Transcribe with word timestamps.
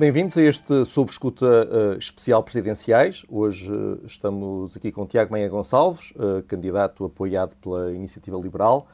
Bem-vindos 0.00 0.34
a 0.38 0.40
este 0.40 0.86
Sob 0.86 1.10
Escuta 1.10 1.44
uh, 1.44 1.98
especial 1.98 2.42
presidenciais. 2.42 3.22
Hoje 3.28 3.70
uh, 3.70 4.00
estamos 4.06 4.74
aqui 4.74 4.90
com 4.90 5.04
Tiago 5.04 5.30
Meia 5.30 5.46
Gonçalves, 5.46 6.12
uh, 6.12 6.42
candidato 6.48 7.04
apoiado 7.04 7.54
pela 7.56 7.92
Iniciativa 7.92 8.38
Liberal. 8.38 8.88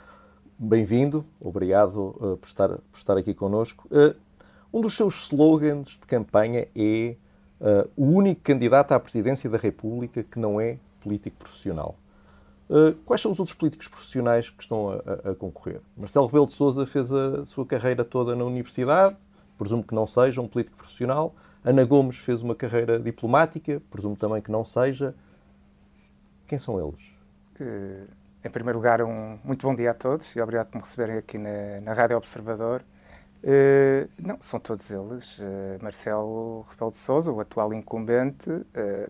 Bem-vindo, 0.58 1.24
obrigado 1.40 2.38
por, 2.40 2.48
estar, 2.48 2.68
por 2.70 2.96
estar 2.96 3.16
aqui 3.16 3.34
connosco. 3.34 3.88
um 4.74 4.80
dos 4.80 4.96
seus 4.96 5.26
slogans 5.26 5.90
de 5.90 6.06
campanha 6.08 6.66
é 6.74 7.14
o 7.96 8.04
único 8.04 8.40
candidato 8.40 8.90
à 8.90 8.98
presidência 8.98 9.48
da 9.48 9.58
República 9.58 10.24
que 10.24 10.40
não 10.40 10.60
é 10.60 10.76
político 11.00 11.36
profissional. 11.36 11.94
quais 13.04 13.20
são 13.20 13.30
os 13.30 13.38
outros 13.38 13.54
políticos 13.54 13.86
profissionais 13.86 14.50
que 14.50 14.60
estão 14.60 14.90
a, 14.90 15.28
a, 15.28 15.30
a 15.30 15.34
concorrer? 15.36 15.80
Marcelo 15.96 16.26
Rebelo 16.26 16.46
de 16.46 16.52
Sousa 16.54 16.84
fez 16.84 17.12
a 17.12 17.44
sua 17.44 17.64
carreira 17.64 18.04
toda 18.04 18.34
na 18.34 18.44
universidade, 18.44 19.14
presumo 19.56 19.82
que 19.82 19.94
não 19.94 20.06
seja 20.06 20.40
um 20.40 20.48
político 20.48 20.76
profissional. 20.76 21.34
Ana 21.64 21.84
Gomes 21.84 22.16
fez 22.16 22.42
uma 22.42 22.54
carreira 22.54 22.98
diplomática, 22.98 23.82
presumo 23.90 24.16
também 24.16 24.40
que 24.40 24.50
não 24.50 24.64
seja. 24.64 25.14
Quem 26.46 26.58
são 26.58 26.78
eles? 26.78 27.00
Uh, 27.60 28.06
em 28.44 28.50
primeiro 28.50 28.78
lugar, 28.78 29.02
um 29.02 29.38
muito 29.42 29.66
bom 29.66 29.74
dia 29.74 29.90
a 29.90 29.94
todos 29.94 30.36
e 30.36 30.40
obrigado 30.40 30.68
por 30.68 30.78
me 30.78 30.84
receberem 30.84 31.16
aqui 31.16 31.38
na, 31.38 31.80
na 31.82 31.92
Rádio 31.92 32.16
Observador. 32.16 32.82
Uh, 33.42 34.08
não, 34.18 34.36
são 34.40 34.58
todos 34.58 34.90
eles. 34.90 35.38
Uh, 35.38 35.82
Marcelo 35.82 36.66
Rebelo 36.70 36.90
de 36.90 36.96
Sousa, 36.96 37.30
o 37.30 37.40
atual 37.40 37.72
incumbente, 37.72 38.50
uh, 38.50 38.64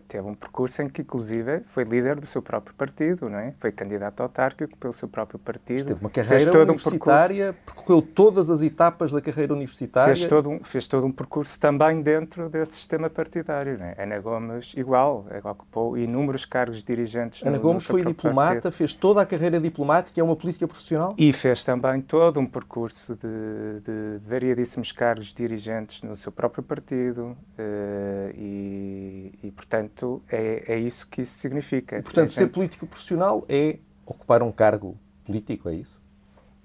teve 0.07 0.27
um 0.27 0.35
percurso 0.35 0.81
em 0.81 0.89
que, 0.89 1.01
inclusive, 1.01 1.61
foi 1.65 1.83
líder 1.83 2.19
do 2.19 2.25
seu 2.25 2.41
próprio 2.41 2.75
partido, 2.75 3.29
não 3.29 3.39
é? 3.39 3.53
Foi 3.57 3.71
candidato 3.71 4.21
autárquico 4.21 4.77
pelo 4.77 4.93
seu 4.93 5.07
próprio 5.07 5.39
partido. 5.39 5.87
Teve 5.87 6.01
uma 6.01 6.09
carreira 6.09 6.61
universitária, 6.61 7.51
um 7.51 7.65
percorreu 7.65 8.01
todas 8.01 8.49
as 8.49 8.61
etapas 8.61 9.11
da 9.11 9.21
carreira 9.21 9.53
universitária. 9.53 10.15
Fez 10.15 10.27
todo, 10.27 10.49
um, 10.49 10.63
fez 10.63 10.87
todo 10.87 11.05
um 11.05 11.11
percurso 11.11 11.59
também 11.59 12.01
dentro 12.01 12.49
desse 12.49 12.73
sistema 12.73 13.09
partidário. 13.09 13.77
Não 13.79 13.85
é? 13.85 13.95
Ana 13.97 14.19
Gomes, 14.19 14.73
igual, 14.75 15.25
ocupou 15.43 15.97
inúmeros 15.97 16.45
cargos 16.45 16.83
dirigentes. 16.83 17.41
Ana 17.41 17.57
no, 17.57 17.63
Gomes 17.63 17.83
no 17.83 17.89
foi 17.89 18.05
diplomata, 18.05 18.53
partido. 18.53 18.71
fez 18.71 18.93
toda 18.93 19.21
a 19.21 19.25
carreira 19.25 19.59
diplomática, 19.59 20.19
é 20.19 20.23
uma 20.23 20.35
política 20.35 20.67
profissional? 20.67 21.15
E 21.17 21.33
fez 21.33 21.63
também 21.63 22.01
todo 22.01 22.39
um 22.39 22.45
percurso 22.45 23.15
de, 23.15 23.79
de 23.81 24.16
variadíssimos 24.17 24.91
cargos 24.91 25.33
dirigentes 25.33 26.01
no 26.01 26.15
seu 26.15 26.31
próprio 26.31 26.63
partido 26.63 27.37
uh, 27.57 28.31
e, 28.35 29.33
e, 29.43 29.51
portanto, 29.51 30.21
é, 30.29 30.63
é, 30.67 30.77
isso 30.77 31.07
que 31.07 31.21
isso 31.21 31.33
significa. 31.33 31.97
E, 31.97 32.01
portanto, 32.01 32.31
ser 32.31 32.47
político 32.47 32.85
profissional 32.87 33.45
é 33.47 33.77
ocupar 34.05 34.41
um 34.41 34.51
cargo 34.51 34.97
político, 35.25 35.69
é 35.69 35.75
isso? 35.75 36.01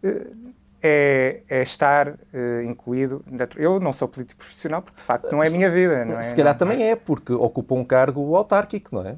Uh, 0.02 0.52
é, 0.82 1.42
é, 1.48 1.62
estar 1.62 2.08
uh, 2.08 2.62
incluído. 2.66 3.24
Dentro. 3.26 3.62
Eu 3.62 3.78
não 3.78 3.92
sou 3.92 4.08
político 4.08 4.38
profissional 4.38 4.82
porque, 4.82 4.96
de 4.96 5.02
facto, 5.04 5.30
não 5.30 5.42
é 5.42 5.46
a 5.46 5.50
minha 5.50 5.70
vida. 5.70 6.04
Não 6.04 6.14
é? 6.14 6.22
Se 6.22 6.34
calhar 6.34 6.56
também 6.58 6.90
é, 6.90 6.96
porque 6.96 7.32
ocupa 7.32 7.74
um 7.74 7.84
cargo 7.84 8.34
autárquico, 8.34 8.96
não 8.96 9.06
é? 9.06 9.16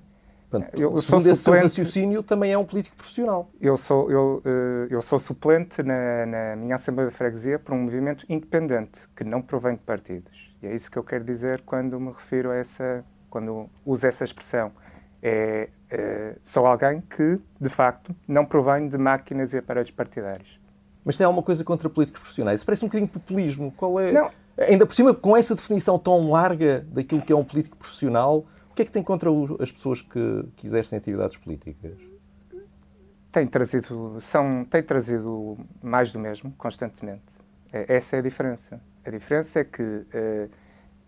Portanto, 0.55 0.75
eu, 0.75 0.95
eu 0.95 1.03
sou 1.03 1.19
esse 1.19 1.37
suplente, 1.37 1.63
raciocínio, 1.65 2.23
também 2.23 2.53
é 2.53 2.59
um 2.59 2.65
político 2.65 2.97
profissional. 2.97 3.51
Eu 3.61 3.77
sou, 3.77 4.11
eu, 4.11 4.43
eh, 4.45 4.87
eu 4.89 5.03
sou 5.03 5.19
suplente 5.19 5.83
na, 5.83 6.27
na 6.27 6.57
minha 6.57 6.77
Assembleia 6.77 7.11
de 7.11 7.17
Freguesia 7.17 7.59
para 7.59 7.75
um 7.75 7.83
movimento 7.83 8.25
independente, 8.29 9.09
que 9.17 9.25
não 9.25 9.43
provém 9.43 9.75
de 9.75 9.81
partidos. 9.81 10.55
E 10.63 10.67
é 10.67 10.75
isso 10.75 10.91
que 10.91 10.97
eu 10.97 11.03
quero 11.03 11.25
dizer 11.25 11.63
quando 11.63 11.99
me 11.99 12.13
refiro 12.13 12.51
a 12.51 12.57
essa, 12.57 13.05
quando 13.29 13.69
uso 13.85 14.07
essa 14.07 14.23
expressão. 14.23 14.71
É, 15.21 15.71
é, 15.91 16.37
sou 16.43 16.67
alguém 16.67 17.01
que, 17.01 17.41
de 17.61 17.69
facto, 17.69 18.15
não 18.29 18.45
provém 18.45 18.89
de 18.89 18.97
máquinas 18.97 19.53
e 19.55 19.59
aparelhos 19.59 19.91
partidários. 19.91 20.61
Mas 21.05 21.17
tem 21.17 21.27
alguma 21.27 21.43
coisa 21.43 21.65
contra 21.65 21.91
políticos 21.91 22.21
profissionais? 22.21 22.61
Isso 22.61 22.67
parece 22.67 22.85
um 22.85 22.89
bocadinho 22.89 23.09
populismo. 23.09 23.73
Qual 23.77 23.99
é? 23.99 24.13
Não. 24.13 24.31
Ainda 24.57 24.87
por 24.87 24.95
cima, 24.95 25.13
com 25.13 25.37
essa 25.37 25.55
definição 25.55 25.99
tão 25.99 26.31
larga 26.31 26.87
daquilo 26.89 27.21
que 27.21 27.33
é 27.33 27.37
um 27.37 27.45
político 27.45 27.77
profissional, 27.77 28.47
o 28.75 28.77
que 28.77 28.83
é 28.83 28.85
que 28.85 28.91
tem 28.91 29.05
contra 29.05 29.31
as 29.61 29.71
pessoas 29.71 30.03
que, 30.03 30.49
que 30.57 30.67
exercem 30.67 30.99
atividades 30.99 31.37
políticas? 31.37 31.97
Tem 33.31 33.47
trazido, 33.47 34.19
são, 34.21 34.65
tem 34.65 34.83
trazido 34.83 35.57
mais 35.81 36.11
do 36.11 36.19
mesmo, 36.19 36.53
constantemente. 36.59 37.23
É, 37.73 37.95
essa 37.95 38.17
é 38.17 38.19
a 38.19 38.23
diferença. 38.23 38.81
A 39.05 39.11
diferença 39.11 39.61
é 39.61 39.65
que 39.65 40.05
eh, 40.13 40.49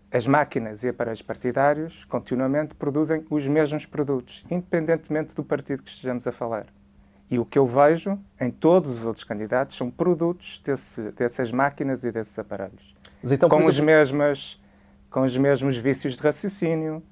as 0.09 0.25
máquinas 0.25 0.85
e 0.85 0.87
aparelhos 0.87 1.21
partidários 1.21 2.05
continuamente 2.05 2.73
produzem 2.73 3.25
os 3.29 3.45
mesmos 3.45 3.85
produtos, 3.85 4.45
independentemente 4.49 5.35
do 5.35 5.43
partido 5.43 5.83
que 5.83 5.89
estejamos 5.89 6.25
a 6.25 6.31
falar. 6.31 6.67
E 7.29 7.37
o 7.37 7.43
que 7.43 7.59
eu 7.59 7.67
vejo 7.67 8.17
em 8.39 8.49
todos 8.49 8.99
os 8.99 9.05
outros 9.05 9.25
candidatos 9.25 9.75
são 9.75 9.91
produtos 9.91 10.61
desse, 10.63 11.01
dessas 11.11 11.51
máquinas 11.51 12.05
e 12.05 12.13
desses 12.13 12.39
aparelhos. 12.39 12.95
Então, 13.21 13.49
com, 13.49 13.57
exemplo... 13.57 13.71
os 13.71 13.79
mesmas, 13.81 14.63
com 15.09 15.23
os 15.23 15.35
mesmos 15.35 15.75
vícios 15.75 16.15
de 16.15 16.21
raciocínio, 16.21 17.03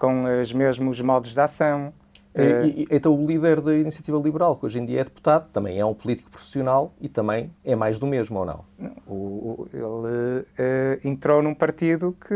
com 0.00 0.40
os 0.40 0.52
mesmos 0.52 1.00
modos 1.02 1.34
de 1.34 1.40
ação. 1.40 1.92
E, 2.34 2.82
e, 2.82 2.86
então 2.90 3.12
o 3.12 3.26
líder 3.26 3.60
da 3.60 3.74
Iniciativa 3.74 4.16
Liberal, 4.16 4.56
que 4.56 4.64
hoje 4.64 4.78
em 4.78 4.86
dia 4.86 5.00
é 5.00 5.04
deputado, 5.04 5.50
também 5.52 5.78
é 5.78 5.84
um 5.84 5.92
político 5.92 6.30
profissional 6.30 6.94
e 7.00 7.08
também 7.08 7.52
é 7.64 7.74
mais 7.76 7.98
do 7.98 8.06
mesmo, 8.06 8.38
ou 8.38 8.46
não? 8.46 8.64
O, 9.06 9.14
o, 9.14 9.68
ele 9.72 10.40
uh, 10.40 11.08
entrou 11.08 11.42
num 11.42 11.54
partido 11.54 12.16
que 12.26 12.34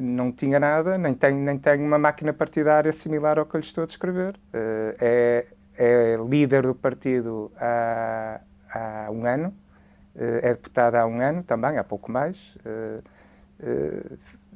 não 0.00 0.32
tinha 0.32 0.58
nada, 0.58 0.98
nem 0.98 1.14
tem, 1.14 1.34
nem 1.34 1.58
tem 1.58 1.80
uma 1.80 1.98
máquina 1.98 2.32
partidária 2.32 2.90
similar 2.90 3.38
ao 3.38 3.46
que 3.46 3.56
eu 3.56 3.60
lhe 3.60 3.66
estou 3.66 3.84
a 3.84 3.86
descrever. 3.86 4.34
Uh, 4.34 4.96
é, 4.98 5.46
é, 5.76 6.16
líder 6.28 6.62
do 6.62 6.74
partido 6.74 7.52
há, 7.60 8.40
há 8.72 9.10
um 9.12 9.26
ano, 9.26 9.48
uh, 9.48 10.40
é 10.42 10.54
deputado 10.54 10.94
há 10.94 11.06
um 11.06 11.20
ano 11.20 11.42
também, 11.42 11.76
há 11.76 11.84
pouco 11.84 12.10
mais 12.10 12.56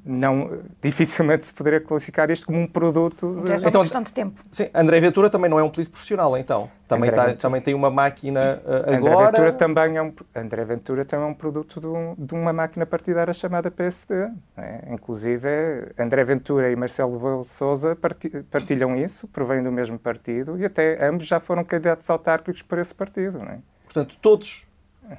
não, 0.04 0.60
dificilmente 0.80 1.46
se 1.46 1.54
poderia 1.54 1.80
qualificar 1.80 2.30
isto 2.30 2.46
como 2.46 2.58
um 2.58 2.66
produto. 2.66 3.42
De... 3.44 3.66
então, 3.66 3.82
questão 3.82 4.02
de 4.02 4.12
tempo. 4.12 4.40
Sim, 4.50 4.68
André 4.74 5.00
Ventura 5.00 5.28
também 5.28 5.50
não 5.50 5.58
é 5.58 5.62
um 5.62 5.70
político 5.70 5.92
profissional, 5.92 6.36
então. 6.36 6.70
Também, 6.88 7.10
tá, 7.10 7.34
também 7.34 7.60
tem 7.60 7.72
uma 7.72 7.88
máquina 7.88 8.60
uh, 8.64 8.92
André 8.92 9.14
Ventura 9.14 9.52
também 9.52 9.96
é 9.96 10.02
um, 10.02 10.12
André 10.34 10.64
Ventura 10.64 11.04
também 11.04 11.26
é 11.26 11.28
um 11.28 11.34
produto 11.34 11.80
de, 11.80 11.86
um, 11.86 12.16
de 12.18 12.34
uma 12.34 12.52
máquina 12.52 12.84
partidária 12.84 13.32
chamada 13.32 13.70
PSD. 13.70 14.28
É? 14.56 14.88
Inclusive, 14.90 15.48
André 15.96 16.24
Ventura 16.24 16.70
e 16.70 16.74
Marcelo 16.74 17.12
Rebelo 17.12 17.44
Sousa 17.44 17.96
partilham 18.50 18.96
isso, 18.96 19.28
provêm 19.28 19.62
do 19.62 19.70
mesmo 19.70 19.98
partido 19.98 20.58
e 20.58 20.64
até 20.64 21.06
ambos 21.06 21.26
já 21.26 21.38
foram 21.38 21.62
candidatos 21.62 22.10
autárquicos 22.10 22.62
por 22.62 22.78
esse 22.78 22.94
partido. 22.94 23.38
Não 23.38 23.46
é? 23.46 23.58
Portanto, 23.84 24.16
todos 24.20 24.64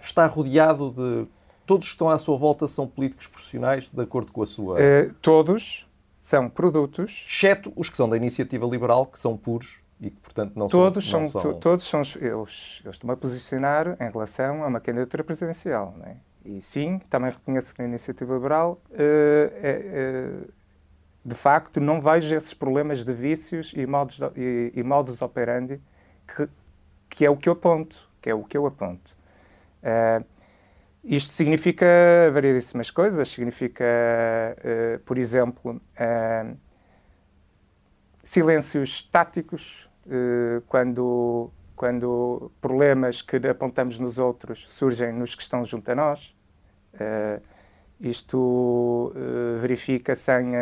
está 0.02 0.26
rodeado 0.26 0.92
de 0.92 1.28
todos 1.72 1.88
que 1.88 1.94
estão 1.94 2.10
à 2.10 2.18
sua 2.18 2.38
volta 2.38 2.68
são 2.68 2.86
políticos 2.86 3.28
profissionais, 3.28 3.88
de 3.88 4.02
acordo 4.02 4.30
com 4.34 4.44
a 4.44 4.46
sua. 4.46 4.76
Uh, 4.76 5.14
todos 5.22 5.88
são 6.20 6.50
produtos. 6.50 7.26
Exceto 7.26 7.72
os 7.78 7.90
que 7.90 7.96
são 7.96 8.10
da 8.10 8.18
iniciativa 8.18 8.66
liberal, 8.66 9.06
que 9.06 9.18
são 9.18 9.38
puros 9.38 9.80
e 10.02 10.10
que, 10.10 10.20
portanto, 10.20 10.52
não 10.58 10.68
todos 10.68 11.10
são. 11.10 11.30
são, 11.30 11.42
são... 11.42 11.54
Todos 11.62 11.86
são. 11.86 12.02
Eu, 12.20 12.46
eu 12.84 12.92
estou-me 12.92 13.14
a 13.14 13.16
posicionar 13.16 13.96
em 14.02 14.12
relação 14.12 14.66
a 14.66 14.68
uma 14.68 14.82
candidatura 14.82 15.24
presidencial. 15.24 15.96
Não 15.98 16.06
é? 16.08 16.18
E 16.44 16.60
sim, 16.60 17.00
também 17.10 17.32
reconheço 17.32 17.74
que 17.74 17.82
na 17.82 17.88
iniciativa 17.88 18.34
liberal, 18.34 18.82
uh, 18.90 20.42
uh, 20.44 20.54
de 21.24 21.36
facto, 21.36 21.80
não 21.80 22.02
vejo 22.02 22.36
esses 22.36 22.54
problemas 22.54 23.06
de 23.06 23.14
vícios 23.14 23.72
e 23.78 23.86
modos, 23.86 24.20
e, 24.36 24.74
e 24.76 24.84
modus 24.84 25.22
operandi 25.22 25.80
que, 26.28 26.50
que 27.10 27.26
é 27.26 27.30
o 27.30 27.38
que 27.38 27.48
eu 27.48 27.54
aponto. 27.54 28.10
Que 28.22 28.30
é 28.30 28.36
o 28.36 28.44
que 28.44 28.58
eu 28.58 28.66
aponto. 28.66 29.16
Uh, 29.82 30.26
isto 31.04 31.34
significa 31.34 31.86
variedíssimas 32.32 32.92
coisas. 32.92 33.28
Significa, 33.28 33.84
uh, 33.84 35.00
por 35.00 35.18
exemplo, 35.18 35.72
uh, 35.74 36.58
silêncios 38.24 39.04
táticos, 39.04 39.90
uh, 40.06 40.62
quando, 40.68 41.52
quando 41.76 42.52
problemas 42.62 43.22
que 43.22 43.38
apontamos 43.48 43.98
nos 43.98 44.20
outros 44.20 44.72
surgem 44.72 45.12
nos 45.12 45.34
que 45.34 45.42
estão 45.42 45.66
junto 45.66 45.92
a 45.92 45.96
nós. 45.96 46.36
isto 48.00 49.14
verifica-se 49.60 50.32
em, 50.34 50.54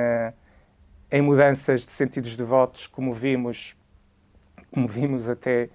em, 1.12 1.22
mudanças 1.22 1.86
de 1.86 1.92
sentidos 1.92 2.38
de 2.38 2.44
votos, 2.44 2.88
como 2.88 3.14
vimos, 3.14 3.76
como 4.72 4.88
vimos 4.88 5.28
até 5.28 5.70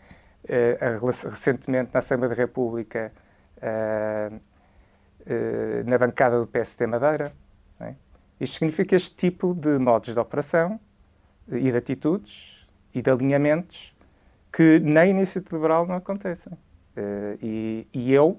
recentemente 1.31 1.91
na 1.93 2.01
Assembleia 2.01 2.35
da 2.35 2.41
República. 2.41 3.13
Uh, 3.59 4.41
eh, 5.27 5.83
na 5.87 5.97
bancada 5.97 6.39
do 6.39 6.47
PSD 6.47 6.87
Madeira. 6.87 7.33
É? 7.81 7.95
Isto 8.39 8.59
significa 8.59 8.95
este 8.95 9.17
tipo 9.17 9.55
de 9.55 9.79
modos 9.79 10.13
de 10.13 10.21
operação 10.21 10.79
e 11.51 11.71
de 11.71 11.77
atitudes 11.77 12.67
e 12.95 13.01
de 13.01 13.11
alinhamentos 13.11 13.95
que 14.53 14.79
na 14.81 15.07
iniciativa 15.07 15.57
liberal 15.57 15.87
não 15.87 15.97
acontecem. 15.97 16.53
Uh, 16.53 17.39
e, 17.43 17.89
e, 17.93 18.13
eu 18.13 18.39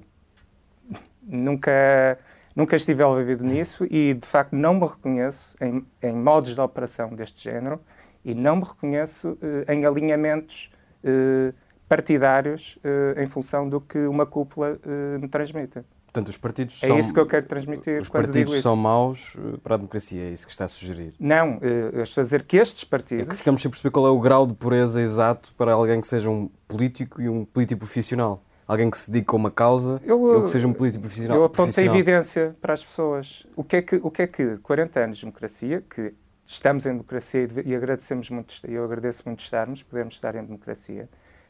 nunca, 1.22 2.18
nunca 2.56 2.76
estive 2.76 3.04
envolvido 3.04 3.44
nisso 3.44 3.86
e, 3.90 4.14
de 4.14 4.28
facto, 4.28 4.56
não 4.56 4.76
me 4.76 4.86
reconheço 4.86 5.56
em, 5.60 5.86
em 6.02 6.16
modos 6.16 6.54
de 6.54 6.62
operação 6.62 7.10
deste 7.16 7.44
género 7.44 7.82
e 8.24 8.34
não 8.34 8.58
me 8.58 8.64
reconheço 8.64 9.32
uh, 9.32 9.72
em 9.72 9.86
alinhamentos 9.86 10.72
uh, 11.04 11.54
partidários 11.90 12.80
em 13.16 13.28
função 13.28 13.70
do 13.70 13.80
que 13.80 14.08
uma 14.08 14.26
cúpula 14.26 14.80
me 15.20 15.28
transmite. 15.28 15.86
Portanto, 16.16 16.30
os 16.30 16.38
partidos 16.38 16.82
é 16.82 16.88
são... 16.88 16.98
isso 16.98 17.14
que 17.14 17.20
eu 17.20 17.26
quero 17.26 17.46
transmitir 17.46 18.02
os 18.02 18.08
quando 18.08 18.28
partidos 18.28 18.52
digo 18.54 18.62
são 18.64 18.74
isso. 18.74 18.82
maus 18.82 19.34
eh, 19.38 19.58
para 19.62 19.76
a 19.76 19.78
democracia, 19.78 20.24
é 20.24 20.30
isso 20.30 20.46
que 20.46 20.52
está 20.54 20.64
a 20.64 20.68
sugerir. 20.70 21.14
Não, 21.20 21.60
eh, 21.62 21.90
eu 21.92 22.04
estou 22.04 22.22
a 22.22 22.24
dizer 22.24 22.44
que 22.44 22.56
estes 22.56 22.84
É 22.84 22.88
partidos... 22.88 23.28
que 23.28 23.36
ficamos 23.36 23.62
sem 23.62 23.70
perceber 23.70 23.92
qual 23.92 24.08
é 24.08 24.10
o 24.10 24.20
grau 24.22 24.48
de 24.48 24.54
pureza 24.54 25.02
exato 25.02 25.54
para 25.58 25.74
alguém 25.74 26.00
que 26.00 26.08
seja 26.08 26.30
um 26.30 26.50
político 26.70 27.22
e 27.22 27.28
um 27.28 27.44
político 27.44 27.80
profissional. 27.80 28.42
Alguém 28.66 28.90
que 28.90 28.98
se 28.98 29.12
dedica 29.12 29.34
a 29.34 29.36
uma 29.36 29.52
causa 29.52 30.02
Eu, 30.06 30.22
ou 30.22 30.44
que 30.44 30.50
seja 30.50 30.66
um 30.66 30.72
político 30.74 31.02
profissional. 31.02 31.38
Eu 31.38 31.44
aponto 31.44 31.62
a 31.62 31.64
profissional. 31.66 31.96
evidência 31.96 32.56
para 32.62 32.74
as 32.74 32.84
pessoas. 32.84 33.46
O 33.54 33.64
que, 33.64 33.76
é 33.76 33.82
que, 33.82 34.00
o 34.02 34.10
que 34.10 34.22
é 34.22 34.28
que 34.28 34.58
40 34.64 35.00
anos 35.02 35.18
de 35.18 35.26
democracia, 35.26 35.84
que 35.88 36.14
estamos 36.46 36.86
em 36.86 36.92
democracia 36.92 37.46
e, 37.66 37.76
agradecemos 37.76 38.30
muito, 38.30 38.56
eu 38.64 38.86
agradeço 38.86 39.22
muito 39.26 39.42
estarmos, 39.42 39.84
podemos 39.84 40.14
estar 40.14 40.34
em 40.36 40.44
democracia, 40.46 41.10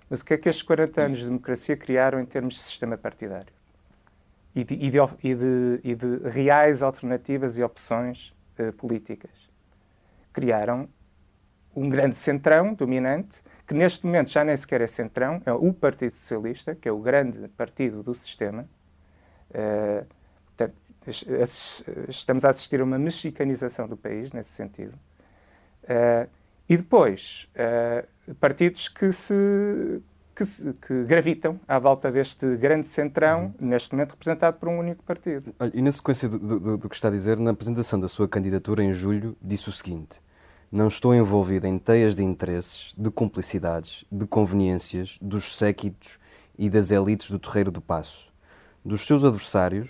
mas 0.09 0.21
o 0.21 0.25
que 0.25 0.33
é 0.33 0.37
que 0.37 0.49
estes 0.49 0.63
40 0.63 1.01
anos 1.03 1.19
de 1.19 1.25
democracia 1.25 1.77
criaram 1.77 2.19
em 2.19 2.25
termos 2.25 2.55
de 2.55 2.61
sistema 2.61 2.97
partidário? 2.97 3.53
E 4.55 4.63
de, 4.63 4.73
e 4.75 4.89
de 4.89 4.97
e 5.23 5.35
de- 5.35 5.81
e 5.83 5.95
de 5.95 6.29
reais 6.29 6.81
alternativas 6.81 7.57
e 7.57 7.63
opções 7.63 8.33
eh, 8.57 8.71
políticas? 8.71 9.31
Criaram 10.33 10.87
um 11.75 11.89
grande 11.89 12.15
centrão 12.17 12.73
dominante, 12.73 13.43
que 13.67 13.73
neste 13.73 14.05
momento 14.05 14.29
já 14.31 14.43
nem 14.45 14.55
sequer 14.57 14.81
é 14.81 14.87
centrão, 14.87 15.41
é 15.45 15.53
o 15.53 15.73
Partido 15.73 16.13
Socialista, 16.13 16.75
que 16.75 16.87
é 16.89 16.91
o 16.91 16.99
grande 16.99 17.47
partido 17.49 18.03
do 18.03 18.15
sistema. 18.15 18.67
Es- 21.07 21.83
estamos 22.09 22.43
a 22.45 22.49
assistir 22.49 22.81
a 22.81 22.83
uma 22.83 22.97
mexicanização 22.97 23.87
do 23.87 23.95
país, 23.95 24.31
nesse 24.33 24.49
sentido. 24.49 24.97
Eh, 25.87 26.27
e 26.69 26.77
depois, 26.77 27.47
partidos 28.39 28.87
que 28.89 29.11
se, 29.13 30.01
que 30.35 30.43
que 30.81 31.03
gravitam 31.05 31.59
à 31.67 31.79
volta 31.79 32.11
deste 32.11 32.57
grande 32.57 32.87
centrão, 32.87 33.53
neste 33.59 33.93
momento 33.93 34.11
representado 34.11 34.57
por 34.57 34.67
um 34.69 34.77
único 34.79 35.01
partido. 35.03 35.53
Olha, 35.59 35.71
e 35.73 35.81
na 35.81 35.91
sequência 35.91 36.27
do, 36.27 36.37
do- 36.37 36.77
do 36.77 36.89
que 36.89 36.95
está 36.95 37.07
a 37.07 37.11
dizer, 37.11 37.39
na 37.39 37.51
apresentação 37.51 37.99
da 37.99 38.07
sua 38.07 38.27
candidatura 38.27 38.83
em 38.83 38.91
julho, 38.91 39.35
disse 39.41 39.69
o 39.69 39.71
seguinte: 39.71 40.21
Não 40.71 40.87
estou 40.87 41.15
envolvido 41.15 41.65
em 41.67 41.77
teias 41.79 42.15
de 42.15 42.23
interesses, 42.23 42.93
de 42.97 43.09
cumplicidades, 43.09 44.03
de 44.11 44.25
conveniências, 44.27 45.17
dos 45.21 45.55
séquitos 45.57 46.19
e 46.57 46.69
das 46.69 46.91
elites 46.91 47.31
do 47.31 47.39
Terreiro 47.39 47.71
do 47.71 47.81
Passo. 47.81 48.25
Dos 48.83 49.05
seus 49.05 49.23
adversários, 49.23 49.89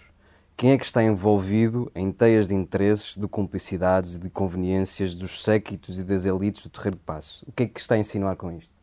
quem 0.56 0.71
é 0.71 0.77
que 0.77 0.86
está 0.86 1.03
envolvido 1.03 1.92
em 1.95 2.12
teias 2.12 2.47
de 2.47 2.53
interesses, 2.56 3.18
de 3.18 3.27
cumplicidades 3.27 4.15
e 4.15 4.19
de 4.19 4.30
conveniências 4.30 5.15
dos 5.15 5.44
séquitos 5.44 6.00
e 6.00 6.03
das 6.03 6.25
elites 6.25 6.62
do 6.63 6.69
Terreiro 6.69 6.97
do 6.97 7.03
Passo? 7.03 7.44
O 7.47 7.51
que 7.51 7.63
é 7.63 7.68
que 7.68 7.80
está 7.80 7.95
a 7.95 7.97
insinuar 7.97 8.36
com 8.36 8.51
isto? 8.51 8.75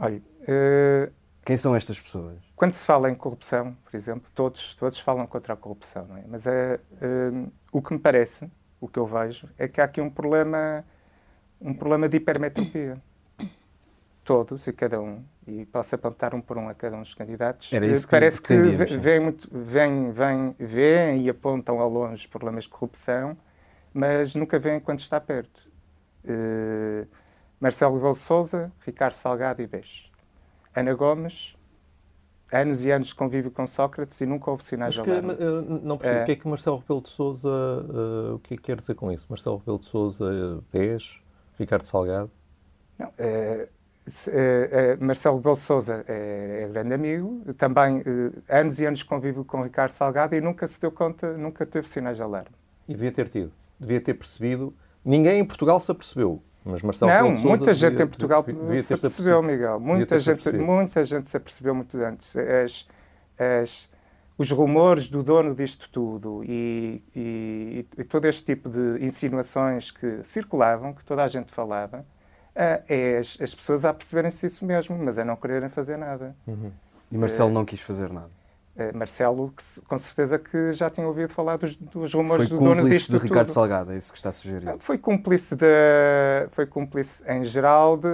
Olha, 0.00 0.22
eh, 0.48 1.10
Quem 1.44 1.56
são 1.56 1.74
estas 1.76 2.00
pessoas? 2.00 2.38
Quando 2.56 2.72
se 2.72 2.84
fala 2.86 3.10
em 3.10 3.14
corrupção, 3.14 3.76
por 3.84 3.94
exemplo, 3.96 4.30
todos, 4.34 4.74
todos 4.74 4.98
falam 4.98 5.26
contra 5.26 5.54
a 5.54 5.56
corrupção, 5.56 6.06
não 6.06 6.16
é? 6.16 6.24
Mas 6.26 6.46
é, 6.46 6.80
hum, 7.32 7.50
o 7.72 7.82
que 7.82 7.92
me 7.92 7.98
parece, 7.98 8.50
o 8.80 8.88
que 8.88 8.98
eu 8.98 9.06
vejo, 9.06 9.48
é 9.58 9.68
que 9.68 9.80
há 9.80 9.84
aqui 9.84 10.00
um 10.00 10.10
problema, 10.10 10.84
um 11.60 11.74
problema 11.74 12.08
de 12.08 12.16
hipermetropia. 12.18 13.00
Todos 14.24 14.66
e 14.66 14.72
cada 14.72 15.00
um, 15.00 15.24
e 15.46 15.66
posso 15.66 15.94
apontar 15.94 16.34
um 16.34 16.40
por 16.40 16.56
um 16.56 16.68
a 16.68 16.74
cada 16.74 16.96
um 16.96 17.00
dos 17.00 17.14
candidatos, 17.14 17.72
Era 17.72 17.86
eh, 17.86 17.90
isso 17.90 18.06
que 18.06 18.10
parece 18.10 18.40
que 18.40 18.48
sim. 18.48 18.98
veem, 18.98 19.20
muito, 19.20 19.48
veem, 19.50 20.12
veem 20.58 21.22
e 21.24 21.30
apontam 21.30 21.80
ao 21.80 21.88
longe 21.88 22.28
problemas 22.28 22.64
de 22.64 22.70
corrupção, 22.70 23.36
mas 23.92 24.34
nunca 24.34 24.58
veem 24.58 24.78
quando 24.78 25.00
está 25.00 25.20
perto. 25.20 25.68
Eh, 26.24 27.06
Marcelo 27.60 27.94
Rebelo 27.94 28.12
de 28.14 28.18
Sousa, 28.20 28.72
Ricardo 28.86 29.12
Salgado 29.14 29.60
e 29.62 29.66
Beijo. 29.66 30.10
Ana 30.74 30.94
Gomes, 30.94 31.54
anos 32.52 32.84
e 32.84 32.90
anos 32.90 33.08
de 33.08 33.14
convívio 33.14 33.50
com 33.50 33.66
Sócrates 33.66 34.20
e 34.20 34.26
nunca 34.26 34.50
houve 34.50 34.62
sinais 34.64 34.94
de 34.94 35.00
alarme. 35.00 35.32
eh, 35.38 35.80
não 35.82 35.98
percebo 35.98 36.18
É. 36.20 36.22
o 36.22 36.24
que 36.26 36.32
é 36.32 36.36
que 36.36 36.48
Marcelo 36.48 36.78
Rebelo 36.78 37.00
de 37.02 37.08
Sousa, 37.10 37.48
o 38.34 38.38
que 38.38 38.54
é 38.54 38.56
que 38.56 38.62
quer 38.62 38.76
dizer 38.80 38.94
com 38.94 39.12
isso? 39.12 39.26
Marcelo 39.28 39.58
Rebelo 39.58 39.78
de 39.78 39.88
uh, 40.24 40.62
Pés, 40.70 41.20
Ricardo 41.58 41.84
Salgado? 41.84 42.30
Não, 42.98 43.12
eh, 43.18 43.68
eh, 44.28 44.68
eh, 44.72 44.96
Marcelo 44.96 45.36
Rebelo 45.36 45.54
de 45.54 45.60
Sousa 45.60 46.04
é, 46.08 46.62
é 46.64 46.68
grande 46.68 46.94
amigo, 46.94 47.44
também 47.54 48.02
eh, 48.06 48.58
anos 48.60 48.80
e 48.80 48.86
anos 48.86 49.00
de 49.00 49.04
convívio 49.04 49.44
com 49.44 49.62
Ricardo 49.62 49.90
Salgado 49.92 50.34
e 50.34 50.40
nunca 50.40 50.66
se 50.66 50.80
deu 50.80 50.90
conta, 50.90 51.36
nunca 51.36 51.66
teve 51.66 51.86
sinais 51.88 52.16
de 52.16 52.22
alarme. 52.22 52.50
E 52.88 52.94
devia 52.94 53.12
ter 53.12 53.28
tido, 53.28 53.52
devia 53.78 54.00
ter 54.00 54.14
percebido. 54.14 54.74
Ninguém 55.04 55.38
em 55.40 55.44
Portugal 55.44 55.78
se 55.80 55.90
apercebeu, 55.90 56.42
mas 56.64 56.82
Marcelo 56.82 57.10
não, 57.10 57.28
Sousa 57.36 57.48
muita 57.48 57.74
gente 57.74 57.90
devia- 57.90 58.04
em 58.04 58.08
Portugal 58.08 58.42
devia- 58.42 58.62
devia 58.62 58.82
se 58.82 58.94
apercebeu. 58.94 59.42
Miguel. 59.42 59.80
Muita 59.80 60.18
gente, 60.18 60.52
muita 60.52 61.04
gente 61.04 61.28
se 61.28 61.36
apercebeu 61.36 61.74
muito 61.74 61.96
antes. 61.98 62.36
As, 62.36 62.86
as, 63.38 63.88
os 64.36 64.50
rumores 64.50 65.08
do 65.08 65.22
dono 65.22 65.54
disto 65.54 65.88
tudo 65.90 66.42
e, 66.44 67.02
e- 67.14 67.86
e 67.98 68.04
todo 68.04 68.26
este 68.26 68.44
tipo 68.44 68.68
de 68.68 69.04
insinuações 69.04 69.90
que 69.90 70.20
circulavam, 70.24 70.92
que 70.92 71.04
toda 71.04 71.22
a 71.24 71.28
gente 71.28 71.50
falava, 71.52 72.04
ah, 72.56 72.80
é 72.88 73.18
as, 73.18 73.38
as 73.40 73.54
pessoas 73.54 73.84
a 73.84 73.92
perceberem-se 73.94 74.44
isso 74.46 74.64
mesmo, 74.64 74.98
mas 74.98 75.18
a 75.18 75.24
não 75.24 75.36
quererem 75.36 75.68
fazer 75.68 75.96
nada. 75.96 76.34
E 77.12 77.16
Marcelo 77.18 77.50
É. 77.50 77.52
não 77.52 77.64
quis 77.64 77.80
fazer 77.80 78.10
nada. 78.12 78.30
Eh, 78.80 78.92
Marcelo, 78.94 79.52
que 79.54 79.80
com 79.82 79.98
certeza 79.98 80.38
que 80.38 80.72
já 80.72 80.88
tinha 80.88 81.06
ouvido 81.06 81.28
falar 81.28 81.58
dos, 81.58 81.76
dos 81.76 82.14
rumores 82.14 82.48
Foi 82.48 82.56
do 82.58 82.64
dono 82.64 82.88
disto 82.88 83.12
de 83.12 83.18
Ricardo 83.18 83.48
tudo. 83.48 83.54
Salgado, 83.54 83.92
é 83.92 83.98
isso 83.98 84.10
que 84.10 84.16
está 84.16 84.30
a 84.30 84.32
sugerir. 84.32 84.70
Ah, 84.70 84.76
Foi 84.78 84.96
cúmplice, 84.96 85.54
de, 85.54 85.66
foi 86.50 86.64
cúmplice 86.64 87.22
em 87.28 87.44
geral 87.44 87.98
de, 87.98 88.08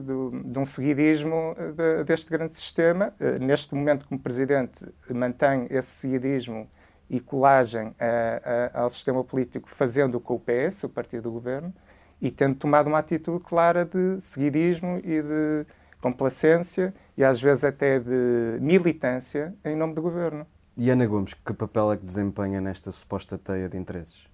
de- 0.00 0.44
de 0.52 0.58
um 0.58 0.64
seguidismo 0.64 1.54
de- 1.76 2.04
deste 2.04 2.30
grande 2.30 2.54
sistema. 2.54 3.12
Eh, 3.20 3.38
Neste 3.38 3.74
momento, 3.74 4.08
como 4.08 4.18
Presidente, 4.18 4.86
mantém 5.10 5.66
esse 5.68 5.90
seguidismo 5.90 6.66
e 7.10 7.20
colagem 7.20 7.94
a- 8.00 8.70
a- 8.74 8.80
ao 8.84 8.88
sistema 8.88 9.22
político, 9.22 9.68
fazendo 9.68 10.18
com 10.18 10.34
o 10.36 10.40
PS, 10.40 10.84
o 10.84 10.88
partido 10.88 11.24
do 11.24 11.32
governo, 11.32 11.74
e 12.22 12.30
tendo 12.30 12.54
tomado 12.56 12.86
uma 12.86 12.98
atitude 13.00 13.44
clara 13.44 13.84
de 13.84 14.18
seguidismo 14.22 14.96
e 15.04 15.20
de 15.20 15.66
complacência 16.00 16.94
e 17.16 17.24
às 17.24 17.40
vezes 17.40 17.64
até 17.64 17.98
de 17.98 18.58
militância 18.60 19.54
em 19.64 19.76
nome 19.76 19.94
do 19.94 20.02
governo. 20.02 20.46
E 20.76 20.90
Ana 20.90 21.06
Gomes, 21.06 21.34
que 21.34 21.52
papel 21.54 21.92
é 21.92 21.96
que 21.96 22.02
desempenha 22.02 22.60
nesta 22.60 22.92
suposta 22.92 23.38
teia 23.38 23.68
de 23.68 23.78
interesses? 23.78 24.28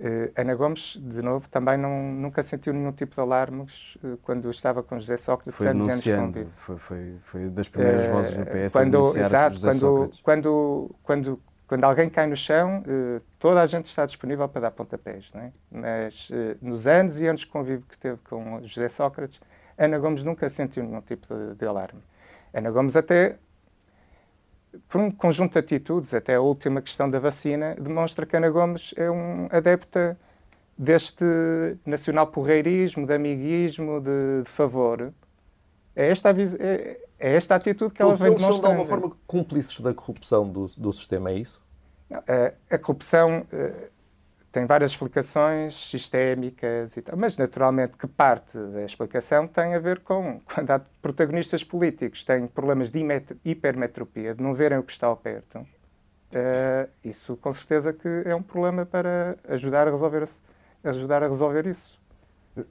Eh, 0.00 0.32
Ana 0.36 0.54
Gomes, 0.56 0.96
de 1.00 1.22
novo, 1.22 1.48
também 1.48 1.78
não, 1.78 2.12
nunca 2.12 2.42
sentiu 2.42 2.72
nenhum 2.72 2.90
tipo 2.92 3.14
de 3.14 3.20
alarmes 3.20 3.96
eh, 4.02 4.16
quando 4.22 4.50
estava 4.50 4.82
com 4.82 4.98
José 4.98 5.16
Sócrates, 5.16 5.54
Foi 5.56 5.68
anos 5.68 5.86
foi, 6.56 6.76
foi, 6.78 7.18
foi 7.22 7.48
das 7.50 7.68
primeiras 7.68 8.02
Eh, 8.02 8.08
vozes 8.08 8.36
no 8.36 8.44
PS 8.44 8.80
a 8.80 8.80
quando, 8.80 8.90
denunciar 8.90 9.26
exato, 9.26 9.54
José 9.54 9.68
quando, 9.70 9.78
Sócrates. 9.78 10.20
quando, 10.20 10.96
quando, 11.04 11.40
quando 11.68 11.84
alguém 11.84 12.10
cai 12.10 12.26
no 12.26 12.36
chão, 12.36 12.82
toda 13.38 13.62
a 13.62 13.66
gente 13.66 13.86
está 13.86 14.04
disponível 14.04 14.48
para 14.48 14.62
dar 14.62 14.70
pontapés. 14.72 15.30
Não 15.32 15.40
é? 15.42 15.52
Mas 15.70 16.28
nos 16.60 16.86
anos 16.88 17.20
e 17.20 17.26
anos 17.28 17.42
de 17.42 17.46
convívio 17.46 17.86
que 17.88 17.96
teve 17.96 18.18
com 18.28 18.60
José 18.62 18.88
Sócrates, 18.88 19.40
Ana 19.76 19.98
Gomes 19.98 20.22
nunca 20.22 20.48
sentiu 20.48 20.82
nenhum 20.84 21.00
tipo 21.00 21.26
de, 21.34 21.54
de 21.54 21.66
alarme. 21.66 22.00
Ana 22.52 22.70
Gomes 22.70 22.96
até, 22.96 23.36
por 24.88 25.00
um 25.00 25.10
conjunto 25.10 25.52
de 25.52 25.58
atitudes, 25.58 26.12
até 26.14 26.34
a 26.34 26.40
última 26.40 26.80
questão 26.82 27.08
da 27.10 27.18
vacina, 27.18 27.74
demonstra 27.74 28.26
que 28.26 28.36
Ana 28.36 28.50
Gomes 28.50 28.94
é 28.96 29.10
um 29.10 29.48
adepta 29.50 30.18
deste 30.76 31.24
nacional 31.86 32.26
porreirismo, 32.26 33.06
de 33.06 33.14
amiguismo, 33.14 34.00
de, 34.00 34.42
de 34.44 34.48
favor. 34.50 35.12
É 35.94 36.08
esta, 36.08 36.30
é, 36.30 36.98
é 37.18 37.34
esta 37.36 37.54
atitude 37.54 37.92
que 37.94 38.00
ela 38.02 38.12
Todos 38.12 38.22
vem 38.22 38.32
eles 38.32 38.40
são, 38.40 38.56
de 38.56 38.60
demonstrando. 38.60 38.66
alguma 38.66 38.84
forma, 39.10 39.16
cúmplices 39.26 39.78
da 39.80 39.92
corrupção 39.94 40.48
do, 40.48 40.66
do 40.76 40.92
sistema, 40.92 41.30
é 41.30 41.34
isso? 41.34 41.62
Não, 42.08 42.18
a, 42.18 42.74
a 42.74 42.78
corrupção 42.78 43.46
eh, 43.52 43.88
tem 44.52 44.66
várias 44.66 44.90
explicações 44.92 45.74
sistémicas 45.74 46.96
e 46.96 47.02
tal, 47.02 47.16
mas 47.16 47.38
naturalmente 47.38 47.96
que 47.96 48.06
parte 48.06 48.58
da 48.58 48.84
explicação 48.84 49.48
tem 49.48 49.74
a 49.74 49.78
ver 49.78 50.00
com 50.00 50.40
quando 50.46 50.70
há 50.70 50.80
protagonistas 51.00 51.64
políticos 51.64 52.22
têm 52.22 52.46
problemas 52.46 52.90
de 52.90 53.00
hipermetropia, 53.44 54.34
de 54.34 54.42
não 54.42 54.54
verem 54.54 54.78
o 54.78 54.82
que 54.82 54.92
está 54.92 55.06
ao 55.06 55.16
perto. 55.16 55.66
eh, 56.32 56.88
isso 57.04 57.36
com 57.36 57.52
certeza 57.52 57.92
que 57.92 58.08
é 58.24 58.34
um 58.34 58.42
problema 58.42 58.86
para 58.86 59.36
ajudar 59.48 59.88
a 59.88 59.90
resolver, 59.90 60.28
ajudar 60.84 61.22
a 61.22 61.28
resolver 61.28 61.66
isso. 61.66 62.00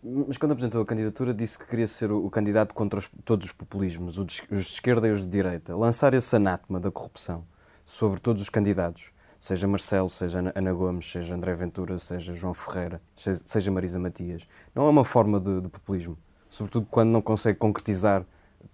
Mas 0.04 0.38
quando 0.38 0.52
apresentou 0.52 0.82
a 0.82 0.86
candidatura 0.86 1.34
disse 1.34 1.58
que 1.58 1.66
queria 1.66 1.88
ser 1.88 2.12
o, 2.12 2.30
candidato 2.30 2.74
contra 2.76 3.00
os- 3.00 3.10
todos 3.26 3.48
os 3.48 3.52
populismos, 3.52 4.18
os 4.20 4.26
de 4.28 4.58
esquerda 4.58 5.08
e 5.08 5.12
os 5.12 5.22
de 5.22 5.28
direita. 5.28 5.76
Lançar 5.76 6.14
esse 6.14 6.36
anátema 6.36 6.80
da 6.80 6.92
corrupção 6.92 7.44
sobre 7.86 8.20
todos 8.20 8.42
os 8.44 8.50
candidatos, 8.50 9.12
seja 9.42 9.68
Marcelo, 9.68 10.10
seja 10.10 10.40
Ana- 10.56 10.74
Gomes, 10.74 11.12
seja 11.12 11.36
André 11.36 11.54
Ventura, 11.56 11.98
seja 11.98 12.34
João 12.34 12.54
Ferreira, 12.54 13.02
seja, 13.16 13.72
Marisa 13.72 14.00
Matias, 14.00 14.48
não 14.74 14.86
é 14.86 14.90
uma 14.90 15.04
forma 15.04 15.40
de, 15.40 15.62
de 15.62 15.68
populismo. 15.68 16.18
Sobretudo 16.50 16.86
quando 16.90 17.10
não 17.10 17.22
consegue 17.22 17.58
concretizar 17.58 18.24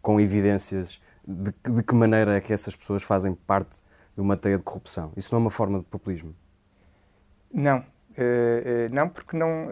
com 0.02 0.20
evidências 0.20 1.02
de, 1.26 1.52
que- 1.54 1.72
de 1.72 1.82
que 1.84 1.96
maneira 1.96 2.36
é 2.36 2.42
que 2.42 2.52
essas 2.54 2.76
pessoas 2.76 3.02
fazem 3.02 3.34
parte 3.34 3.82
de 4.16 4.22
uma 4.22 4.36
teia 4.36 4.58
de 4.58 4.64
corrupção. 4.64 5.12
Isso 5.16 5.34
não 5.34 5.40
é 5.40 5.44
uma 5.46 5.50
forma 5.52 5.80
de 5.80 5.86
populismo. 5.86 6.36
Não, 7.54 7.84
eh, 8.18 8.90
não 8.92 9.08
porque 9.08 9.38
não, 9.38 9.68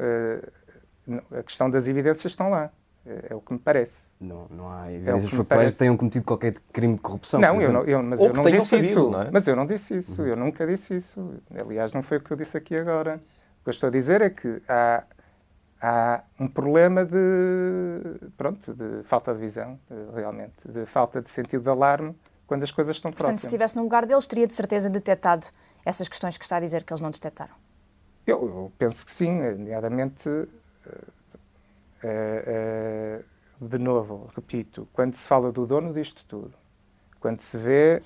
não- 1.05 1.23
a 1.37 1.43
questão 1.43 1.69
das 1.69 1.87
evidências 1.87 2.31
estão 2.31 2.49
lá. 2.49 2.71
É, 3.05 3.27
é 3.29 3.35
o 3.35 3.39
que 3.39 3.53
me 3.53 3.59
parece. 3.59 4.07
Não, 4.19 4.47
não 4.49 4.69
há 4.69 4.91
evidências 4.91 5.31
é 5.31 5.37
factuais 5.37 5.71
que 5.71 5.77
tenham 5.77 5.95
cometido 5.95 6.25
qualquer 6.25 6.55
crime 6.73 6.95
de 6.95 7.01
corrupção. 7.01 7.39
Não, 7.39 7.61
eu 7.61 7.71
não, 7.71 7.83
eu, 7.83 8.01
mas 8.01 8.19
Ou 8.19 8.27
eu 8.27 8.33
não 8.33 8.43
disse 8.43 8.67
sabido, 8.67 8.87
isso. 8.87 9.09
Não 9.09 9.21
é? 9.21 9.29
Mas 9.31 9.47
eu 9.47 9.55
não 9.55 9.65
disse 9.65 9.97
isso. 9.97 10.21
Uhum. 10.21 10.27
Eu 10.27 10.35
nunca 10.35 10.65
disse 10.65 10.95
isso. 10.95 11.35
Aliás, 11.59 11.93
não 11.93 12.01
foi 12.01 12.17
o 12.17 12.21
que 12.21 12.31
eu 12.31 12.37
disse 12.37 12.57
aqui 12.57 12.75
agora. 12.75 13.21
O 13.61 13.63
que 13.63 13.69
eu 13.69 13.71
estou 13.71 13.87
a 13.87 13.91
dizer 13.91 14.21
é 14.21 14.29
que 14.31 14.61
há, 14.67 15.03
há 15.79 16.23
um 16.39 16.47
problema 16.47 17.05
de, 17.05 18.31
pronto, 18.35 18.73
de 18.73 19.03
falta 19.03 19.33
de 19.33 19.39
visão, 19.39 19.79
realmente, 20.13 20.67
de 20.67 20.85
falta 20.85 21.21
de 21.21 21.29
sentido 21.29 21.63
de 21.63 21.69
alarme 21.69 22.15
quando 22.47 22.63
as 22.63 22.71
coisas 22.71 22.95
estão 22.95 23.11
Portanto, 23.11 23.25
próximas. 23.25 23.41
se 23.41 23.47
estivesse 23.47 23.75
no 23.75 23.83
lugar 23.83 24.05
deles, 24.05 24.25
teria 24.27 24.47
de 24.47 24.53
certeza 24.53 24.89
detectado 24.89 25.47
essas 25.83 26.07
questões 26.07 26.37
que 26.37 26.43
está 26.43 26.57
a 26.57 26.59
dizer 26.59 26.83
que 26.83 26.91
eles 26.91 27.01
não 27.01 27.11
detectaram? 27.11 27.53
Eu, 28.25 28.43
eu 28.43 28.71
penso 28.77 29.05
que 29.05 29.11
sim, 29.11 29.31
nomeadamente, 29.31 30.27
uh, 32.05 33.23
de 33.61 33.77
novo, 33.77 34.29
repito, 34.35 34.87
quando 34.93 35.15
se 35.15 35.27
fala 35.27 35.51
do 35.51 35.65
dono 35.65 35.93
disto 35.93 36.25
tudo, 36.25 36.53
quando 37.19 37.39
se 37.39 37.57
vê 37.57 38.01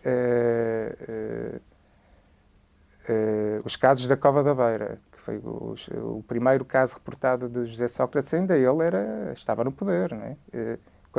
os 3.66 3.76
casos 3.76 4.08
da 4.08 4.16
Cova 4.16 4.44
da 4.44 4.54
Beira, 4.54 5.00
que 5.12 5.20
foi 5.20 5.38
o, 5.38 5.74
o, 6.18 6.24
primeiro 6.24 6.64
caso 6.64 6.94
reportado 6.96 7.50
de 7.50 7.66
José 7.66 7.88
Sócrates, 7.88 8.34
ainda 8.34 8.56
ele 8.56 8.84
era, 8.84 9.34
estava 9.34 9.64
no 9.64 9.72
poder, 9.72 10.14
não 10.14 10.24
é? 10.24 10.38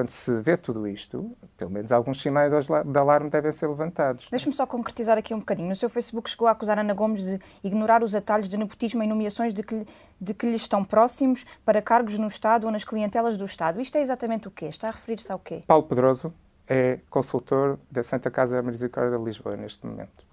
Quando 0.00 0.08
se 0.08 0.34
vê 0.40 0.56
tudo 0.56 0.88
isto, 0.88 1.36
pelo 1.58 1.70
menos 1.70 1.92
alguns 1.92 2.22
sinais 2.22 2.50
de 2.66 2.98
alarme 2.98 3.28
devem 3.28 3.52
ser 3.52 3.66
levantados. 3.66 4.28
Deixe-me 4.30 4.54
só 4.54 4.66
concretizar 4.66 5.18
aqui 5.18 5.34
um 5.34 5.40
bocadinho. 5.40 5.68
No 5.68 5.76
seu 5.76 5.90
Facebook 5.90 6.30
chegou 6.30 6.48
a 6.48 6.52
acusar 6.52 6.78
Ana 6.78 6.94
Gomes 6.94 7.22
de 7.22 7.38
ignorar 7.62 8.02
os 8.02 8.14
atalhos 8.14 8.48
de 8.48 8.56
nepotismo 8.56 9.02
em 9.02 9.06
nomeações 9.06 9.52
de 9.52 9.62
que, 9.62 9.86
de 10.18 10.32
que 10.32 10.46
lhe 10.46 10.56
estão 10.56 10.82
próximos 10.82 11.44
para 11.66 11.82
cargos 11.82 12.18
no 12.18 12.28
Estado 12.28 12.64
ou 12.64 12.72
nas 12.72 12.82
clientelas 12.82 13.36
do 13.36 13.44
Estado. 13.44 13.78
Isto 13.78 13.98
é 13.98 14.00
exatamente 14.00 14.48
o 14.48 14.50
quê? 14.50 14.66
Está 14.66 14.88
a 14.88 14.92
referir-se 14.92 15.30
ao 15.30 15.38
quê? 15.38 15.62
Paulo 15.66 15.84
Pedroso 15.84 16.32
é 16.66 17.00
consultor 17.10 17.78
da 17.90 18.02
Santa 18.02 18.30
Casa 18.30 18.56
da 18.56 18.62
Misericórdia 18.62 19.18
de 19.18 19.22
Lisboa 19.22 19.54
neste 19.54 19.86
momento. 19.86 20.24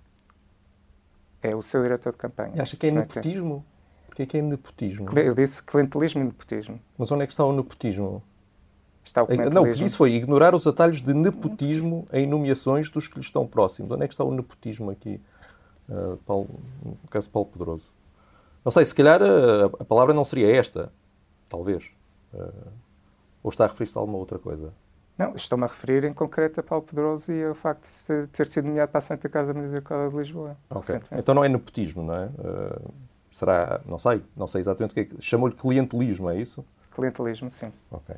É 1.43 1.53
o 1.53 1.61
seu 1.61 1.83
diretor 1.83 2.13
de 2.13 2.19
campanha. 2.19 2.53
E 2.55 2.61
acha 2.61 2.77
que 2.77 2.87
é 2.87 2.91
nepotismo? 2.91 3.65
Porquê 4.05 4.23
é 4.23 4.25
que 4.25 4.37
é 4.37 4.41
nepotismo? 4.41 5.07
Eu 5.19 5.33
disse 5.33 5.61
clientelismo 5.61 6.21
e 6.21 6.23
nepotismo. 6.23 6.79
Mas 6.97 7.11
onde 7.11 7.23
é 7.23 7.27
que 7.27 7.33
está 7.33 7.43
o 7.43 7.51
nepotismo? 7.51 8.23
Está 9.07 9.23
o 9.23 9.27
Não, 9.51 9.63
o 9.63 9.65
que 9.65 9.77
disse 9.77 9.95
foi 9.95 10.11
ignorar 10.11 10.53
os 10.53 10.67
atalhos 10.67 11.01
de 11.01 11.13
nepotismo 11.13 12.07
em 12.11 12.27
nomeações 12.27 12.89
dos 12.89 13.07
que 13.07 13.15
lhe 13.15 13.21
estão 13.21 13.47
próximos. 13.47 13.89
Onde 13.89 14.03
é 14.03 14.07
que 14.07 14.13
está 14.13 14.23
o 14.23 14.31
nepotismo 14.31 14.91
aqui, 14.91 15.21
uh, 15.89 16.17
Paulo, 16.25 16.49
no 16.83 16.97
caso 17.09 17.27
de 17.27 17.31
Paulo 17.31 17.47
Pedroso? 17.47 17.85
Não 18.65 18.71
sei, 18.71 18.83
se 18.83 18.93
calhar 18.93 19.21
a, 19.21 19.65
a 19.79 19.85
palavra 19.85 20.13
não 20.13 20.25
seria 20.25 20.53
esta, 20.53 20.91
talvez. 21.47 21.85
Uh, 22.33 22.67
ou 23.41 23.49
está 23.49 23.63
a 23.63 23.67
referir-se 23.67 23.97
a 23.97 24.01
alguma 24.01 24.17
outra 24.17 24.37
coisa? 24.37 24.73
Não, 25.17 25.33
estou-me 25.35 25.63
a 25.63 25.67
referir 25.67 26.03
em 26.03 26.13
concreto 26.13 26.59
a 26.59 26.63
Paulo 26.63 26.83
Pedroso 26.83 27.31
e 27.31 27.43
ao 27.43 27.55
facto 27.55 27.87
de 28.07 28.27
ter 28.27 28.45
sido 28.45 28.65
nomeado 28.65 28.91
para 28.91 28.99
a 28.99 29.01
Santa 29.01 29.29
Casa 29.29 29.53
Misericórdia 29.53 30.09
de 30.09 30.17
Lisboa. 30.17 30.57
Okay. 30.69 30.99
Então 31.13 31.33
não 31.33 31.43
é 31.43 31.49
nepotismo, 31.49 32.03
não 32.03 32.13
é? 32.13 32.25
Uh, 32.25 32.93
será, 33.31 33.81
não 33.85 33.97
sei, 33.97 34.21
não 34.35 34.47
sei 34.47 34.59
exatamente 34.59 34.91
o 34.91 34.93
que 34.93 34.99
é 34.99 35.05
que... 35.05 35.21
Chamou-lhe 35.21 35.55
clientelismo, 35.55 36.29
é 36.29 36.37
isso? 36.37 36.63
Clientelismo, 36.91 37.49
sim. 37.49 37.71
Ok. 37.89 38.15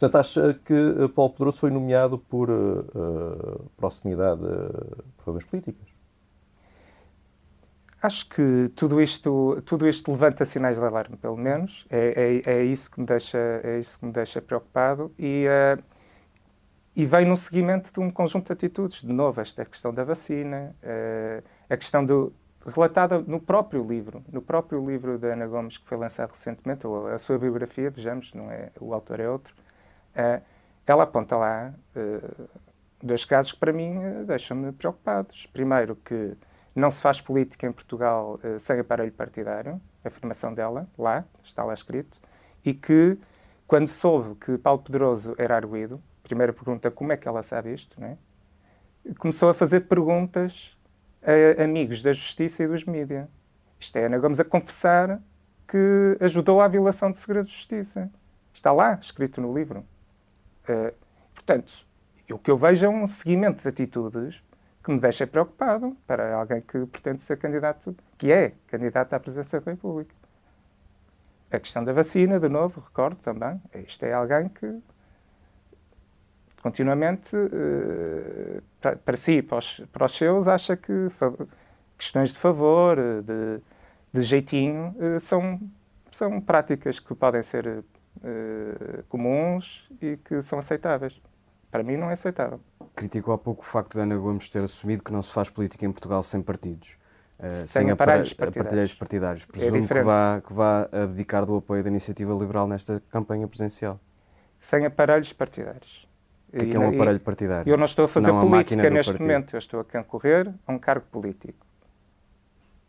Portanto, 0.00 0.16
acha 0.16 0.54
que 0.64 0.72
eh, 0.72 1.08
Paulo 1.08 1.30
Pedroso 1.34 1.58
foi 1.58 1.70
nomeado 1.70 2.18
por 2.18 2.48
uh, 2.48 3.70
proximidade 3.76 4.42
uh, 4.42 5.04
por 5.18 5.26
razões 5.26 5.44
políticas? 5.44 5.86
Acho 8.02 8.26
que 8.30 8.72
tudo 8.74 8.98
isto, 9.02 9.60
tudo 9.66 9.86
isto 9.86 10.10
levanta 10.10 10.46
sinais 10.46 10.78
de 10.78 10.84
alarme, 10.86 11.18
pelo 11.18 11.36
menos. 11.36 11.86
É, 11.90 12.40
é, 12.46 12.50
é, 12.50 12.64
isso, 12.64 12.90
que 12.90 12.98
me 12.98 13.04
deixa, 13.04 13.36
é 13.62 13.78
isso 13.78 13.98
que 13.98 14.06
me 14.06 14.12
deixa 14.12 14.40
preocupado. 14.40 15.12
E, 15.18 15.44
uh, 15.46 15.82
e 16.96 17.04
vem 17.04 17.26
no 17.26 17.36
seguimento 17.36 17.92
de 17.92 18.00
um 18.00 18.10
conjunto 18.10 18.46
de 18.46 18.52
atitudes. 18.54 19.02
De 19.02 19.12
novo, 19.12 19.38
esta 19.38 19.66
questão 19.66 19.92
da 19.92 20.02
vacina, 20.02 20.74
a 21.68 21.76
questão 21.76 22.04
do, 22.06 22.32
relatada 22.66 23.20
no 23.20 23.38
próprio 23.38 23.86
livro, 23.86 24.24
no 24.32 24.40
próprio 24.40 24.84
livro 24.84 25.18
da 25.18 25.34
Ana 25.34 25.46
Gomes, 25.46 25.76
que 25.76 25.86
foi 25.86 25.98
lançado 25.98 26.30
recentemente, 26.30 26.86
ou 26.86 27.06
a 27.06 27.18
sua 27.18 27.38
biografia, 27.38 27.90
vejamos, 27.90 28.32
não 28.32 28.50
é, 28.50 28.70
o 28.80 28.92
autor 28.92 29.20
é 29.20 29.28
outro, 29.28 29.54
Uh, 30.14 30.42
ela 30.86 31.04
aponta 31.04 31.36
lá 31.36 31.72
uh, 31.94 32.48
dois 33.02 33.24
casos 33.24 33.52
que, 33.52 33.58
para 33.58 33.72
mim, 33.72 33.96
uh, 33.98 34.24
deixam-me 34.24 34.72
preocupados. 34.72 35.46
Primeiro, 35.46 35.96
que 35.96 36.36
não 36.74 36.90
se 36.90 37.00
faz 37.00 37.20
política 37.20 37.66
em 37.66 37.72
Portugal 37.72 38.38
sem 38.58 38.78
aparelho 38.78 39.12
partidário, 39.12 39.80
afirmação 40.04 40.54
dela, 40.54 40.88
lá, 40.96 41.24
está 41.42 41.64
lá 41.64 41.74
escrito, 41.74 42.20
e 42.64 42.72
que, 42.72 43.18
quando 43.66 43.88
soube 43.88 44.36
que 44.36 44.56
Paulo 44.56 44.80
Pedroso 44.80 45.34
era 45.36 45.56
arguído, 45.56 46.00
primeira 46.22 46.52
pergunta, 46.52 46.88
como 46.90 47.12
é 47.12 47.16
que 47.16 47.26
ela 47.26 47.42
sabe 47.42 47.74
isto, 47.74 48.00
né? 48.00 48.16
começou 49.18 49.50
a 49.50 49.54
fazer 49.54 49.80
perguntas 49.80 50.76
a 51.22 51.64
amigos 51.64 52.02
da 52.02 52.12
justiça 52.12 52.62
e 52.62 52.68
dos 52.68 52.84
mídias. 52.84 53.26
Isto 53.78 53.96
é 53.96 54.06
Ana 54.06 54.18
Gomes 54.18 54.40
a 54.40 54.44
confessar 54.44 55.20
que 55.66 56.16
ajudou 56.20 56.60
à 56.60 56.68
violação 56.68 57.10
de 57.10 57.18
segredo 57.18 57.46
de 57.46 57.52
justiça. 57.52 58.10
Está 58.52 58.72
lá, 58.72 58.98
escrito 59.00 59.40
no 59.40 59.54
livro. 59.54 59.84
Uh, 60.70 60.94
portanto, 61.34 61.86
o 62.30 62.38
que 62.38 62.50
eu 62.50 62.56
vejo 62.56 62.86
é 62.86 62.88
um 62.88 63.06
seguimento 63.06 63.62
de 63.62 63.68
atitudes 63.68 64.42
que 64.84 64.90
me 64.92 65.00
deixa 65.00 65.26
preocupado 65.26 65.96
para 66.06 66.34
alguém 66.34 66.60
que 66.60 66.86
pretende 66.86 67.20
ser 67.20 67.36
candidato, 67.36 67.96
que 68.16 68.30
é 68.30 68.52
candidato 68.68 69.12
à 69.14 69.20
presidência 69.20 69.60
da 69.60 69.72
República. 69.72 70.14
A 71.50 71.58
questão 71.58 71.82
da 71.82 71.92
vacina, 71.92 72.38
de 72.38 72.48
novo, 72.48 72.80
recordo 72.80 73.16
também, 73.16 73.60
isto 73.74 74.04
é 74.04 74.12
alguém 74.12 74.48
que 74.48 74.80
continuamente, 76.62 77.36
uh, 77.36 78.62
para, 79.04 79.16
si, 79.16 79.42
para 79.42 79.58
os, 79.58 79.80
para 79.92 80.04
os 80.04 80.12
seus, 80.12 80.46
acha 80.46 80.76
que 80.76 81.08
questões 81.96 82.32
de 82.32 82.38
favor, 82.38 82.96
de, 82.96 83.60
de 84.12 84.22
jeitinho, 84.22 84.94
uh, 84.98 85.18
são, 85.18 85.60
são 86.10 86.40
práticas 86.40 87.00
que 87.00 87.14
podem 87.14 87.42
ser 87.42 87.82
uh, 88.22 89.02
comuns 89.08 89.90
e 90.00 90.16
que 90.16 90.42
são 90.42 90.58
aceitáveis. 90.58 91.20
Para 91.70 91.82
mim, 91.82 91.96
não 91.96 92.10
é 92.10 92.14
aceitável. 92.14 92.60
Criticou 92.96 93.32
há 93.32 93.38
pouco 93.38 93.62
o 93.62 93.64
facto 93.64 93.92
de 93.94 94.00
Ana 94.00 94.16
Gomes 94.16 94.48
ter 94.48 94.62
assumido 94.62 95.02
que 95.02 95.12
não 95.12 95.22
se 95.22 95.32
faz 95.32 95.48
política 95.48 95.86
em 95.86 95.92
Portugal 95.92 96.22
sem 96.22 96.42
partidos. 96.42 96.96
Uh, 97.38 97.52
sem, 97.52 97.66
sem 97.66 97.90
aparelhos 97.90 98.34
partidários. 98.34 98.94
partidários. 98.94 99.44
É 99.44 99.52
Presumo 99.52 99.84
é 99.84 99.86
que, 99.86 100.02
vá, 100.02 100.40
que 100.40 100.52
vá 100.52 100.88
abdicar 100.92 101.46
do 101.46 101.56
apoio 101.56 101.82
da 101.82 101.88
iniciativa 101.88 102.34
liberal 102.34 102.66
nesta 102.66 103.02
campanha 103.10 103.46
presidencial. 103.46 103.98
Sem 104.58 104.84
aparelhos 104.84 105.32
partidários. 105.32 106.08
O 106.52 106.58
que 106.58 106.64
é, 106.64 106.68
que 106.68 106.76
é 106.76 106.80
um 106.80 106.88
aparelho 106.88 107.20
partidário? 107.20 107.70
Eu 107.70 107.76
não 107.78 107.84
estou 107.84 108.04
a 108.04 108.08
fazer 108.08 108.32
política 108.32 108.90
neste 108.90 109.12
partido. 109.12 109.20
momento, 109.20 109.54
eu 109.54 109.58
estou 109.58 109.80
a 109.80 109.84
concorrer 109.84 110.52
a 110.66 110.72
um 110.72 110.78
cargo 110.78 111.06
político. 111.06 111.64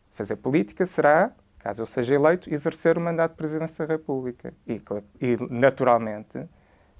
Fazer 0.09 0.35
política 0.35 0.85
será 0.85 1.31
caso 1.61 1.81
eu 1.81 1.85
seja 1.85 2.15
eleito, 2.15 2.53
exercer 2.53 2.97
o 2.97 3.01
mandato 3.01 3.31
de 3.31 3.37
Presidência 3.37 3.85
da 3.85 3.93
República. 3.93 4.53
E, 4.67 4.81
e 5.21 5.37
naturalmente, 5.49 6.47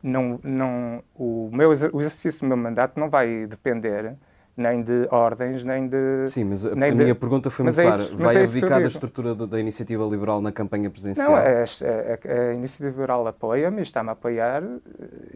não, 0.02 0.40
não, 0.44 1.04
o, 1.16 1.50
meu, 1.52 1.70
o 1.70 2.00
exercício 2.00 2.42
do 2.42 2.48
meu 2.48 2.58
mandato 2.58 3.00
não 3.00 3.10
vai 3.10 3.46
depender 3.48 4.16
nem 4.56 4.82
de 4.82 5.08
ordens, 5.10 5.64
nem 5.64 5.88
de. 5.88 6.28
Sim, 6.28 6.46
mas 6.46 6.66
a, 6.66 6.74
a 6.74 6.76
minha 6.76 6.94
de... 6.94 7.14
pergunta 7.16 7.50
foi 7.50 7.64
muito 7.64 7.80
é 7.80 7.84
clara. 7.84 8.04
Vai 8.16 8.38
é 8.38 8.44
abdicar 8.44 8.82
da 8.82 8.88
estrutura 8.88 9.34
da, 9.34 9.46
da, 9.46 9.60
iniciativa 9.60 10.04
liberal 10.06 10.42
na 10.42 10.52
campanha 10.52 10.90
presidencial? 10.90 11.30
Não, 11.30 11.36
a, 11.36 11.42
a, 11.42 12.50
a 12.50 12.54
iniciativa 12.54 12.90
liberal 12.90 13.26
apoia-me, 13.28 13.82
está-me 13.82 14.10
a 14.10 14.12
apoiar 14.12 14.64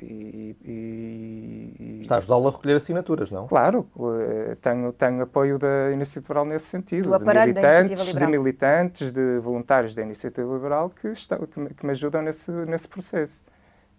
e. 0.01 0.55
e, 0.63 1.75
e... 1.79 2.01
Está 2.01 2.15
a 2.15 2.17
ajudá-lo 2.19 2.47
a 2.47 2.51
recolher 2.51 2.75
assinaturas, 2.75 3.31
não? 3.31 3.47
Claro, 3.47 3.87
eh, 4.19 4.57
tenho, 4.61 4.93
tenho 4.93 5.23
apoio 5.23 5.57
da 5.57 5.91
iniciativa 5.91 6.27
liberal 6.27 6.45
nesse 6.45 6.67
sentido. 6.67 7.09
Do 7.09 7.17
de 7.17 7.25
militantes, 7.25 8.13
de 8.13 8.27
militantes, 8.27 9.11
de 9.11 9.39
voluntários 9.39 9.95
da 9.95 10.01
iniciativa 10.01 10.53
liberal 10.53 10.89
que, 10.89 11.07
estão, 11.07 11.39
que, 11.47 11.59
me, 11.59 11.69
que 11.69 11.85
me 11.85 11.91
ajudam 11.91 12.21
nesse, 12.21 12.51
nesse 12.51 12.87
processo. 12.87 13.43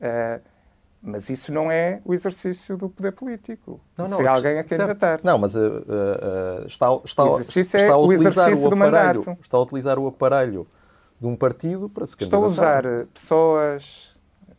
Uh, 0.00 0.55
mas 1.06 1.30
isso 1.30 1.52
não 1.52 1.70
é 1.70 2.00
o 2.04 2.12
exercício 2.12 2.76
do 2.76 2.88
poder 2.88 3.12
político. 3.12 3.80
Não, 3.96 4.08
não, 4.08 4.16
Se 4.16 4.26
alguém 4.26 4.58
a 4.58 4.64
candidatar-se. 4.64 5.25
Não, 5.25 5.38
mas 5.38 5.54
uh, 5.54 5.60
uh, 5.60 6.66
está, 6.66 7.00
está, 7.04 7.25
o 7.25 7.40
está, 7.40 7.78
é 7.78 7.88
a 7.88 7.96
utilizar 7.96 8.52
o, 8.52 8.64
o 8.64 8.66
aparelho, 8.66 8.76
mandato. 8.76 9.38
Está 9.40 9.56
a 9.56 9.60
utilizar 9.60 9.98
o 10.00 10.08
aparelho 10.08 10.66
de 11.20 11.26
um 11.28 11.36
partido 11.36 11.88
para 11.88 12.04
se 12.06 12.16
candidatar. 12.16 12.36
Estou 12.36 12.44
a 12.44 12.48
usar 12.48 13.06
pessoas, 13.14 14.16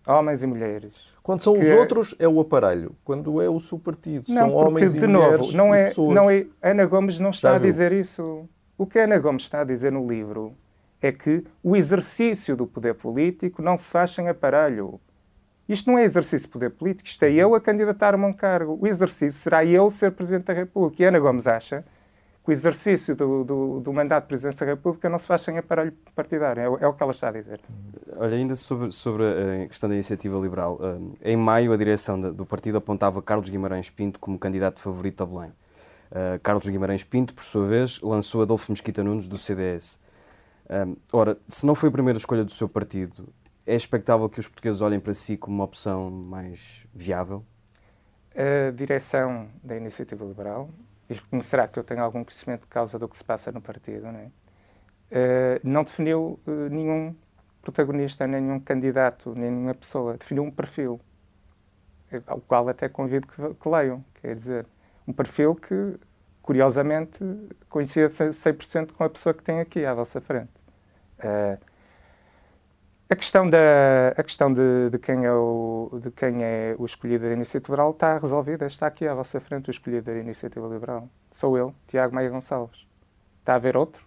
homens 0.07 0.41
e 0.41 0.47
mulheres. 0.47 0.93
Quando 1.21 1.41
são 1.41 1.59
os 1.59 1.67
outros, 1.67 2.15
é 2.17 2.29
o 2.29 2.39
aparelho. 2.39 2.95
Quando 3.03 3.41
é 3.41 3.49
o 3.49 3.59
seu 3.59 3.77
partido, 3.77 4.31
não, 4.31 4.47
são 4.47 4.53
homens 4.55 4.93
de 4.93 4.99
e 4.99 5.07
mulheres 5.07 5.39
novo, 5.39 5.51
não 5.51 5.75
é, 5.75 5.93
não 5.97 6.31
é. 6.31 6.45
Ana 6.61 6.85
Gomes 6.85 7.19
não 7.19 7.31
está 7.31 7.49
Já 7.49 7.55
a 7.57 7.59
dizer 7.59 7.91
viu? 7.91 7.99
isso. 7.99 8.49
O 8.77 8.85
que 8.87 8.97
a 8.99 9.03
Ana 9.03 9.19
Gomes 9.19 9.43
está 9.43 9.59
a 9.59 9.63
dizer 9.65 9.91
no 9.91 10.07
livro 10.07 10.55
é 11.01 11.11
que 11.11 11.43
o 11.61 11.75
exercício 11.75 12.55
do 12.55 12.65
poder 12.65 12.93
político 12.93 13.61
não 13.61 13.75
se 13.75 13.91
faz 13.91 14.11
sem 14.11 14.29
aparelho. 14.29 14.97
Isto 15.67 15.91
não 15.91 15.97
é 15.97 16.03
exercício 16.03 16.47
de 16.47 16.53
poder 16.53 16.69
político, 16.69 17.09
isto 17.09 17.23
é 17.23 17.31
eu 17.31 17.53
a 17.53 17.59
candidatar-me 17.59 18.23
a 18.23 18.27
um 18.27 18.33
cargo. 18.33 18.77
O 18.81 18.87
exercício 18.87 19.39
será 19.39 19.65
eu 19.65 19.89
ser 19.89 20.11
Presidente 20.11 20.45
da 20.45 20.53
República. 20.53 21.03
E 21.03 21.05
Ana 21.05 21.19
Gomes 21.19 21.45
acha 21.45 21.83
que 22.43 22.49
o 22.49 22.53
exercício 22.53 23.13
do, 23.13 23.43
do, 23.43 23.79
do 23.81 23.93
mandato 23.93 24.23
de 24.23 24.27
Presidência 24.29 24.65
da 24.65 24.71
República 24.71 25.09
não 25.09 25.19
se 25.19 25.27
faz 25.27 25.41
sem 25.41 25.57
aparelho 25.57 25.91
partidário. 26.15 26.61
É, 26.61 26.83
é, 26.85 26.87
o 26.87 26.93
que 26.93 27.03
ela 27.03 27.11
está 27.11 27.27
a 27.27 27.31
dizer. 27.31 27.59
Olha, 28.15 28.37
ainda 28.37 28.55
sobre, 28.55 28.93
sobre 28.93 29.23
a 29.25 29.67
questão 29.67 29.89
da 29.89 29.95
iniciativa 29.95 30.39
liberal. 30.39 30.79
Em 31.21 31.35
maio, 31.35 31.73
a 31.73 31.77
direção 31.77 32.19
do 32.33 32.45
partido 32.45 32.77
apontava 32.77 33.21
Carlos 33.21 33.49
Guimarães 33.49 33.89
Pinto 33.89 34.17
como 34.19 34.39
candidato 34.39 34.79
favorito 34.79 35.21
a 35.21 35.25
Belém. 35.25 35.51
Carlos 36.41 36.65
Guimarães 36.65 37.03
Pinto, 37.03 37.33
por 37.33 37.43
sua 37.43 37.67
vez, 37.67 37.99
lançou 38.01 38.41
Adolfo 38.41 38.71
Mesquita 38.71 39.03
Nunes 39.03 39.27
do 39.27 39.37
CDS. 39.37 39.99
Ora, 41.11 41.37
se 41.49 41.65
não 41.65 41.75
foi 41.75 41.89
a 41.89 41.91
primeira 41.91 42.17
escolha 42.17 42.45
do 42.45 42.51
seu 42.51 42.69
partido, 42.69 43.27
é 43.67 43.75
expectável 43.75 44.29
que 44.29 44.39
os 44.39 44.47
portugueses 44.47 44.81
olhem 44.81 44.99
para 44.99 45.13
si 45.13 45.35
como 45.35 45.57
uma 45.57 45.65
opção 45.65 46.09
mais 46.09 46.87
viável? 46.93 47.45
A 48.33 48.71
direção 48.71 49.49
da 49.61 49.75
Iniciativa 49.75 50.23
Liberal, 50.23 50.69
reconhecerá 51.09 51.67
que 51.67 51.77
eu 51.77 51.83
tenho 51.83 52.01
algum 52.01 52.23
conhecimento 52.23 52.61
de 52.61 52.67
causa 52.67 52.97
do 52.97 53.09
que 53.09 53.17
se 53.17 53.23
passa 53.23 53.51
no 53.51 53.61
partido, 53.61 54.09
não, 54.09 54.19
é? 54.19 54.25
uh, 54.25 55.59
não 55.63 55.83
definiu 55.83 56.39
uh, 56.47 56.69
nenhum 56.69 57.13
protagonista, 57.61 58.25
nenhum 58.25 58.57
candidato, 58.57 59.33
nenhuma 59.35 59.73
pessoa. 59.73 60.17
Definiu 60.17 60.43
um 60.43 60.51
perfil, 60.51 61.01
ao 62.25 62.39
qual 62.39 62.69
até 62.69 62.87
convido 62.87 63.27
que, 63.27 63.53
que 63.53 63.69
leiam. 63.69 64.03
Quer 64.21 64.33
dizer, 64.33 64.65
um 65.05 65.11
perfil 65.11 65.55
que, 65.55 65.99
curiosamente, 66.41 67.19
coincide 67.67 68.13
100% 68.13 68.93
com 68.93 69.03
a 69.03 69.09
pessoa 69.09 69.33
que 69.33 69.43
tem 69.43 69.59
aqui 69.59 69.85
à 69.85 69.93
vossa 69.93 70.21
frente. 70.21 70.51
Uh, 71.19 71.59
a 73.09 73.15
questão, 73.15 73.49
da, 73.49 74.09
a 74.17 74.23
questão 74.23 74.53
de, 74.53 74.89
de, 74.91 74.99
quem 74.99 75.25
é 75.25 75.31
o, 75.31 75.89
de 76.01 76.11
quem 76.11 76.43
é 76.43 76.75
o 76.77 76.85
escolhido 76.85 77.25
da 77.25 77.31
Iniciativa 77.31 77.73
Liberal 77.73 77.91
está 77.91 78.17
resolvida. 78.17 78.65
Está 78.65 78.87
aqui 78.87 79.07
à 79.07 79.13
vossa 79.13 79.39
frente 79.39 79.69
o 79.69 79.71
escolhido 79.71 80.11
da 80.11 80.17
Iniciativa 80.17 80.67
Liberal. 80.67 81.09
Sou 81.31 81.57
eu, 81.57 81.73
Tiago 81.87 82.13
Maia 82.13 82.29
Gonçalves. 82.29 82.85
Está 83.39 83.53
a 83.53 83.55
haver 83.55 83.77
outro? 83.77 84.05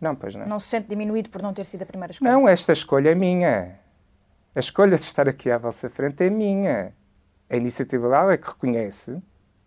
Não, 0.00 0.14
pois 0.14 0.36
não. 0.36 0.46
Não 0.46 0.60
se 0.60 0.68
sente 0.68 0.88
diminuído 0.88 1.30
por 1.30 1.42
não 1.42 1.52
ter 1.52 1.64
sido 1.66 1.82
a 1.82 1.86
primeira 1.86 2.12
escolha? 2.12 2.30
Não, 2.30 2.48
esta 2.48 2.72
escolha 2.72 3.10
é 3.10 3.14
minha. 3.14 3.80
A 4.54 4.60
escolha 4.60 4.96
de 4.96 5.02
estar 5.02 5.28
aqui 5.28 5.50
à 5.50 5.58
vossa 5.58 5.90
frente 5.90 6.22
é 6.22 6.30
minha. 6.30 6.94
A 7.50 7.56
Iniciativa 7.56 8.04
Liberal 8.04 8.30
é 8.30 8.36
que 8.36 8.46
reconhece, 8.46 9.20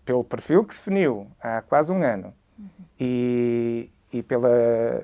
pelo 0.06 0.24
perfil 0.24 0.64
que 0.64 0.74
definiu 0.74 1.28
há 1.42 1.62
quase 1.62 1.92
um 1.92 2.02
ano 2.02 2.34
uhum. 2.58 2.70
e, 2.98 3.92
e 4.14 4.24
pela, 4.24 5.04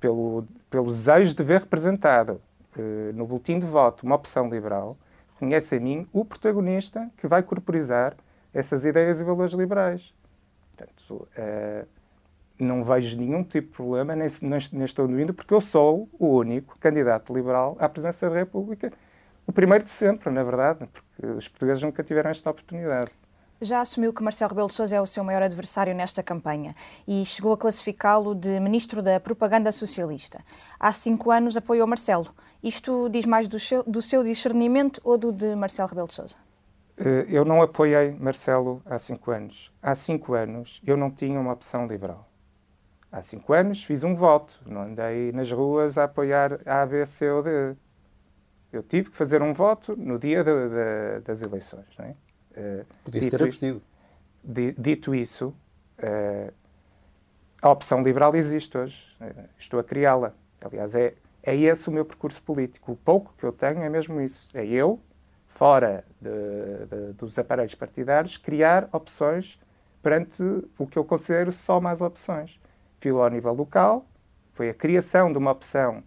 pelo, 0.00 0.44
pelo 0.68 0.86
desejo 0.86 1.32
de 1.32 1.44
ver 1.44 1.60
representado 1.60 2.40
no 3.14 3.26
boletim 3.26 3.58
de 3.58 3.66
voto 3.66 4.04
uma 4.04 4.14
opção 4.14 4.48
liberal, 4.48 4.96
reconhece 5.34 5.76
a 5.76 5.80
mim 5.80 6.06
o 6.12 6.24
protagonista 6.24 7.10
que 7.16 7.26
vai 7.26 7.42
corporizar 7.42 8.16
essas 8.52 8.84
ideias 8.84 9.20
e 9.20 9.24
valores 9.24 9.52
liberais. 9.52 10.14
Portanto, 10.74 11.28
uh, 11.38 11.86
não 12.58 12.82
vejo 12.82 13.16
nenhum 13.18 13.44
tipo 13.44 13.68
de 13.68 13.74
problema, 13.74 14.16
nem 14.16 14.26
estou 14.84 15.10
indo, 15.18 15.34
porque 15.34 15.52
eu 15.52 15.60
sou 15.60 16.08
o 16.18 16.26
único 16.26 16.78
candidato 16.78 17.34
liberal 17.34 17.76
à 17.78 17.88
presidência 17.88 18.30
da 18.30 18.36
República, 18.36 18.92
o 19.46 19.52
primeiro 19.52 19.84
de 19.84 19.90
sempre, 19.90 20.30
na 20.30 20.42
verdade, 20.42 20.88
porque 20.92 21.26
os 21.26 21.48
portugueses 21.48 21.82
nunca 21.82 22.02
tiveram 22.02 22.30
esta 22.30 22.50
oportunidade 22.50 23.10
já 23.60 23.80
assumiu 23.80 24.12
que 24.12 24.22
Marcelo 24.22 24.50
Rebelo 24.50 24.68
de 24.68 24.74
Sousa 24.74 24.96
é 24.96 25.00
o 25.00 25.06
seu 25.06 25.24
maior 25.24 25.42
adversário 25.42 25.94
nesta 25.94 26.22
campanha 26.22 26.74
e 27.06 27.24
chegou 27.24 27.52
a 27.52 27.56
classificá-lo 27.56 28.34
de 28.34 28.60
ministro 28.60 29.02
da 29.02 29.18
propaganda 29.18 29.72
socialista. 29.72 30.38
Há 30.78 30.92
cinco 30.92 31.30
anos 31.30 31.56
apoiou 31.56 31.86
Marcelo. 31.86 32.28
Isto 32.66 33.08
diz 33.08 33.24
mais 33.24 33.46
do 33.46 33.60
seu, 33.60 33.84
do 33.84 34.02
seu 34.02 34.24
discernimento 34.24 35.00
ou 35.04 35.16
do 35.16 35.32
de 35.32 35.54
Marcelo 35.54 35.88
Rebelo 35.88 36.08
de 36.08 36.14
Sousa? 36.14 36.34
Eh, 36.96 37.26
eu 37.28 37.44
não 37.44 37.62
apoiei 37.62 38.10
Marcelo 38.18 38.82
há 38.84 38.98
cinco 38.98 39.30
anos. 39.30 39.72
Há 39.80 39.94
cinco 39.94 40.34
anos 40.34 40.82
eu 40.84 40.96
não 40.96 41.08
tinha 41.08 41.38
uma 41.38 41.52
opção 41.52 41.86
liberal. 41.86 42.28
Há 43.12 43.22
cinco 43.22 43.52
anos 43.52 43.84
fiz 43.84 44.02
um 44.02 44.16
voto, 44.16 44.60
não 44.66 44.82
andei 44.82 45.30
nas 45.30 45.52
ruas 45.52 45.96
a 45.96 46.04
apoiar 46.04 46.58
A, 46.66 46.84
B, 46.84 47.06
C 47.06 47.30
ou 47.30 47.40
D. 47.40 47.76
Eu 48.72 48.82
tive 48.82 49.10
que 49.10 49.16
fazer 49.16 49.42
um 49.42 49.52
voto 49.52 49.96
no 49.96 50.18
dia 50.18 50.42
de, 50.42 50.50
de, 50.50 51.20
das 51.24 51.42
eleições. 51.42 51.86
Não 51.96 52.04
é? 52.04 52.10
Uh, 52.10 52.86
Podia 53.04 53.30
ter 53.30 53.36
acontecido. 53.36 53.80
Dito 54.42 55.14
isso, 55.14 55.54
uh, 56.00 56.52
a 57.62 57.70
opção 57.70 58.02
liberal 58.02 58.34
existe 58.34 58.76
hoje. 58.76 59.16
Estou 59.56 59.78
a 59.78 59.84
criá-la. 59.84 60.34
Aliás, 60.64 60.94
é, 60.96 61.14
é 61.46 61.54
esse 61.54 61.88
o 61.88 61.92
meu 61.92 62.04
percurso 62.04 62.42
político. 62.42 62.92
O 62.92 62.96
pouco 62.96 63.32
que 63.38 63.44
eu 63.44 63.52
tenho 63.52 63.80
é 63.80 63.88
mesmo 63.88 64.20
isso. 64.20 64.48
É 64.52 64.66
eu, 64.66 65.00
fora 65.46 66.04
de, 66.20 66.28
de, 66.86 67.12
dos 67.12 67.38
aparelhos 67.38 67.74
partidários, 67.76 68.36
criar 68.36 68.88
opções 68.92 69.58
perante 70.02 70.42
o 70.76 70.86
que 70.86 70.98
eu 70.98 71.04
considero 71.04 71.52
só 71.52 71.80
mais 71.80 72.00
opções. 72.00 72.58
Filo 72.98 73.22
ao 73.22 73.30
nível 73.30 73.54
local, 73.54 74.04
foi 74.52 74.70
a 74.70 74.74
criação 74.74 75.30
de 75.30 75.38
uma 75.38 75.52
opção 75.52 76.02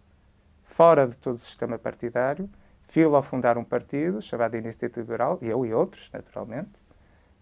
fora 0.63 1.07
de 1.07 1.17
todo 1.17 1.35
o 1.35 1.39
sistema 1.39 1.79
partidário, 1.79 2.49
filo 2.87 3.15
ao 3.15 3.23
fundar 3.23 3.57
um 3.57 3.63
partido 3.63 4.21
chamado 4.21 4.57
Iniciativa 4.57 4.99
Liberal, 4.99 5.37
eu 5.41 5.65
e 5.65 5.73
outros, 5.73 6.09
naturalmente, 6.11 6.79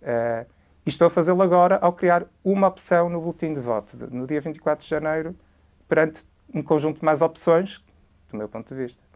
uh, 0.01 0.45
e 0.85 0.89
estou 0.89 1.07
a 1.07 1.09
fazê-lo 1.09 1.41
agora 1.41 1.77
ao 1.77 1.93
criar 1.93 2.25
uma 2.43 2.67
opção 2.67 3.09
no 3.09 3.19
boletim 3.19 3.53
de 3.53 3.59
voto, 3.59 3.97
de, 3.97 4.13
no 4.13 4.27
dia 4.27 4.39
24 4.39 4.83
de 4.83 4.89
janeiro, 4.89 5.35
perante 5.87 6.25
um 6.53 6.61
conjunto 6.61 6.99
de 6.99 7.05
mais 7.05 7.21
opções, 7.21 7.83
do 8.31 8.37
meu 8.37 8.47
ponto 8.47 8.73
de 8.73 8.81
vista. 8.81 9.07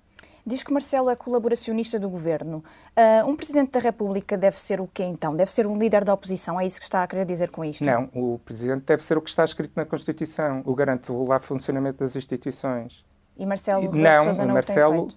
Diz 0.45 0.63
que 0.63 0.73
Marcelo 0.73 1.09
é 1.09 1.15
colaboracionista 1.15 1.99
do 1.99 2.09
governo. 2.09 2.63
Uh, 2.97 3.27
um 3.27 3.35
presidente 3.35 3.71
da 3.71 3.79
República 3.79 4.37
deve 4.37 4.59
ser 4.59 4.81
o 4.81 4.87
quê 4.87 5.03
então? 5.03 5.35
Deve 5.35 5.51
ser 5.51 5.67
um 5.67 5.77
líder 5.77 6.03
da 6.03 6.13
oposição? 6.13 6.59
É 6.59 6.65
isso 6.65 6.79
que 6.79 6.85
está 6.85 7.03
a 7.03 7.07
querer 7.07 7.25
dizer 7.25 7.51
com 7.51 7.63
isto? 7.63 7.83
Não, 7.83 8.09
o 8.13 8.39
presidente 8.43 8.83
deve 8.83 9.03
ser 9.03 9.17
o 9.17 9.21
que 9.21 9.29
está 9.29 9.43
escrito 9.45 9.73
na 9.75 9.85
Constituição, 9.85 10.63
o 10.65 10.73
garante 10.73 11.11
o 11.11 11.25
lá 11.27 11.39
funcionamento 11.39 11.99
das 11.99 12.15
instituições. 12.15 13.05
E 13.37 13.45
Marcelo 13.45 13.83
e, 13.83 13.97
não, 13.97 14.23
Sousa 14.25 14.45
não 14.45 14.53
Marcelo 14.53 15.07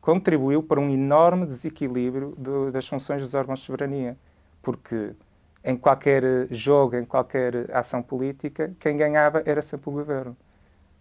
contribuiu 0.00 0.62
para 0.62 0.80
um 0.80 0.88
enorme 0.88 1.44
desequilíbrio 1.44 2.34
do, 2.38 2.72
das 2.72 2.86
funções 2.88 3.20
dos 3.20 3.34
órgãos 3.34 3.60
de 3.60 3.66
soberania, 3.66 4.16
porque 4.62 5.12
em 5.62 5.76
qualquer 5.76 6.46
jogo, 6.50 6.96
em 6.96 7.04
qualquer 7.04 7.70
ação 7.74 8.02
política, 8.02 8.74
quem 8.80 8.96
ganhava 8.96 9.42
era 9.44 9.60
sempre 9.60 9.90
o 9.90 9.92
governo. 9.92 10.34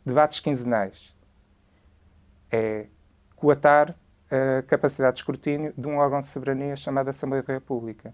Debates 0.06 0.40
quinzenais 0.42 1.17
é 2.52 2.88
coatar 3.36 3.96
a 4.30 4.62
capacidade 4.64 5.14
de 5.14 5.20
escrutínio 5.20 5.74
de 5.78 5.88
um 5.88 5.98
órgão 5.98 6.22
de 6.22 6.28
soberania 6.28 6.76
chamado 6.76 7.10
Assembleia 7.10 7.44
da 7.44 7.54
República. 7.54 8.14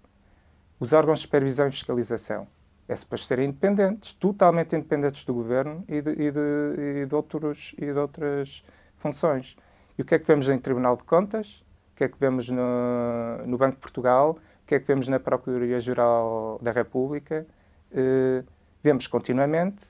Os 0.79 0.93
órgãos 0.93 1.19
de 1.19 1.23
supervisão 1.23 1.67
e 1.67 1.71
fiscalização 1.71 2.47
é 2.87 2.95
suposto 2.95 3.27
serem 3.27 3.49
independentes, 3.49 4.13
totalmente 4.13 4.75
independentes 4.75 5.23
do 5.23 5.33
governo 5.33 5.83
e 5.87 6.01
de, 6.01 6.11
e 6.11 6.31
de, 6.31 7.01
e 7.01 7.05
de, 7.05 7.15
outros, 7.15 7.73
e 7.77 7.85
de 7.85 7.97
outras 7.97 8.63
funções. 8.97 9.55
E 9.97 10.01
o 10.01 10.05
que 10.05 10.15
é 10.15 10.19
que 10.19 10.27
vemos 10.27 10.49
em 10.49 10.57
Tribunal 10.57 10.97
de 10.97 11.03
Contas? 11.03 11.63
O 11.93 11.95
que 11.95 12.03
é 12.03 12.09
que 12.09 12.19
vemos 12.19 12.49
no, 12.49 13.45
no 13.45 13.57
Banco 13.57 13.75
de 13.75 13.81
Portugal? 13.81 14.37
O 14.63 14.65
que 14.65 14.75
é 14.75 14.79
que 14.79 14.87
vemos 14.87 15.07
na 15.07 15.19
Procuradoria-Geral 15.19 16.59
da 16.61 16.71
República? 16.71 17.45
Uh, 17.91 18.45
vemos 18.81 19.07
continuamente 19.07 19.85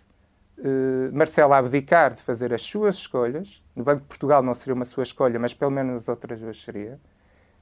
uh, 0.60 1.16
Marcelo 1.16 1.54
abdicar 1.54 2.14
de 2.14 2.22
fazer 2.22 2.54
as 2.54 2.62
suas 2.62 2.96
escolhas. 2.96 3.64
No 3.76 3.84
Banco 3.84 4.02
de 4.02 4.08
Portugal 4.08 4.42
não 4.42 4.54
seria 4.54 4.74
uma 4.74 4.86
sua 4.86 5.04
escolha, 5.04 5.40
mas 5.40 5.54
pelo 5.54 5.72
menos 5.72 6.04
as 6.04 6.10
outras 6.10 6.40
duas 6.40 6.62
seria 6.62 7.00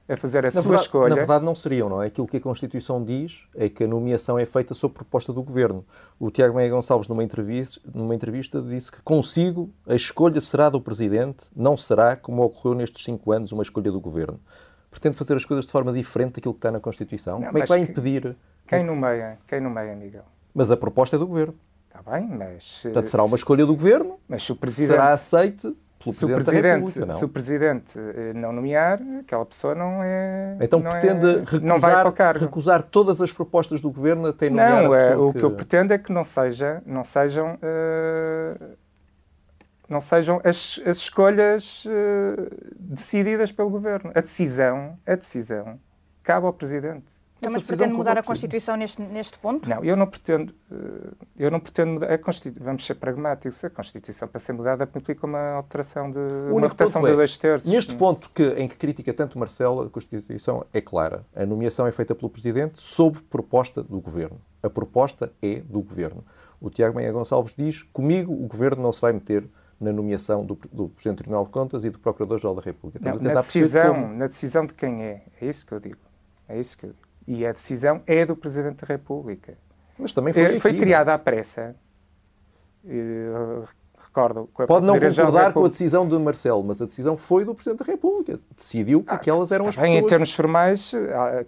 a 0.08 0.16
fazer 0.16 0.40
a 0.40 0.42
na 0.42 0.50
sua 0.50 0.62
verdade, 0.62 0.82
escolha. 0.82 1.08
Na 1.10 1.14
verdade, 1.14 1.44
não 1.44 1.54
seriam, 1.54 1.88
não 1.88 2.02
é? 2.02 2.06
Aquilo 2.06 2.26
que 2.26 2.36
a 2.36 2.40
Constituição 2.40 3.02
diz 3.02 3.44
é 3.54 3.68
que 3.68 3.84
a 3.84 3.88
nomeação 3.88 4.38
é 4.38 4.44
feita 4.44 4.74
sob 4.74 4.94
proposta 4.94 5.32
do 5.32 5.42
Governo. 5.42 5.84
O 6.18 6.30
Tiago 6.30 6.56
Meia 6.56 6.68
Gonçalves, 6.70 7.08
numa 7.08 7.22
entrevista, 7.22 7.80
numa 7.94 8.14
entrevista, 8.14 8.60
disse 8.60 8.90
que 8.90 9.00
consigo 9.02 9.70
a 9.86 9.94
escolha 9.94 10.40
será 10.40 10.68
do 10.68 10.80
Presidente, 10.80 11.44
não 11.54 11.76
será, 11.76 12.16
como 12.16 12.42
ocorreu 12.42 12.74
nestes 12.74 13.04
cinco 13.04 13.32
anos, 13.32 13.52
uma 13.52 13.62
escolha 13.62 13.90
do 13.90 14.00
Governo. 14.00 14.40
Pretende 14.90 15.16
fazer 15.16 15.36
as 15.36 15.44
coisas 15.44 15.64
de 15.64 15.72
forma 15.72 15.92
diferente 15.92 16.34
daquilo 16.34 16.52
que 16.52 16.58
está 16.58 16.70
na 16.70 16.80
Constituição? 16.80 17.38
Não, 17.38 17.46
como 17.46 17.58
é 17.58 17.62
que 17.62 17.68
vai 17.68 17.78
impedir? 17.78 18.36
Quem 18.66 18.84
nomeia? 18.84 19.38
Quem 19.46 19.60
nomeia, 19.60 19.94
Miguel? 19.94 20.24
Mas 20.54 20.70
a 20.70 20.76
proposta 20.76 21.16
é 21.16 21.18
do 21.18 21.26
Governo. 21.26 21.54
Está 22.02 22.18
bem, 22.18 22.28
mas... 22.28 22.80
Portanto, 22.82 23.06
será 23.08 23.24
uma 23.24 23.36
escolha 23.36 23.64
do 23.64 23.74
Governo, 23.76 24.18
mas 24.28 24.42
se 24.42 24.50
o 24.50 24.56
Presidente... 24.56 24.90
será 24.90 25.10
aceite 25.10 25.74
pelo 26.02 26.12
se 26.12 26.26
Presidente, 26.26 26.80
o 26.80 26.84
Presidente 26.84 26.98
não? 26.98 27.14
Se 27.14 27.24
o 27.24 27.28
Presidente 27.28 27.98
eh, 27.98 28.32
não 28.34 28.52
nomear, 28.52 29.00
aquela 29.20 29.46
pessoa 29.46 29.72
não 29.72 30.02
é. 30.02 30.58
Então 30.60 30.80
não 30.80 30.90
pretende 30.90 31.26
é, 31.26 31.44
recusar, 31.46 32.36
recusar 32.36 32.82
todas 32.82 33.20
as 33.20 33.32
propostas 33.32 33.80
do 33.80 33.88
Governo 33.88 34.26
até 34.26 34.50
nomear 34.50 34.82
Não, 34.82 34.94
é, 34.94 35.16
o 35.16 35.32
que... 35.32 35.38
que... 35.38 35.44
eu 35.44 35.52
pretendo 35.52 35.92
é 35.92 35.98
que 35.98 36.12
não, 36.12 36.24
seja, 36.24 36.82
não 36.84 37.04
sejam. 37.04 37.54
Uh, 37.54 38.76
não 39.88 40.00
sejam 40.00 40.40
as, 40.42 40.80
as 40.84 40.96
escolhas 40.96 41.84
uh, 41.84 42.50
decididas 42.80 43.52
pelo 43.52 43.70
Governo. 43.70 44.10
A 44.14 44.20
decisão, 44.20 44.98
a 45.06 45.14
decisão 45.14 45.78
cabe 46.22 46.46
ao 46.46 46.52
Presidente. 46.52 47.21
Então, 47.42 47.52
mas 47.52 47.66
pretende 47.66 47.92
mudar 47.92 48.16
a 48.16 48.22
Constituição 48.22 48.76
neste, 48.76 49.02
neste 49.02 49.36
ponto? 49.36 49.68
Não, 49.68 49.82
eu 49.82 49.96
não 49.96 50.06
pretendo. 50.06 50.54
Eh, 50.70 51.10
eu 51.36 51.50
não 51.50 51.58
pretendo 51.58 51.92
mudar. 51.94 52.12
A 52.12 52.16
Constituição, 52.16 52.64
vamos 52.64 52.86
ser 52.86 52.94
pragmáticos. 52.94 53.64
A 53.64 53.70
Constituição, 53.70 54.28
para 54.28 54.38
ser 54.38 54.52
mudada, 54.52 54.88
implica 54.94 55.26
uma 55.26 55.54
alteração 55.54 56.08
de. 56.08 56.20
uma 56.50 56.68
votação 56.68 57.02
de 57.02 57.10
é, 57.10 57.16
dois 57.16 57.36
terços. 57.36 57.68
Neste 57.68 57.96
ponto 57.96 58.30
que, 58.30 58.44
em 58.50 58.68
que 58.68 58.76
critica 58.76 59.12
tanto 59.12 59.36
Marcelo, 59.36 59.82
a 59.82 59.90
Constituição 59.90 60.64
é 60.72 60.80
clara. 60.80 61.26
A 61.34 61.44
nomeação 61.44 61.84
é 61.84 61.90
feita 61.90 62.14
pelo 62.14 62.30
Presidente 62.30 62.80
sob 62.80 63.18
proposta 63.22 63.82
do 63.82 64.00
Governo. 64.00 64.40
A 64.62 64.70
proposta 64.70 65.32
é 65.42 65.56
do 65.56 65.82
Governo. 65.82 66.24
O 66.60 66.70
Tiago 66.70 66.96
Meia 66.96 67.10
Gonçalves 67.10 67.54
diz: 67.56 67.82
comigo 67.92 68.32
o 68.32 68.46
Governo 68.46 68.80
não 68.80 68.92
se 68.92 69.00
vai 69.00 69.12
meter 69.12 69.44
na 69.80 69.92
nomeação 69.92 70.46
do, 70.46 70.56
do 70.72 70.88
Presidente 70.90 71.16
do 71.16 71.22
Tribunal 71.24 71.44
de 71.44 71.50
Contas 71.50 71.82
e 71.82 71.90
do 71.90 71.98
Procurador-Geral 71.98 72.54
da 72.54 72.62
República. 72.62 73.00
Não, 73.10 73.18
na, 73.18 73.34
decisão, 73.34 73.94
como... 73.94 74.14
na 74.14 74.28
decisão 74.28 74.64
de 74.64 74.74
quem 74.74 75.02
é. 75.02 75.22
É 75.40 75.46
isso 75.46 75.66
que 75.66 75.72
eu 75.72 75.80
digo. 75.80 75.98
É 76.48 76.60
isso 76.60 76.78
que 76.78 76.86
eu 76.86 76.90
digo. 76.90 77.11
E 77.26 77.46
a 77.46 77.52
decisão 77.52 78.02
é 78.06 78.26
do 78.26 78.36
Presidente 78.36 78.80
da 78.80 78.86
República. 78.86 79.56
Mas 79.98 80.12
também 80.12 80.32
foi, 80.32 80.42
é, 80.42 80.58
foi 80.58 80.70
aqui, 80.72 80.80
criada 80.80 81.14
à 81.14 81.18
pressa. 81.18 81.76
Uh, 82.84 83.64
recordo. 83.96 84.48
Pode 84.66 84.84
não 84.84 84.98
concordar 84.98 85.52
com 85.52 85.64
a 85.64 85.68
decisão 85.68 86.06
de 86.06 86.18
Marcelo, 86.18 86.62
mas 86.62 86.82
a 86.82 86.84
decisão 86.84 87.16
foi 87.16 87.44
do 87.44 87.54
Presidente 87.54 87.78
da 87.78 87.84
República. 87.84 88.38
Decidiu 88.56 89.02
que 89.02 89.10
ah, 89.10 89.14
aquelas 89.14 89.50
eram 89.52 89.68
as 89.68 89.76
pessoas. 89.76 89.90
Em 89.90 90.04
termos 90.04 90.34
formais, 90.34 90.92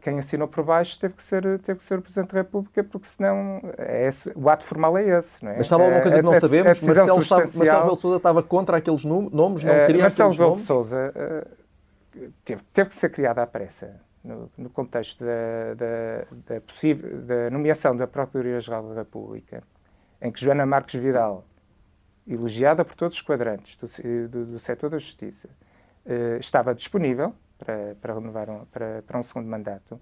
quem 0.01 0.19
assinou 0.19 0.49
por 0.49 0.65
baixo 0.65 0.99
teve 0.99 1.15
que 1.15 1.23
ser, 1.23 1.43
teve 1.61 1.79
que 1.79 1.85
ser 1.85 1.99
o 1.99 2.03
Presidente 2.03 2.33
da 2.33 2.39
República, 2.39 2.83
porque 2.85 3.07
senão 3.07 3.61
é 3.77 4.07
esse, 4.07 4.33
o 4.35 4.49
ato 4.49 4.65
formal 4.65 4.97
é 4.97 5.19
esse. 5.19 5.45
Não 5.45 5.51
é? 5.51 5.59
Mas 5.59 5.67
sabe 5.67 5.83
alguma 5.83 6.01
coisa 6.01 6.17
é, 6.17 6.21
que 6.21 6.27
não 6.27 6.41
sabemos? 6.41 6.83
A 6.83 6.87
Marcelo, 6.87 7.21
estava, 7.21 7.41
Marcelo 7.43 7.85
Belo 7.85 7.97
Souza 7.97 8.17
estava 8.17 8.43
contra 8.43 8.77
aqueles 8.77 9.05
nomes, 9.05 9.33
não 9.33 9.53
uh, 9.53 9.87
queria 9.87 10.03
Marcelo 10.03 10.35
Belo 10.35 10.55
Souza 10.55 11.13
uh, 11.15 11.65
teve, 12.45 12.63
teve 12.73 12.89
que 12.89 12.95
ser 12.95 13.11
criado 13.11 13.39
à 13.39 13.47
pressa. 13.47 14.01
No, 14.25 14.51
no, 14.57 14.71
contexto 14.71 15.23
da, 15.23 15.75
da, 15.75 16.55
da, 16.55 16.61
possível, 16.63 17.21
da 17.21 17.51
nomeação 17.51 17.95
da 17.95 18.07
Procuradoria-Geral 18.07 18.89
da 18.89 18.95
República, 18.95 19.63
em 20.19 20.33
que 20.33 20.41
Joana 20.41 20.65
Marques 20.65 20.99
Vidal 20.99 21.45
elogiada 22.27 22.85
por 22.85 22.95
todos 22.95 23.17
os 23.17 23.23
quadrantes 23.23 23.77
do, 23.77 24.29
do, 24.29 24.47
do 24.47 24.59
setor 24.59 24.91
da 24.91 24.99
justiça, 24.99 25.49
uh, 26.07 26.39
estava 26.39 26.75
disponível 26.75 27.35
para, 27.59 27.95
para 28.01 28.15
renovar 28.15 28.49
um, 28.51 28.65
para, 28.67 29.03
para 29.03 29.19
um 29.19 29.23
segundo 29.23 29.47
mandato. 29.47 30.01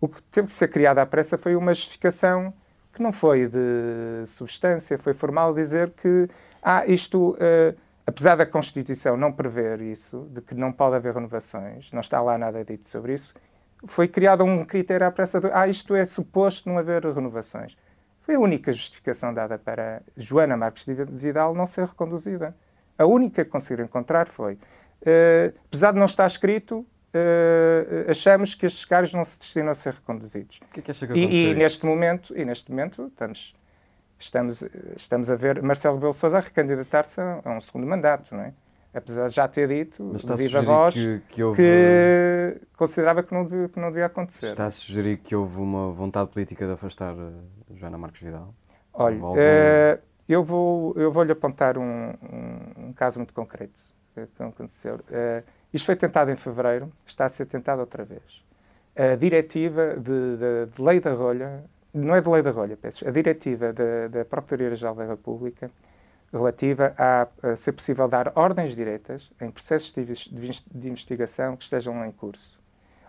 O 0.00 0.08
que 0.08 0.22
teve 0.24 0.48
que 0.48 0.52
ser 0.52 0.68
criado 0.68 0.98
à 0.98 1.06
pressa 1.06 1.38
foi 1.38 1.54
uma 1.56 1.72
justificação 1.72 2.52
que 2.92 3.02
não 3.02 3.12
foi 3.12 3.48
de 3.48 4.26
substância, 4.26 4.98
foi 4.98 5.14
formal 5.14 5.52
dizer 5.54 5.90
que 5.90 6.28
ah, 6.62 6.84
isto, 6.86 7.30
uh, 7.32 7.76
apesar 8.06 8.36
da 8.36 8.46
Constituição 8.46 9.16
não 9.16 9.32
prever 9.32 9.80
isso, 9.80 10.28
de 10.30 10.40
que 10.40 10.54
não 10.54 10.72
pode 10.72 10.96
haver 10.96 11.14
renovações, 11.14 11.90
não 11.92 12.00
está 12.00 12.20
lá 12.20 12.36
nada 12.36 12.64
dito 12.64 12.88
sobre 12.88 13.14
isso, 13.14 13.34
foi 13.86 14.08
criado 14.08 14.44
um 14.44 14.64
critério 14.64 15.06
à 15.06 15.10
pressa 15.10 15.40
de 15.40 15.50
ah, 15.52 15.68
isto 15.68 15.94
é 15.94 16.04
suposto 16.04 16.68
não 16.68 16.78
haver 16.78 17.04
renovações. 17.04 17.76
Foi 18.20 18.36
a 18.36 18.38
única 18.38 18.72
justificação 18.72 19.34
dada 19.34 19.58
para 19.58 20.02
Joana 20.16 20.56
Marques 20.56 20.86
de 20.86 20.94
Vidal 20.94 21.54
não 21.54 21.66
ser 21.66 21.86
reconduzida. 21.86 22.56
A 22.96 23.04
única 23.04 23.44
que 23.44 23.50
conseguiram 23.50 23.84
encontrar 23.84 24.28
foi, 24.28 24.54
uh, 24.54 25.54
apesar 25.66 25.92
de 25.92 25.98
não 25.98 26.06
estar 26.06 26.26
escrito, 26.26 26.78
uh, 26.78 28.10
achamos 28.10 28.54
que 28.54 28.64
estes 28.64 28.84
cargos 28.86 29.12
não 29.12 29.24
se 29.24 29.38
destinam 29.38 29.70
a 29.70 29.74
ser 29.74 29.94
reconduzidos. 29.94 30.60
O 30.62 30.72
que 30.72 30.80
é 30.80 30.82
que 30.82 30.90
acha 30.90 31.06
que 31.06 31.12
e, 31.12 31.50
e 31.50 31.54
neste 31.54 31.84
momento, 31.84 32.34
e 32.34 32.44
neste 32.46 32.70
momento 32.70 33.08
estamos, 33.08 33.54
estamos, 34.24 34.64
estamos 34.96 35.30
a 35.30 35.36
ver 35.36 35.62
Marcelo 35.62 35.98
Belo 35.98 36.12
Sousa 36.12 36.38
a 36.38 36.40
recandidatar-se 36.40 37.20
a, 37.20 37.40
a 37.44 37.50
um 37.50 37.60
segundo 37.60 37.86
mandato, 37.86 38.34
não 38.34 38.42
é? 38.42 38.52
apesar 38.94 39.28
de 39.28 39.34
já 39.34 39.48
ter 39.48 39.68
dito, 39.68 40.12
de 40.14 40.36
viva 40.36 40.62
voz, 40.62 40.94
que, 40.94 41.20
que, 41.28 41.42
houve... 41.42 41.56
que, 41.56 42.60
considerava 42.76 43.22
que 43.24 43.34
não, 43.34 43.44
devia, 43.44 43.68
que 43.68 43.80
não 43.80 43.88
devia 43.88 44.06
acontecer. 44.06 44.46
Está 44.46 44.66
a 44.66 44.70
sugerir 44.70 45.16
que 45.18 45.34
houve 45.34 45.58
uma 45.58 45.90
vontade 45.90 46.30
política 46.30 46.64
de 46.64 46.72
afastar 46.72 47.12
uh, 47.12 47.32
Joana 47.74 47.98
Marques 47.98 48.22
Vidal? 48.22 48.54
Olha, 48.92 49.18
uh, 49.18 50.02
eu 50.28 50.44
vou 50.44 50.94
eu 50.96 51.10
vou 51.10 51.24
apontar 51.24 51.76
um, 51.76 51.82
um, 51.82 52.86
um 52.88 52.92
caso 52.92 53.18
muito 53.18 53.34
concreto 53.34 53.82
que 54.14 54.42
aconteceu. 54.42 54.96
Uh, 54.96 55.42
isto 55.72 55.86
foi 55.86 55.96
tentado 55.96 56.30
em 56.30 56.36
fevereiro, 56.36 56.88
está 57.04 57.26
a 57.26 57.28
ser 57.28 57.46
tentado 57.46 57.80
outra 57.80 58.04
vez. 58.04 58.44
A 58.94 59.16
diretiva 59.16 59.96
de, 59.96 60.36
de, 60.36 60.66
de 60.66 60.80
lei 60.80 61.00
da 61.00 61.12
rolha, 61.12 61.64
não 61.94 62.14
é 62.14 62.20
de 62.20 62.28
lei 62.28 62.42
da 62.42 62.50
rolha, 62.50 62.76
peço, 62.76 63.06
a 63.06 63.10
diretiva 63.10 63.72
da 63.72 64.24
Procuradoria-Geral 64.24 64.96
da 64.96 65.04
República 65.04 65.70
relativa 66.32 66.92
a, 66.98 67.28
a, 67.42 67.56
ser 67.56 67.72
possível 67.72 68.08
dar 68.08 68.32
ordens 68.34 68.74
diretas 68.74 69.30
em 69.40 69.50
processos 69.50 69.92
de, 69.92 70.88
investigação 70.88 71.56
que 71.56 71.62
estejam 71.62 72.04
em 72.04 72.10
curso. 72.10 72.60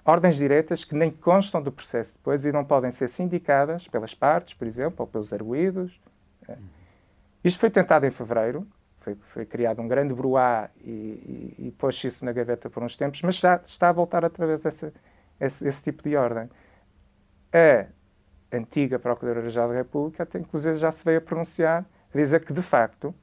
Ordens 0.04 0.36
diretas 0.36 0.86
que 0.86 0.94
nem 0.94 1.10
constam 1.10 1.60
do 1.60 1.72
processo 1.72 2.16
depois 2.16 2.46
e 2.46 2.52
não 2.52 2.64
podem 2.64 2.92
ser 2.92 3.08
sindicadas 3.08 3.88
pelas 3.88 4.14
partes, 4.14 4.54
por 4.54 4.68
exemplo, 4.68 4.98
ou 5.00 5.08
pelos 5.08 5.34
arguídos. 5.34 6.00
É. 6.48 6.56
Isto 7.44 7.60
foi 7.60 7.72
tentado 7.72 8.06
em 8.06 8.12
fevereiro, 8.12 8.68
foi, 9.00 9.16
foi 9.16 9.46
criado 9.46 9.82
um 9.82 9.88
grande 9.88 10.14
bruá 10.14 10.70
e, 10.84 11.56
e, 11.58 11.68
e 11.68 11.72
pôs 11.72 12.04
isso 12.04 12.24
na 12.24 12.32
gaveta 12.32 12.70
por 12.70 12.84
uns 12.84 12.96
tempos, 12.96 13.24
mas 13.24 13.38
já 13.38 13.60
está 13.66 13.90
a 13.90 13.92
voltar 13.92 14.24
outra 14.24 14.46
vez 14.46 14.64
esse, 14.64 14.94
esse, 15.40 15.68
esse 15.68 15.82
tipo 15.82 16.08
de 16.08 16.16
ordem. 16.16 16.48
A 17.52 17.88
antiga 18.52 19.00
Procuradora-Geral 19.00 19.70
da 19.70 19.76
República, 19.76 20.24
até 20.24 20.40
inclusive 20.40 20.78
já 20.78 20.92
se 20.92 21.04
veio 21.04 21.18
a 21.18 21.22
pronunciar 21.22 21.86
dizer 22.14 22.46
que, 22.46 22.54
de 22.54 22.62
facto, 22.62 23.14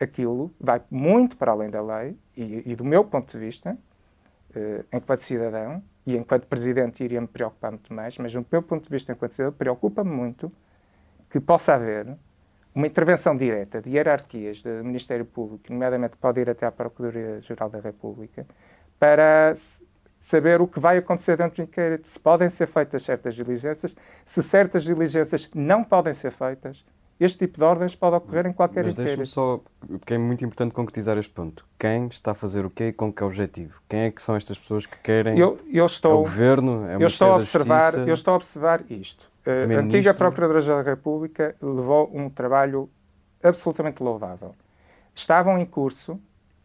aquilo 0.00 0.50
vai 0.58 0.80
muito 0.90 1.36
para 1.36 1.52
além 1.52 1.70
da 1.70 1.82
lei 1.82 2.16
e, 2.36 2.72
e 2.72 2.76
do 2.76 2.84
meu 2.84 3.04
ponto 3.04 3.30
de 3.30 3.38
vista, 3.38 3.76
eh, 4.54 4.84
enquanto 4.92 5.20
cidadão, 5.20 5.82
e 6.06 6.16
enquanto 6.16 6.46
presidente 6.46 7.04
iria 7.04 7.20
me 7.20 7.26
preocupar 7.26 7.72
muito 7.72 7.92
mais, 7.92 8.16
mas 8.16 8.32
do 8.32 8.44
meu 8.50 8.62
ponto 8.62 8.84
de 8.84 8.90
vista 8.90 9.12
enquanto 9.12 9.32
cidadão, 9.32 9.52
preocupa-me 9.52 10.10
muito 10.10 10.50
que 11.28 11.38
possa 11.40 11.74
haver 11.74 12.16
uma 12.74 12.86
intervenção 12.86 13.36
direta 13.36 13.82
de 13.82 13.90
hierarquias 13.90 14.62
do 14.62 14.84
Ministério 14.84 15.24
Público, 15.24 15.64
nomeadamente 15.70 16.16
pode 16.16 16.40
ir 16.40 16.48
até 16.48 16.64
à 16.64 16.72
Procuradoria-Geral 16.72 17.68
da 17.68 17.80
República, 17.80 18.46
para 18.98 19.52
saber 20.20 20.60
o 20.60 20.66
que 20.66 20.80
vai 20.80 20.98
acontecer 20.98 21.36
dentro 21.36 21.56
do 21.56 21.62
inquérito, 21.62 22.08
se 22.08 22.18
podem 22.18 22.50
ser 22.50 22.66
feitas 22.66 23.02
certas 23.02 23.34
diligências, 23.34 23.94
se 24.24 24.42
certas 24.42 24.84
diligências 24.84 25.48
não 25.54 25.84
podem 25.84 26.12
ser 26.12 26.30
feitas, 26.30 26.84
este 27.20 27.38
tipo 27.38 27.58
de 27.58 27.64
ordens 27.64 27.96
pode 27.96 28.14
ocorrer 28.14 28.46
em 28.46 28.52
qualquer 28.52 28.84
Mas 28.84 28.94
deixa-me 28.94 29.26
só, 29.26 29.60
porque 29.80 30.14
é 30.14 30.18
muito 30.18 30.44
importante 30.44 30.72
concretizar 30.72 31.18
este 31.18 31.32
ponto. 31.32 31.66
Quem 31.76 32.06
está 32.06 32.30
a 32.30 32.34
fazer 32.34 32.64
o 32.64 32.70
quê 32.70 32.88
e 32.88 32.92
com 32.92 33.12
que 33.12 33.24
objetivo? 33.24 33.80
Quem 33.88 34.00
é 34.02 34.10
que 34.10 34.22
são 34.22 34.36
estas 34.36 34.56
pessoas 34.56 34.86
que 34.86 34.96
querem? 34.98 35.36
Eu, 35.36 35.58
eu 35.68 35.86
estou, 35.86 36.12
é 36.12 36.14
o 36.14 36.18
Governo? 36.18 36.88
É 36.88 36.96
o 36.96 37.00
eu 37.02 37.06
estou 37.08 37.32
a 37.32 37.36
observar, 37.36 37.98
Eu 38.06 38.14
estou 38.14 38.34
a 38.34 38.36
observar 38.36 38.84
isto. 38.88 39.30
A 39.44 39.80
antiga 39.80 40.14
Procuradora-Geral 40.14 40.84
da 40.84 40.90
República 40.90 41.56
levou 41.60 42.08
um 42.14 42.30
trabalho 42.30 42.88
absolutamente 43.42 44.00
louvável. 44.02 44.54
Estavam 45.12 45.58
em 45.58 45.66
curso, 45.66 46.20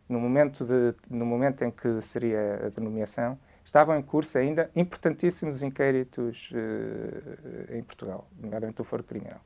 no 0.08 0.20
momento, 0.20 0.66
de, 0.66 0.96
no 1.10 1.26
momento 1.26 1.63
em 1.63 1.72
que 1.72 2.02
seria 2.02 2.68
a 2.68 2.70
denominação, 2.70 3.38
estavam 3.63 3.98
em 3.98 4.02
curso 4.02 4.38
ainda 4.38 4.70
importantíssimos 4.76 5.63
inquéritos 5.63 6.52
uh, 6.52 7.74
em 7.74 7.82
Portugal, 7.84 8.28
nomeadamente 8.39 8.82
o 8.82 8.84
Foro 8.84 9.04
Criminal. 9.04 9.39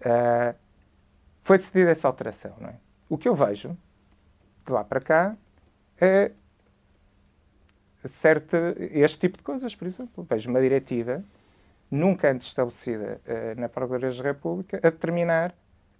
Uh, 0.00 0.54
foi 1.42 1.56
decidida 1.56 1.90
essa 1.90 2.06
alteração. 2.06 2.54
Não 2.60 2.68
é? 2.68 2.76
O 3.08 3.16
que 3.16 3.28
eu 3.28 3.34
vejo 3.34 3.76
de 4.64 4.72
lá 4.72 4.84
para 4.84 5.00
cá 5.00 5.36
é 6.00 6.30
certo, 8.04 8.56
este 8.78 9.18
tipo 9.18 9.38
de 9.38 9.42
coisas, 9.42 9.74
por 9.74 9.86
exemplo. 9.86 10.26
Vejo 10.28 10.50
uma 10.50 10.60
diretiva 10.60 11.24
nunca 11.90 12.30
antes 12.30 12.48
estabelecida 12.48 13.20
uh, 13.26 13.60
na 13.60 13.68
Procuradoria 13.68 14.16
da 14.16 14.22
República 14.22 14.76
a 14.76 14.90
determinar 14.90 15.54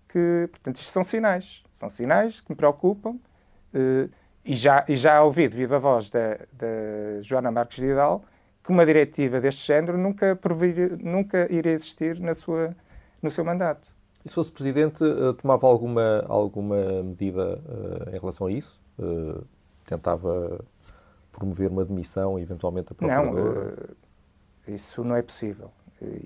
que, 0.09 0.49
portanto, 0.51 0.77
isto 0.77 0.91
são 0.91 1.03
sinais. 1.03 1.65
São 1.73 1.89
sinais 1.89 2.41
que 2.41 2.51
me 2.51 2.57
preocupam 2.57 3.19
e, 4.45 4.57
já, 4.57 4.85
e 4.89 4.97
já 4.97 5.23
ouvi 5.23 5.49
de 5.49 5.57
viva 5.57 5.79
voz 5.79 6.11
da, 6.11 6.39
da 6.53 7.21
Joana 7.23 7.51
Marques 7.51 7.79
Vidal 7.79 8.25
que 8.63 8.71
uma 8.71 8.85
diretiva 8.85 9.41
deste 9.41 9.67
género 9.67 9.97
nunca, 9.97 10.37
previr, 10.37 10.99
nunca 10.99 11.51
iria 11.51 11.73
existir 11.73 12.21
na 12.21 12.35
sua 12.35 12.75
no 13.23 13.31
seu 13.31 13.45
mandato. 13.45 13.93
E 14.25 14.29
se 14.29 14.35
fosse 14.35 14.51
Presidente, 14.51 15.03
uh, 15.03 15.35
tomava 15.35 15.67
alguma, 15.67 16.25
alguma 16.29 17.03
medida 17.03 17.59
uh, 17.59 18.15
em 18.15 18.19
relação 18.19 18.47
a 18.47 18.53
isso? 18.53 18.81
Uh, 18.99 19.45
tentava 19.87 20.65
promover 21.33 21.71
uma 21.71 21.85
demissão, 21.85 22.39
eventualmente, 22.39 22.93
a 22.93 22.95
Procuradora? 22.95 23.75
Não, 24.67 24.75
isso 24.75 25.05
não 25.05 25.17
é 25.17 25.23
possível. 25.23 25.71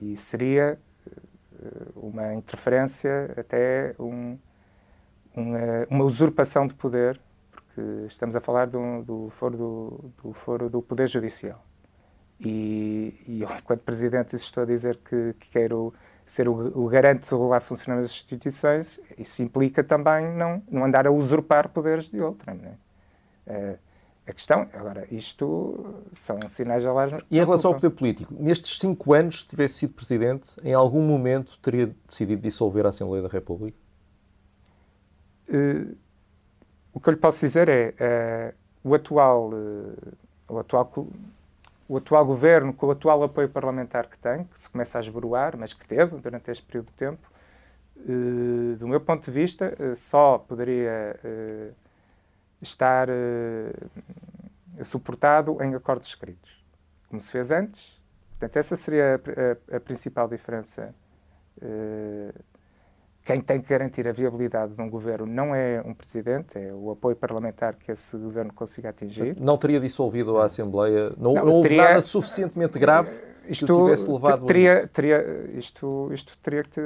E 0.00 0.16
seria 0.16 0.78
uma 1.94 2.34
interferência, 2.34 3.32
até 3.36 3.94
um, 3.98 4.36
uma, 5.34 5.58
uma, 5.88 6.04
usurpação 6.04 6.66
de 6.66 6.74
poder, 6.74 7.20
porque 7.74 8.06
estamos 8.06 8.36
a 8.36 8.40
falar 8.40 8.66
do, 8.66 9.02
do, 9.02 9.30
foro, 9.30 9.56
do, 9.56 10.12
do 10.22 10.32
foro 10.32 10.68
do 10.68 10.82
Poder 10.82 11.08
Judicial. 11.08 11.64
E, 12.38 13.20
e 13.26 13.42
eu, 13.42 13.48
enquanto 13.58 13.80
Presidente, 13.80 14.36
estou 14.36 14.62
a 14.62 14.66
dizer 14.66 14.98
que, 14.98 15.34
que 15.38 15.48
quero 15.48 15.92
ser 16.24 16.48
o, 16.48 16.78
o 16.78 16.88
garante 16.88 17.28
do 17.28 17.36
regular 17.36 17.60
funcionamento 17.60 18.06
das 18.06 18.12
instituições, 18.12 19.00
isso 19.18 19.42
implica 19.42 19.82
também 19.82 20.30
não, 20.34 20.62
não 20.70 20.84
andar 20.84 21.06
a 21.06 21.10
usurpar 21.10 21.68
poderes 21.70 22.10
de 22.10 22.20
outra. 22.20 22.56
É? 23.46 23.74
Uh, 23.74 23.78
a 24.24 24.32
questão, 24.32 24.68
agora, 24.72 25.06
isto 25.10 26.04
são 26.12 26.38
sinais 26.48 26.84
de 26.84 26.88
alarme. 26.88 27.20
E 27.28 27.38
em 27.38 27.44
relação 27.44 27.72
ao 27.72 27.74
poder 27.74 27.90
político, 27.90 28.32
nestes 28.38 28.78
cinco 28.78 29.12
anos, 29.12 29.40
se 29.40 29.48
tivesse 29.48 29.74
sido 29.74 29.94
Presidente, 29.94 30.48
em 30.62 30.72
algum 30.72 31.02
momento 31.02 31.58
teria 31.58 31.92
decidido 32.06 32.40
dissolver 32.40 32.86
a 32.86 32.90
Assembleia 32.90 33.22
da 33.22 33.28
República? 33.28 33.76
Uh, 35.48 35.96
o 36.92 37.00
que 37.00 37.08
eu 37.08 37.12
lhe 37.12 37.18
posso 37.18 37.40
dizer 37.40 37.68
é 37.68 38.54
uh, 38.84 38.88
o 38.88 38.94
atual, 38.94 39.50
o 40.48 40.58
atual 40.58 41.08
o 41.88 41.96
atual 41.98 42.24
governo, 42.24 42.72
com 42.72 42.86
o 42.86 42.90
atual 42.90 43.22
apoio 43.22 43.48
parlamentar 43.48 44.06
que 44.06 44.18
tem, 44.18 44.44
que 44.44 44.58
se 44.58 44.70
começa 44.70 44.98
a 44.98 45.00
esboroar, 45.00 45.56
mas 45.58 45.74
que 45.74 45.86
teve 45.86 46.16
durante 46.16 46.50
este 46.50 46.64
período 46.64 46.86
de 46.86 46.92
tempo, 46.92 47.30
uh, 47.96 48.76
do 48.76 48.88
meu 48.88 49.00
ponto 49.00 49.24
de 49.24 49.30
vista, 49.30 49.76
só 49.96 50.38
poderia 50.38 51.18
estar 52.60 53.08
suportado 54.82 55.62
em 55.62 55.74
acordos 55.74 56.08
escritos, 56.08 56.64
como 57.08 57.20
se 57.20 57.30
fez 57.30 57.50
antes. 57.50 58.00
Portanto, 58.38 58.56
essa 58.56 58.76
seria 58.76 59.20
a 59.70 59.80
principal 59.80 60.28
diferença 60.28 60.94
quem 63.24 63.40
tem 63.40 63.60
que 63.60 63.68
garantir 63.68 64.08
a 64.08 64.12
viabilidade 64.12 64.74
de 64.74 64.82
um 64.82 64.90
governo 64.90 65.26
não 65.26 65.54
é 65.54 65.80
um 65.84 65.94
presidente, 65.94 66.58
é 66.58 66.72
o 66.72 66.90
apoio 66.90 67.14
parlamentar 67.14 67.76
que 67.76 67.92
esse 67.92 68.16
governo 68.16 68.52
consiga 68.52 68.88
atingir. 68.88 69.36
Não 69.38 69.56
teria 69.56 69.78
dissolvido 69.78 70.38
a 70.38 70.44
Assembleia? 70.46 71.10
Não, 71.16 71.34
não, 71.34 71.44
não 71.44 71.52
houve 71.54 71.68
teria, 71.68 71.84
nada 71.84 72.02
suficientemente 72.02 72.78
grave 72.78 73.12
isto, 73.48 73.66
que 73.66 73.72
tivesse 73.72 74.10
levado 74.10 74.46
teria, 74.46 74.88
teria, 74.88 75.50
isto, 75.54 76.10
isto 76.12 76.36
teria 76.38 76.62
que 76.62 76.80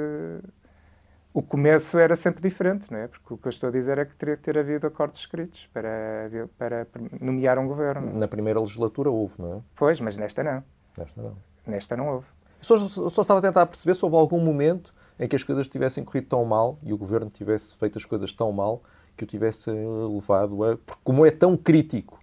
O 1.33 1.41
começo 1.41 1.99
era 1.99 2.15
sempre 2.15 2.41
diferente, 2.41 2.91
não 2.91 2.99
é? 2.99 3.07
Porque 3.07 3.33
o 3.33 3.37
que 3.37 3.47
eu 3.47 3.49
estou 3.49 3.69
a 3.69 3.71
dizer 3.71 3.97
é 3.99 4.05
que 4.05 4.15
teria 4.15 4.35
que 4.35 4.41
ter 4.41 4.57
havido 4.57 4.87
acordos 4.87 5.19
escritos 5.19 5.69
para, 5.71 6.29
para 6.57 6.87
nomear 7.21 7.59
um 7.59 7.67
governo. 7.67 8.11
Na 8.17 8.27
primeira 8.27 8.59
legislatura 8.59 9.11
houve, 9.11 9.35
não 9.37 9.57
é? 9.57 9.61
Pois, 9.75 10.01
mas 10.01 10.17
nesta 10.17 10.43
não. 10.43 10.63
Nesta 10.97 11.21
não. 11.21 11.35
Nesta 11.65 11.95
não 11.97 12.07
houve. 12.09 12.25
Só, 12.59 12.77
só 12.77 13.21
estava 13.21 13.39
a 13.39 13.41
tentar 13.43 13.67
perceber 13.67 13.93
se 13.93 14.03
houve 14.03 14.17
algum 14.17 14.39
momento 14.39 14.93
em 15.19 15.27
que 15.27 15.35
as 15.35 15.43
coisas 15.43 15.67
tivessem 15.67 16.03
corrido 16.03 16.27
tão 16.27 16.45
mal 16.45 16.77
e 16.83 16.93
o 16.93 16.97
governo 16.97 17.29
tivesse 17.29 17.73
feito 17.75 17.97
as 17.97 18.05
coisas 18.05 18.33
tão 18.33 18.51
mal 18.51 18.81
que 19.15 19.23
o 19.23 19.27
tivesse 19.27 19.71
levado 19.71 20.63
a. 20.63 20.77
Porque, 20.77 21.01
como 21.03 21.25
é 21.25 21.31
tão 21.31 21.57
crítico 21.57 22.19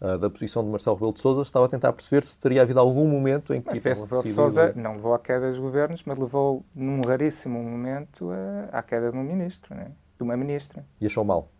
uh, 0.00 0.16
da 0.16 0.30
posição 0.30 0.62
de 0.62 0.70
Marcelo 0.70 0.96
Rebelo 0.96 1.12
de 1.12 1.20
Souza, 1.20 1.42
estava 1.42 1.66
a 1.66 1.68
tentar 1.68 1.92
perceber 1.92 2.24
se 2.24 2.40
teria 2.40 2.62
havido 2.62 2.78
algum 2.78 3.06
momento 3.08 3.52
em 3.52 3.60
que 3.60 3.70
mas 3.70 3.78
tivesse 3.78 4.02
Rebelo 4.02 4.22
de 4.22 4.32
Souza 4.32 4.72
não 4.76 4.94
levou 4.94 5.14
à 5.14 5.18
queda 5.18 5.48
dos 5.48 5.58
governos, 5.58 6.04
mas 6.04 6.18
levou, 6.18 6.64
num 6.74 7.00
raríssimo 7.00 7.62
momento, 7.62 8.30
à 8.72 8.82
queda 8.82 9.10
de 9.10 9.16
um 9.16 9.22
ministro, 9.22 9.74
né? 9.74 9.90
de 10.16 10.22
uma 10.22 10.36
ministra. 10.36 10.84
E 11.00 11.06
achou 11.06 11.24
mal? 11.24 11.50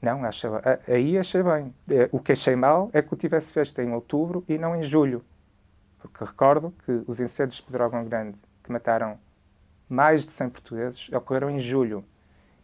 Não, 0.00 0.24
achei, 0.24 0.48
aí 0.86 1.18
achei 1.18 1.42
bem. 1.42 1.74
É, 1.90 2.08
o 2.12 2.20
que 2.20 2.32
achei 2.32 2.54
mal 2.54 2.88
é 2.92 3.02
que 3.02 3.12
o 3.12 3.16
tivesse 3.16 3.52
feito 3.52 3.80
em 3.80 3.92
outubro 3.92 4.44
e 4.48 4.56
não 4.56 4.76
em 4.76 4.82
julho. 4.82 5.24
Porque 5.98 6.24
recordo 6.24 6.72
que 6.84 7.02
os 7.06 7.18
incêndios 7.18 7.56
de 7.56 7.64
Pedrógão 7.64 8.04
Grande, 8.04 8.38
que 8.62 8.70
mataram 8.70 9.18
mais 9.88 10.26
de 10.26 10.32
100 10.32 10.50
portugueses, 10.50 11.08
ocorreram 11.12 11.50
em 11.50 11.58
julho. 11.58 12.04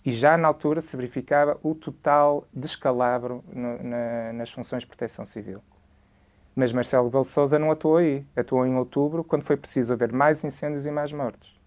E 0.04 0.10
já 0.10 0.36
na 0.36 0.48
altura 0.48 0.80
se 0.80 0.96
verificava 0.96 1.58
o 1.62 1.74
total 1.74 2.46
descalabro 2.52 3.42
no, 3.50 3.82
na, 3.82 4.32
nas 4.34 4.50
funções 4.50 4.82
de 4.82 4.86
proteção 4.86 5.24
civil. 5.24 5.62
Mas 6.54 6.72
Marcelo 6.72 7.10
Belo 7.10 7.24
Souza 7.24 7.58
não 7.58 7.70
atuou 7.70 7.96
aí. 7.96 8.24
Atuou 8.36 8.66
em 8.66 8.76
outubro, 8.76 9.24
quando 9.24 9.42
foi 9.42 9.56
preciso 9.56 9.92
haver 9.92 10.12
mais 10.12 10.44
incêndios 10.44 10.86
e 10.86 10.90
mais 10.90 11.12
mortes. 11.12 11.58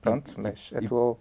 Pronto, 0.00 0.34
mas 0.36 0.70
e, 0.72 0.78
atuou. 0.78 1.20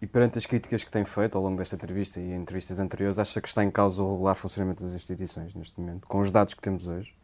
E 0.00 0.06
perante 0.06 0.36
as 0.38 0.46
críticas 0.46 0.84
que 0.84 0.90
tem 0.90 1.04
feito 1.04 1.38
ao 1.38 1.42
longo 1.42 1.56
desta 1.56 1.74
entrevista 1.74 2.20
e 2.20 2.32
em 2.32 2.36
entrevistas 2.36 2.78
anteriores, 2.78 3.18
acha 3.18 3.40
que 3.40 3.48
está 3.48 3.64
em 3.64 3.70
causa 3.70 4.02
o 4.02 4.12
regular 4.12 4.34
funcionamento 4.34 4.82
das 4.82 4.94
instituições 4.94 5.54
neste 5.54 5.80
momento, 5.80 6.06
com 6.06 6.20
os 6.20 6.30
dados 6.30 6.54
que 6.54 6.60
temos 6.60 6.86
hoje? 6.86 7.16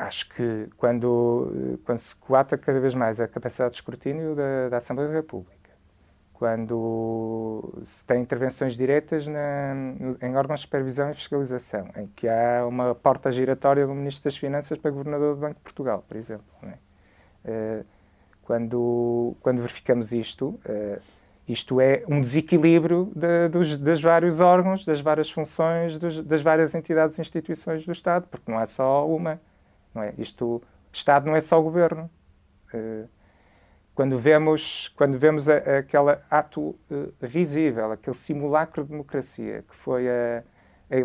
Acho 0.00 0.28
que 0.30 0.68
quando, 0.76 1.78
quando 1.84 1.98
se 1.98 2.14
coata 2.16 2.56
cada 2.58 2.80
vez 2.80 2.94
mais 2.94 3.20
a 3.20 3.28
capacidade 3.28 3.72
de 3.72 3.76
escrutínio 3.76 4.34
da, 4.34 4.68
da 4.70 4.76
Assembleia 4.78 5.10
da 5.10 5.16
República, 5.16 5.70
quando 6.32 7.80
se 7.84 8.04
tem 8.04 8.22
intervenções 8.22 8.74
diretas 8.74 9.26
na, 9.26 9.74
em 10.22 10.36
órgãos 10.36 10.60
de 10.60 10.66
supervisão 10.66 11.10
e 11.10 11.14
fiscalização, 11.14 11.88
em 11.96 12.06
que 12.08 12.28
há 12.28 12.66
uma 12.66 12.94
porta 12.94 13.30
giratória 13.30 13.86
do 13.86 13.94
Ministro 13.94 14.24
das 14.24 14.36
Finanças 14.36 14.78
para 14.78 14.90
Governador 14.90 15.34
do 15.34 15.40
Banco 15.40 15.56
de 15.56 15.60
Portugal, 15.60 16.04
por 16.08 16.16
exemplo. 16.16 16.46
É? 17.44 17.84
quando, 18.50 19.36
quando 19.40 19.58
verificamos 19.58 20.12
isto, 20.12 20.58
uh, 20.66 21.00
isto 21.46 21.80
é 21.80 22.02
um 22.08 22.20
desequilíbrio 22.20 23.12
de, 23.14 23.48
dos, 23.48 23.76
das 23.78 24.00
vários 24.00 24.40
órgãos, 24.40 24.84
das 24.84 25.00
várias 25.00 25.30
funções, 25.30 25.98
dos, 25.98 26.20
das 26.24 26.42
várias 26.42 26.74
entidades 26.74 27.16
e 27.16 27.20
instituições 27.20 27.86
do 27.86 27.92
Estado, 27.92 28.26
porque 28.28 28.50
não 28.50 28.58
há 28.58 28.66
só 28.66 29.06
uma. 29.06 29.40
Não 29.94 30.02
é? 30.02 30.14
Isto, 30.18 30.62
Estado 30.92 31.26
não 31.26 31.36
é 31.36 31.40
só 31.40 31.58
o 31.58 31.62
governo. 31.62 32.10
Uh, 32.72 33.08
quando 33.94 34.18
vemos, 34.18 34.88
quando 34.96 35.18
vemos 35.18 35.48
aquele 35.48 36.16
ato 36.30 36.60
uh, 36.60 37.12
risível, 37.20 37.92
aquele 37.92 38.16
simulacro 38.16 38.84
de 38.84 38.90
democracia 38.90 39.64
que 39.68 39.76
foi 39.76 40.08
a, 40.08 40.42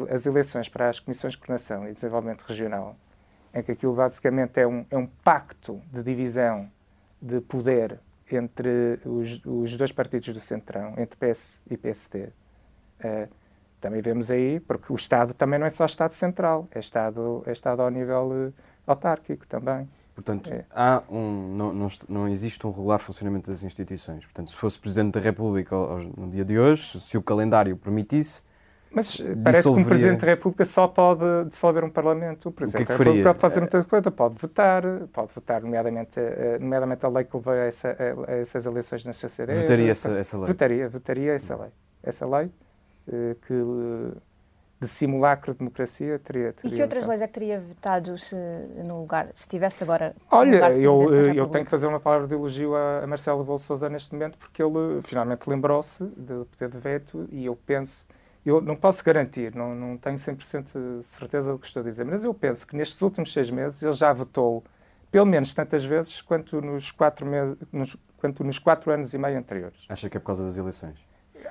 as 0.10 0.26
eleições 0.26 0.70
para 0.70 0.90
as 0.90 1.00
comissões 1.00 1.34
de 1.34 1.40
coordenação 1.40 1.88
e 1.88 1.94
desenvolvimento 1.94 2.44
regional, 2.44 2.96
em 3.54 3.62
que 3.62 3.72
aquilo 3.72 3.94
basicamente 3.94 4.60
é 4.60 4.68
um, 4.68 4.86
é 4.90 4.98
um 4.98 5.06
pacto 5.06 5.82
de 5.92 6.02
divisão 6.02 6.72
de 7.22 7.42
poder 7.42 8.00
entre 8.32 9.00
os, 9.06 9.42
os 9.46 9.78
dois 9.78 9.92
partidos 9.92 10.34
do 10.34 10.40
Centrão, 10.40 10.96
entre 10.98 11.18
PS 11.18 11.62
e 11.70 11.78
PSD. 11.78 12.24
Uh, 12.24 12.32
eh, 13.02 13.30
também 13.80 14.02
vemos 14.02 14.32
aí, 14.32 14.60
porque 14.60 14.92
o 14.92 14.96
Estado 14.96 15.34
também 15.34 15.60
não 15.60 15.68
é 15.68 15.70
só 15.70 15.86
Estado 15.86 16.12
central, 16.12 16.68
é 16.72 16.80
Estado, 16.80 17.44
é 17.46 17.52
Estado 17.52 17.82
ao 17.82 17.90
nível 17.92 18.52
autárquico 18.86 19.46
também. 19.48 19.88
Portanto, 20.16 20.50
é. 20.52 20.64
há 20.74 21.04
um, 21.10 21.54
não, 21.56 21.74
não, 21.74 21.88
não, 22.08 22.28
existe 22.30 22.66
um 22.66 22.72
regular 22.72 23.00
funcionamento 23.00 23.52
das 23.52 23.64
instituições. 23.64 24.24
Portanto, 24.24 24.50
se 24.50 24.56
fosse 24.56 24.80
Presidente 24.80 25.14
da 25.14 25.20
República 25.20 25.76
no 26.16 26.30
dia 26.30 26.46
de 26.46 26.58
hoje, 26.58 27.00
se 27.02 27.18
o 27.18 27.22
calendário 27.22 27.76
permitisse. 27.76 28.44
Mas 28.90 29.22
parece 29.44 29.64
que 29.64 29.78
um 29.78 29.84
Presidente 29.84 30.22
da 30.22 30.28
República 30.28 30.64
só 30.64 30.88
pode 30.88 31.50
dissolver 31.50 31.84
um 31.84 31.90
Parlamento. 31.90 32.48
O 32.48 32.52
Presidente 32.54 32.84
o 32.84 32.86
que 32.86 32.94
é 32.94 32.96
que 32.96 33.04
da 33.04 33.04
República 33.04 33.30
pode 33.34 33.42
fazer 33.42 33.60
muita 33.60 33.84
coisa, 33.84 34.10
pode 34.10 34.36
votar, 34.38 34.84
pode 35.12 35.34
votar, 35.34 35.62
nomeadamente, 35.62 36.18
eh, 36.18 36.58
nomeadamente 36.62 37.06
a 37.06 37.10
lei 37.10 37.26
que 37.26 37.36
levou 37.36 37.52
a, 37.52 37.58
essa, 37.58 37.90
a 38.26 38.32
essas 38.36 38.66
eleições 38.66 39.04
na 39.04 39.12
CCD. 39.12 39.54
Votaria 39.54 39.92
essa, 39.92 40.12
essa 40.12 40.38
lei? 40.38 40.48
Votaria, 40.48 40.88
votaria 40.88 41.34
essa 41.34 41.58
lei. 41.58 41.72
Essa 42.02 42.26
lei 42.26 42.50
eh, 43.12 43.36
que 43.46 43.54
de 44.80 44.88
simulacro 44.88 45.54
de 45.54 45.60
democracia 45.60 46.20
teria, 46.20 46.52
teria 46.52 46.74
E 46.74 46.76
que 46.76 46.82
outras 46.82 47.08
leis 47.08 47.22
é 47.22 47.28
que 47.28 47.34
teria 47.34 47.60
vetado 47.60 48.18
se, 48.18 48.36
no 48.86 49.00
lugar, 49.00 49.30
se 49.34 49.48
tivesse 49.48 49.84
agora 49.84 50.16
Olha, 50.30 50.72
eu, 50.74 51.14
eu 51.34 51.48
tenho 51.48 51.64
que 51.64 51.72
fazer 51.72 51.88
uma 51.88 52.00
palavra 52.00 52.28
de 52.28 52.34
elogio 52.34 52.76
a, 52.76 53.04
a 53.04 53.08
Marcelo 53.08 53.40
Rebelo 53.40 53.58
Sousa 53.58 53.90
neste 53.90 54.14
momento 54.14 54.38
porque 54.38 54.62
ele 54.62 55.02
finalmente 55.04 55.50
lembrou-se 55.50 56.04
do 56.04 56.46
poder 56.46 56.70
de 56.70 56.78
veto 56.78 57.28
e 57.32 57.46
eu 57.46 57.56
penso, 57.56 58.06
eu 58.46 58.62
não 58.62 58.76
posso 58.76 59.04
garantir, 59.04 59.56
não, 59.56 59.74
não 59.74 59.98
tenho 59.98 60.18
100% 60.18 61.00
de 61.00 61.06
certeza 61.06 61.54
do 61.54 61.60
que 61.60 61.68
estou 61.68 61.82
a 61.82 61.84
dizer, 61.84 62.06
mas 62.06 62.24
eu 62.24 62.34
penso 62.34 62.68
que 62.68 62.76
nestes 62.76 63.02
últimos 63.02 63.32
seis 63.32 63.50
meses 63.50 63.82
ele 63.82 63.94
já 63.94 64.12
votou 64.12 64.64
pelo 65.10 65.26
menos 65.26 65.54
tantas 65.54 65.86
vezes 65.86 66.22
quanto 66.22 66.60
nos 66.60 66.92
quatro, 66.92 67.26
meses, 67.26 67.56
nos, 67.72 67.96
quanto 68.18 68.44
nos 68.44 68.60
quatro 68.60 68.92
anos 68.92 69.14
e 69.14 69.18
meio 69.18 69.38
anteriores. 69.38 69.86
Acha 69.88 70.10
que 70.10 70.18
é 70.18 70.20
por 70.20 70.26
causa 70.26 70.44
das 70.44 70.58
eleições? 70.58 70.98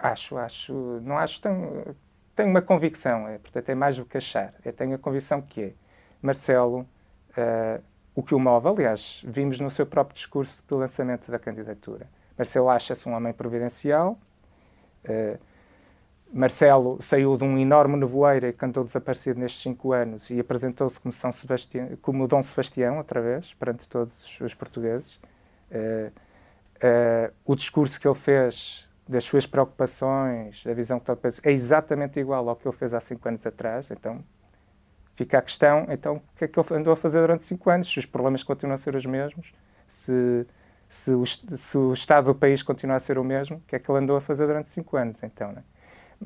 Acho, 0.02 0.36
acho. 0.36 0.74
Não 1.02 1.16
acho 1.16 1.40
tão 1.40 1.94
tenho 2.34 2.48
uma 2.48 2.62
convicção, 2.62 3.28
é, 3.28 3.38
portanto 3.38 3.68
é 3.68 3.74
mais 3.74 3.96
do 3.96 4.04
que 4.04 4.16
achar. 4.16 4.54
Eu 4.64 4.72
tenho 4.72 4.94
a 4.94 4.98
convicção 4.98 5.40
que 5.40 5.62
é 5.62 5.72
Marcelo, 6.20 6.80
uh, 6.80 7.82
o 8.14 8.22
que 8.22 8.34
o 8.34 8.38
move, 8.38 8.68
aliás, 8.68 9.22
vimos 9.26 9.60
no 9.60 9.70
seu 9.70 9.86
próprio 9.86 10.14
discurso 10.14 10.62
de 10.66 10.74
lançamento 10.74 11.30
da 11.30 11.38
candidatura. 11.38 12.08
Marcelo 12.36 12.68
acha-se 12.68 13.08
um 13.08 13.12
homem 13.12 13.32
providencial. 13.32 14.18
Uh, 15.04 15.38
Marcelo 16.32 17.00
saiu 17.00 17.36
de 17.36 17.44
um 17.44 17.56
enorme 17.56 17.96
nevoeiro 17.96 18.52
que 18.52 18.64
andou 18.64 18.82
desaparecido 18.82 19.38
nestes 19.38 19.62
cinco 19.62 19.92
anos 19.92 20.30
e 20.30 20.40
apresentou-se 20.40 20.98
como, 20.98 21.12
São 21.12 21.30
Sebastião, 21.30 21.90
como 22.02 22.26
Dom 22.26 22.42
Sebastião, 22.42 22.98
outra 22.98 23.20
vez, 23.20 23.54
perante 23.54 23.88
todos 23.88 24.40
os 24.40 24.54
portugueses. 24.54 25.20
Uh, 25.70 26.12
o 27.44 27.54
discurso 27.54 28.00
que 28.00 28.08
ele 28.08 28.16
fez 28.16 28.83
das 29.06 29.24
suas 29.24 29.46
preocupações, 29.46 30.64
da 30.64 30.72
visão 30.72 30.98
que 30.98 31.10
ele 31.10 31.20
é 31.42 31.52
exatamente 31.52 32.18
igual 32.18 32.48
ao 32.48 32.56
que 32.56 32.66
ele 32.66 32.76
fez 32.76 32.94
há 32.94 33.00
cinco 33.00 33.28
anos 33.28 33.46
atrás. 33.46 33.90
Então, 33.90 34.24
fica 35.14 35.38
a 35.38 35.42
questão, 35.42 35.86
então, 35.88 36.16
o 36.16 36.38
que 36.38 36.44
é 36.44 36.48
que 36.48 36.58
ele 36.58 36.66
andou 36.70 36.92
a 36.92 36.96
fazer 36.96 37.20
durante 37.20 37.42
cinco 37.42 37.70
anos? 37.70 37.88
Se 37.88 37.98
os 37.98 38.06
problemas 38.06 38.42
continuam 38.42 38.74
a 38.74 38.78
ser 38.78 38.94
os 38.94 39.04
mesmos, 39.04 39.52
se, 39.88 40.46
se, 40.88 41.10
o, 41.10 41.24
se 41.26 41.76
o 41.76 41.92
estado 41.92 42.26
do 42.26 42.34
país 42.34 42.62
continua 42.62 42.96
a 42.96 43.00
ser 43.00 43.18
o 43.18 43.24
mesmo, 43.24 43.58
o 43.58 43.60
que 43.60 43.76
é 43.76 43.78
que 43.78 43.90
ele 43.90 43.98
andou 43.98 44.16
a 44.16 44.20
fazer 44.20 44.46
durante 44.46 44.68
cinco 44.70 44.96
anos, 44.96 45.22
então, 45.22 45.52
né? 45.52 45.62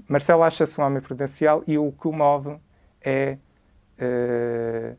Marcelo 0.06 0.42
acha-se 0.42 0.80
um 0.80 0.84
homem 0.84 1.02
prudencial 1.02 1.64
e 1.66 1.76
o 1.78 1.90
que 1.90 2.06
o 2.06 2.12
move 2.12 2.56
é 3.00 3.38
uh, 3.98 4.96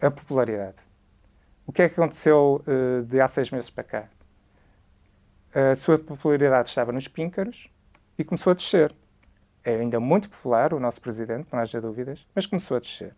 a 0.00 0.10
popularidade. 0.10 0.76
O 1.66 1.72
que 1.72 1.82
é 1.82 1.88
que 1.88 2.00
aconteceu 2.00 2.64
uh, 2.66 3.02
de 3.02 3.20
há 3.20 3.28
seis 3.28 3.50
meses 3.50 3.68
para 3.68 3.84
cá? 3.84 4.08
A 5.56 5.74
sua 5.74 5.98
popularidade 5.98 6.68
estava 6.68 6.92
nos 6.92 7.08
píncaros 7.08 7.70
e 8.18 8.22
começou 8.22 8.50
a 8.50 8.54
descer. 8.54 8.94
É 9.64 9.74
ainda 9.74 9.98
muito 9.98 10.28
popular 10.28 10.74
o 10.74 10.78
nosso 10.78 11.00
presidente, 11.00 11.48
não 11.50 11.58
haja 11.58 11.80
dúvidas, 11.80 12.26
mas 12.34 12.44
começou 12.44 12.76
a 12.76 12.80
descer. 12.80 13.14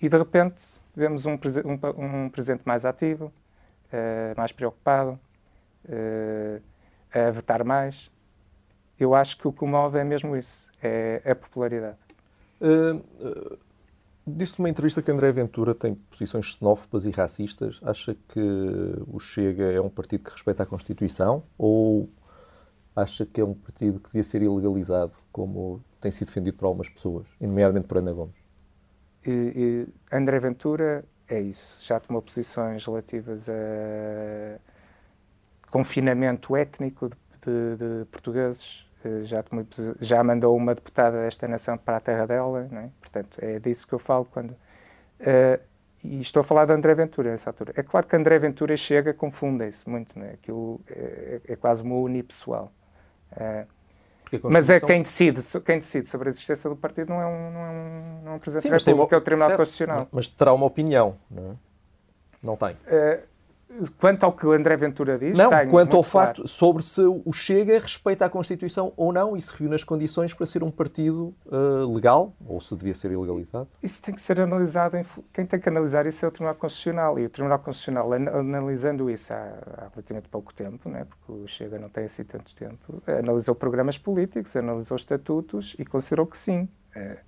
E 0.00 0.08
de 0.08 0.16
repente 0.16 0.64
vemos 0.94 1.26
um, 1.26 1.32
um, 1.32 2.24
um 2.24 2.30
presidente 2.30 2.62
mais 2.64 2.84
ativo, 2.84 3.26
uh, 3.26 4.36
mais 4.36 4.52
preocupado, 4.52 5.18
uh, 5.86 6.62
a 7.12 7.30
votar 7.32 7.64
mais. 7.64 8.08
Eu 8.98 9.16
acho 9.16 9.36
que 9.36 9.48
o 9.48 9.52
que 9.52 9.64
o 9.64 9.66
move 9.66 9.98
é 9.98 10.04
mesmo 10.04 10.36
isso, 10.36 10.70
é 10.80 11.20
a 11.24 11.34
popularidade. 11.34 11.98
Uh, 12.60 13.58
Disse 14.26 14.58
numa 14.58 14.70
entrevista 14.70 15.02
que 15.02 15.10
André 15.10 15.30
Ventura 15.32 15.74
tem 15.74 15.94
posições 15.94 16.46
xenófobas 16.46 17.04
e 17.04 17.10
racistas. 17.10 17.78
Acha 17.82 18.16
que 18.28 18.40
o 19.06 19.20
Chega 19.20 19.64
é 19.64 19.80
um 19.80 19.90
partido 19.90 20.24
que 20.24 20.30
respeita 20.30 20.62
a 20.62 20.66
Constituição 20.66 21.42
ou 21.58 22.08
acha 22.96 23.26
que 23.26 23.40
é 23.40 23.44
um 23.44 23.54
partido 23.54 24.00
que 24.00 24.06
devia 24.06 24.22
ser 24.22 24.40
ilegalizado, 24.40 25.12
como 25.30 25.80
tem 26.00 26.10
sido 26.10 26.28
defendido 26.28 26.56
por 26.56 26.66
algumas 26.66 26.88
pessoas, 26.88 27.26
nomeadamente 27.40 27.86
por 27.86 27.98
Ana 27.98 28.12
Gomes? 28.12 28.36
E, 29.26 29.30
e 29.30 30.16
André 30.16 30.38
Ventura 30.38 31.04
é 31.28 31.40
isso. 31.40 31.84
Já 31.84 32.00
tomou 32.00 32.22
posições 32.22 32.84
relativas 32.86 33.48
a 33.48 34.58
confinamento 35.70 36.56
étnico 36.56 37.08
de, 37.08 37.16
de, 37.42 37.76
de 37.76 38.04
portugueses 38.06 38.86
já, 39.22 39.42
tomou, 39.42 39.66
já 40.00 40.22
mandou 40.22 40.56
uma 40.56 40.74
deputada 40.74 41.22
desta 41.22 41.46
nação 41.48 41.76
para 41.76 41.96
a 41.96 42.00
terra 42.00 42.26
dela, 42.26 42.68
é? 42.72 42.88
portanto 43.00 43.38
é 43.40 43.58
disso 43.58 43.86
que 43.86 43.92
eu 43.92 43.98
falo 43.98 44.24
quando. 44.24 44.50
Uh, 45.20 45.60
e 46.02 46.20
estou 46.20 46.40
a 46.40 46.44
falar 46.44 46.66
de 46.66 46.72
André 46.72 46.94
Ventura 46.94 47.30
nessa 47.30 47.48
altura. 47.48 47.72
É 47.76 47.82
claro 47.82 48.06
que 48.06 48.14
André 48.14 48.38
Ventura 48.38 48.76
chega, 48.76 49.14
confundem-se 49.14 49.88
muito, 49.88 50.18
não 50.18 50.26
é? 50.26 50.32
Aquilo 50.32 50.80
é, 50.90 51.40
é, 51.48 51.56
quase 51.56 51.82
uma 51.82 51.96
unipessoal. 51.96 52.70
Uh, 53.32 53.66
mas 54.50 54.68
é 54.68 54.80
quem 54.80 55.02
decide, 55.02 55.40
quem 55.64 55.78
decide 55.78 56.08
sobre 56.08 56.28
a 56.28 56.30
existência 56.30 56.68
do 56.68 56.76
partido 56.76 57.08
não 57.08 57.20
é 57.20 57.26
um, 57.26 57.52
não 57.52 57.60
é 57.60 57.70
um, 57.70 58.22
não 58.24 58.32
é 58.32 58.34
um 58.34 58.38
Presidente 58.38 58.64
Sim, 58.64 58.70
da 58.70 58.76
República, 58.76 59.14
uma... 59.14 59.18
é 59.18 59.20
o 59.20 59.24
Tribunal 59.24 59.48
certo, 59.48 59.58
Constitucional. 59.58 60.08
Mas 60.10 60.28
terá 60.28 60.52
uma 60.52 60.66
opinião, 60.66 61.16
não 61.30 61.52
é? 61.52 61.54
Não 62.42 62.56
tem. 62.56 62.72
Uh, 62.72 63.22
Quanto 63.98 64.24
ao 64.24 64.32
que 64.32 64.46
o 64.46 64.52
André 64.52 64.76
Ventura 64.76 65.18
diz, 65.18 65.36
não, 65.36 65.50
quanto 65.68 65.96
ao 65.96 66.04
claro. 66.04 66.28
facto 66.28 66.48
sobre 66.48 66.82
se 66.82 67.00
o 67.00 67.32
Chega 67.32 67.78
respeita 67.78 68.24
a 68.24 68.30
Constituição 68.30 68.92
ou 68.96 69.12
não 69.12 69.36
e 69.36 69.40
se 69.40 69.52
reúne 69.52 69.74
as 69.74 69.84
condições 69.84 70.32
para 70.32 70.46
ser 70.46 70.62
um 70.62 70.70
partido 70.70 71.34
uh, 71.46 71.92
legal 71.92 72.34
ou 72.46 72.60
se 72.60 72.74
devia 72.76 72.94
ser 72.94 73.10
ilegalizado. 73.10 73.68
Isso 73.82 74.02
tem 74.02 74.14
que 74.14 74.20
ser 74.20 74.40
analisado. 74.40 74.96
Em, 74.96 75.04
quem 75.32 75.44
tem 75.44 75.58
que 75.58 75.68
analisar 75.68 76.06
isso 76.06 76.24
é 76.24 76.28
o 76.28 76.30
Tribunal 76.30 76.54
Constitucional 76.54 77.18
e 77.18 77.26
o 77.26 77.30
Tribunal 77.30 77.58
Constitucional, 77.58 78.12
analisando 78.12 79.10
isso 79.10 79.32
há, 79.32 79.36
há 79.36 79.88
relativamente 79.92 80.28
pouco 80.28 80.54
tempo, 80.54 80.88
né, 80.88 81.04
porque 81.04 81.32
o 81.32 81.46
Chega 81.46 81.78
não 81.78 81.88
tem 81.88 82.04
assim 82.04 82.24
tanto 82.24 82.54
tempo, 82.54 83.02
analisou 83.06 83.54
programas 83.54 83.98
políticos, 83.98 84.54
analisou 84.56 84.96
estatutos 84.96 85.74
e 85.78 85.84
considerou 85.84 86.26
que 86.26 86.38
sim. 86.38 86.68
É, 86.94 87.18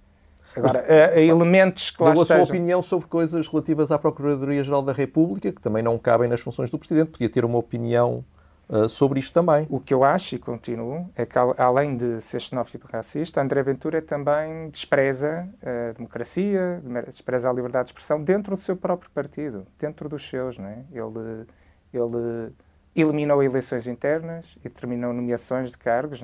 Agora, 0.56 0.84
uh, 0.88 1.18
elementos 1.18 1.90
que 1.90 2.02
lá 2.02 2.14
Deu 2.14 2.22
a 2.22 2.26
sua 2.26 2.42
opinião 2.42 2.82
sobre 2.82 3.06
coisas 3.06 3.46
relativas 3.46 3.90
à 3.90 3.98
Procuradoria-Geral 3.98 4.80
da 4.80 4.92
República, 4.92 5.52
que 5.52 5.60
também 5.60 5.82
não 5.82 5.98
cabem 5.98 6.28
nas 6.28 6.40
funções 6.40 6.70
do 6.70 6.78
Presidente. 6.78 7.10
Podia 7.10 7.28
ter 7.28 7.44
uma 7.44 7.58
opinião 7.58 8.24
uh, 8.70 8.88
sobre 8.88 9.20
isto 9.20 9.34
também. 9.34 9.66
O 9.68 9.78
que 9.78 9.92
eu 9.92 10.02
acho, 10.02 10.34
e 10.34 10.38
continuo, 10.38 11.10
é 11.14 11.26
que 11.26 11.38
além 11.38 11.94
de 11.94 12.22
ser 12.22 12.40
xenófobo 12.40 12.86
e 12.88 12.92
racista, 12.92 13.42
André 13.42 13.62
Ventura 13.62 14.00
também 14.00 14.70
despreza 14.70 15.46
a 15.62 15.92
democracia, 15.92 16.82
despreza 17.06 17.50
a 17.50 17.52
liberdade 17.52 17.84
de 17.84 17.90
expressão 17.90 18.22
dentro 18.22 18.54
do 18.54 18.60
seu 18.60 18.76
próprio 18.76 19.10
partido, 19.10 19.66
dentro 19.78 20.08
dos 20.08 20.26
seus. 20.26 20.56
Não 20.56 20.68
é? 20.68 20.84
ele, 20.90 21.46
ele 21.92 22.52
eliminou 22.94 23.42
eleições 23.42 23.86
internas 23.86 24.56
e 24.64 24.70
terminou 24.70 25.12
nomeações 25.12 25.70
de 25.70 25.76
cargos. 25.76 26.22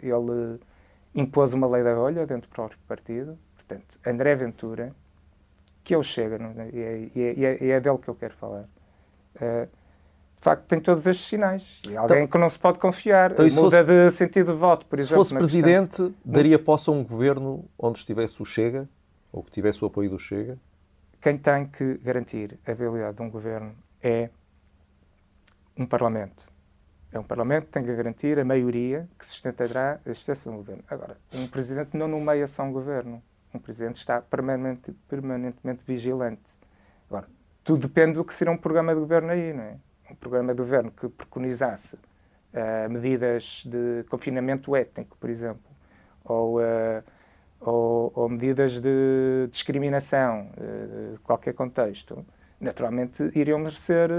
Ele 0.00 0.60
impôs 1.12 1.52
uma 1.54 1.66
lei 1.66 1.82
da 1.82 1.92
rolha 1.92 2.24
dentro 2.24 2.48
do 2.48 2.54
próprio 2.54 2.78
partido 2.86 3.36
Portanto, 3.68 3.98
André 4.06 4.34
Ventura, 4.34 4.94
que 5.84 5.94
ele 5.94 6.02
chega, 6.02 6.38
e 6.72 6.80
é, 6.80 7.10
e, 7.14 7.44
é, 7.44 7.64
e 7.64 7.70
é, 7.70 7.80
dele 7.80 7.98
que 7.98 8.08
eu 8.08 8.14
quero 8.14 8.34
falar, 8.34 8.62
uh, 8.62 9.66
de 9.66 10.42
facto 10.42 10.64
tem 10.64 10.80
todos 10.80 11.06
estes 11.06 11.26
sinais. 11.26 11.82
E 11.86 11.94
alguém 11.94 12.18
então, 12.18 12.28
que 12.28 12.38
não 12.38 12.48
se 12.48 12.58
pode 12.58 12.78
confiar, 12.78 13.32
então, 13.32 13.44
muda 13.44 13.60
fosse, 13.60 13.84
de 13.84 14.10
sentido 14.12 14.52
de 14.52 14.58
voto, 14.58 14.86
por 14.86 14.98
exemplo. 14.98 15.08
Se 15.08 15.30
fosse 15.30 15.34
presidente, 15.34 15.88
questão. 15.88 16.14
daria 16.24 16.58
posse 16.58 16.88
a 16.88 16.92
um 16.92 17.04
governo 17.04 17.68
onde 17.78 17.98
estivesse 17.98 18.40
o 18.40 18.44
Chega, 18.46 18.88
ou 19.30 19.42
que 19.42 19.50
tivesse 19.50 19.84
o 19.84 19.86
apoio 19.86 20.08
do 20.08 20.18
Chega? 20.18 20.58
Quem 21.20 21.36
tem 21.36 21.66
que 21.66 21.98
garantir 21.98 22.58
a 22.66 22.72
viabilidade 22.72 23.16
de 23.16 23.22
um 23.22 23.28
governo 23.30 23.74
é 24.02 24.30
um 25.76 25.84
Parlamento. 25.84 26.46
É 27.12 27.18
um 27.18 27.24
Parlamento 27.24 27.66
que 27.66 27.72
tem 27.72 27.84
que 27.84 27.94
garantir 27.94 28.38
a 28.38 28.44
maioria 28.44 29.08
que 29.18 29.26
sustentará 29.26 30.00
a 30.06 30.10
existência 30.10 30.50
de 30.50 30.54
um 30.54 30.58
governo. 30.58 30.84
Agora, 30.88 31.18
um 31.34 31.46
Presidente 31.48 31.96
não 31.96 32.06
nomeia 32.06 32.46
só 32.46 32.62
um 32.62 32.72
governo 32.72 33.22
um 33.54 33.58
presidente 33.58 33.96
está 33.96 34.20
permanente, 34.20 34.92
permanentemente 35.08 35.84
vigilante. 35.86 36.58
Agora, 37.08 37.26
tudo 37.64 37.86
depende 37.86 38.14
do 38.14 38.24
que 38.24 38.34
será 38.34 38.50
um 38.50 38.56
programa 38.56 38.94
de 38.94 39.00
governo 39.00 39.30
aí, 39.30 39.52
não 39.52 39.62
é? 39.62 39.76
Um 40.10 40.14
programa 40.14 40.54
de 40.54 40.58
governo 40.58 40.90
que 40.90 41.08
preconizasse 41.08 41.96
uh, 41.96 42.90
medidas 42.90 43.64
de 43.66 44.04
confinamento 44.08 44.74
étnico, 44.74 45.16
por 45.18 45.30
exemplo, 45.30 45.70
ou, 46.24 46.60
uh, 46.60 47.02
ou, 47.60 48.12
ou, 48.14 48.28
medidas 48.28 48.80
de 48.80 49.48
discriminação, 49.50 50.50
uh, 50.56 51.18
qualquer 51.22 51.54
contexto, 51.54 52.24
naturalmente 52.60 53.30
iriam 53.34 53.58
merecer 53.58 54.10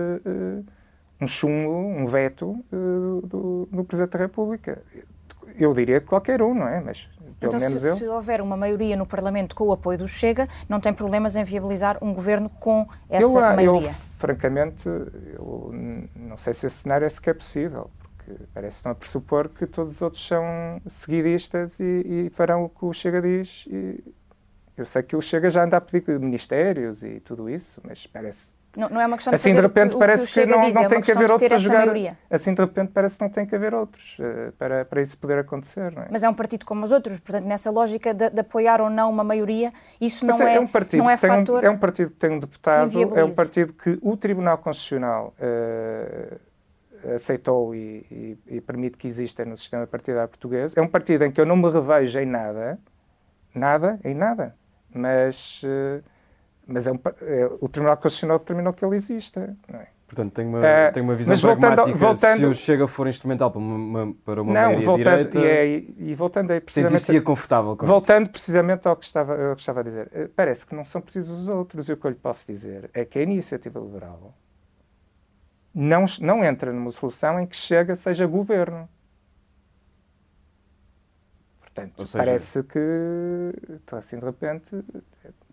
um 1.19 1.27
chumbo, 1.27 1.71
um 1.71 2.05
veto 2.05 2.63
do, 2.71 3.67
do 3.69 3.83
Presidente 3.83 4.13
da 4.13 4.19
República. 4.19 4.81
Eu 5.57 5.73
diria 5.73 5.99
que 5.99 6.07
qualquer 6.07 6.41
um, 6.41 6.53
não 6.53 6.67
é? 6.67 6.79
Mas 6.79 7.09
pelo 7.39 7.55
então, 7.55 7.59
menos 7.59 7.81
se, 7.81 7.87
eu. 7.87 7.95
se 7.95 8.07
houver 8.07 8.41
uma 8.41 8.57
maioria 8.57 8.95
no 8.95 9.05
Parlamento 9.05 9.55
com 9.55 9.65
o 9.65 9.71
apoio 9.71 9.97
do 9.97 10.07
Chega, 10.07 10.47
não 10.67 10.79
tem 10.79 10.93
problemas 10.93 11.35
em 11.35 11.43
viabilizar 11.43 11.97
um 12.01 12.13
governo 12.13 12.49
com 12.49 12.87
essa 13.09 13.23
eu, 13.23 13.33
maioria? 13.33 13.89
Eu, 13.89 13.93
francamente, 14.17 14.87
eu 14.87 15.71
não 16.15 16.37
sei 16.37 16.53
se 16.53 16.67
esse 16.67 16.77
cenário 16.77 17.05
é 17.05 17.09
sequer 17.09 17.35
possível, 17.35 17.89
porque 17.99 18.33
parece-me 18.53 18.91
a 18.91 18.95
pressupor 18.95 19.49
que 19.49 19.65
todos 19.65 19.95
os 19.95 20.01
outros 20.01 20.25
são 20.25 20.81
seguidistas 20.87 21.79
e, 21.79 22.27
e 22.27 22.29
farão 22.31 22.65
o 22.65 22.69
que 22.69 22.85
o 22.85 22.93
Chega 22.93 23.21
diz. 23.21 23.67
Eu 24.77 24.85
sei 24.85 25.03
que 25.03 25.15
o 25.15 25.21
Chega 25.21 25.49
já 25.49 25.63
anda 25.63 25.77
a 25.77 25.81
pedir 25.81 26.19
ministérios 26.19 27.03
e 27.03 27.19
tudo 27.19 27.49
isso, 27.49 27.81
mas 27.83 28.07
parece 28.07 28.58
não, 28.77 28.89
não, 28.89 29.01
é 29.01 29.07
uma 29.07 29.17
questão 29.17 29.31
de 29.31 29.35
assim 29.35 29.53
de 29.53 29.61
repente 29.61 29.97
parece 29.97 30.27
que, 30.27 30.41
que 30.41 30.45
não, 30.45 30.61
diz, 30.61 30.75
não 30.75 30.83
é 30.83 30.87
tem 30.87 31.01
que 31.01 31.11
haver 31.11 31.31
outros 31.31 31.51
a 31.51 31.57
jogar. 31.57 31.79
Maioria. 31.79 32.17
Assim 32.29 32.53
de 32.53 32.61
repente 32.61 32.91
parece 32.93 33.17
que 33.17 33.23
não 33.23 33.29
tem 33.29 33.45
que 33.45 33.55
haver 33.55 33.73
outros 33.73 34.17
uh, 34.19 34.51
para, 34.57 34.85
para 34.85 35.01
isso 35.01 35.17
poder 35.17 35.39
acontecer. 35.39 35.91
É? 35.97 36.07
Mas 36.11 36.23
é 36.23 36.29
um 36.29 36.33
partido 36.33 36.65
como 36.65 36.85
os 36.85 36.91
outros, 36.91 37.19
portanto, 37.19 37.45
nessa 37.45 37.71
lógica 37.71 38.13
de, 38.13 38.29
de 38.29 38.41
apoiar 38.41 38.79
ou 38.79 38.89
não 38.89 39.09
uma 39.09 39.23
maioria, 39.23 39.73
isso 39.99 40.25
não 40.25 40.39
é, 40.41 40.55
é, 40.55 40.59
um 40.59 40.67
partido 40.67 41.03
não 41.03 41.09
é 41.09 41.17
fator. 41.17 41.63
Um, 41.63 41.67
é 41.67 41.69
um 41.69 41.77
partido 41.77 42.11
que 42.11 42.17
tem 42.17 42.29
um 42.29 42.39
deputado, 42.39 43.17
é 43.17 43.23
um 43.23 43.33
partido 43.33 43.73
que 43.73 43.97
o 44.01 44.15
Tribunal 44.15 44.59
Constitucional 44.59 45.33
uh, 45.39 47.15
aceitou 47.15 47.73
e, 47.73 48.05
e, 48.11 48.37
e, 48.55 48.61
permite 48.61 48.97
que 48.97 49.07
exista 49.07 49.43
no 49.45 49.57
sistema 49.57 49.87
partidário 49.87 50.29
português. 50.29 50.77
É 50.77 50.81
um 50.81 50.87
partido 50.87 51.25
em 51.25 51.31
que 51.31 51.41
eu 51.41 51.45
não 51.45 51.55
me 51.55 51.69
revejo 51.71 52.19
em 52.19 52.25
nada, 52.25 52.79
nada, 53.55 53.99
em 54.03 54.13
nada, 54.13 54.55
mas. 54.93 55.63
Uh, 55.63 56.03
mas 56.69 56.87
é 56.87 56.91
um, 56.91 56.99
é, 57.21 57.49
o 57.59 57.67
Tribunal 57.67 57.97
Constitucional 57.97 58.39
determinou 58.39 58.73
que 58.73 58.85
ele 58.85 58.95
exista. 58.95 59.55
É? 59.73 59.87
Portanto, 60.09 60.33
tem 60.33 60.47
uma, 60.47 60.91
tem 60.91 61.03
uma 61.03 61.13
visão 61.13 61.33
mas 61.33 61.41
pragmática 61.41 61.95
voltando, 61.95 62.39
se 62.39 62.45
o 62.45 62.53
Chega 62.55 62.87
for 62.87 63.07
instrumental 63.07 63.51
para 63.51 63.59
uma, 63.59 64.15
para 64.25 64.41
uma 64.41 64.53
não, 64.53 64.79
voltando, 64.81 65.29
direita... 65.29 65.39
E, 65.39 65.45
é, 65.45 65.83
e, 65.97 66.15
voltando 66.15 66.49
aí 66.49 66.59
precisamente... 66.59 67.01
Sentir-se 67.01 67.21
confortável 67.21 67.77
com 67.77 67.85
Voltando 67.85 68.23
isso. 68.23 68.31
precisamente 68.31 68.87
ao 68.87 68.95
que, 68.95 69.05
estava, 69.05 69.49
ao 69.49 69.55
que 69.55 69.61
estava 69.61 69.81
a 69.81 69.83
dizer. 69.83 70.09
Eh, 70.11 70.27
parece 70.35 70.65
que 70.65 70.73
não 70.73 70.83
são 70.83 70.99
precisos 70.99 71.41
os 71.41 71.47
outros. 71.47 71.89
E 71.89 71.93
o 71.93 71.97
que 71.97 72.05
eu 72.05 72.09
lhe 72.09 72.17
posso 72.17 72.47
dizer 72.47 72.89
é 72.91 73.05
que 73.05 73.19
a 73.19 73.21
iniciativa 73.21 73.79
liberal 73.79 74.33
não, 75.75 76.05
não 76.19 76.43
entra 76.43 76.73
numa 76.73 76.89
solução 76.89 77.39
em 77.39 77.45
que 77.45 77.55
Chega 77.55 77.95
seja 77.95 78.25
governo. 78.25 78.89
Portanto, 81.59 82.03
seja, 82.03 82.23
parece 82.23 82.63
que, 82.63 82.79
então, 83.69 83.99
assim, 83.99 84.17
de 84.17 84.25
repente, 84.25 84.83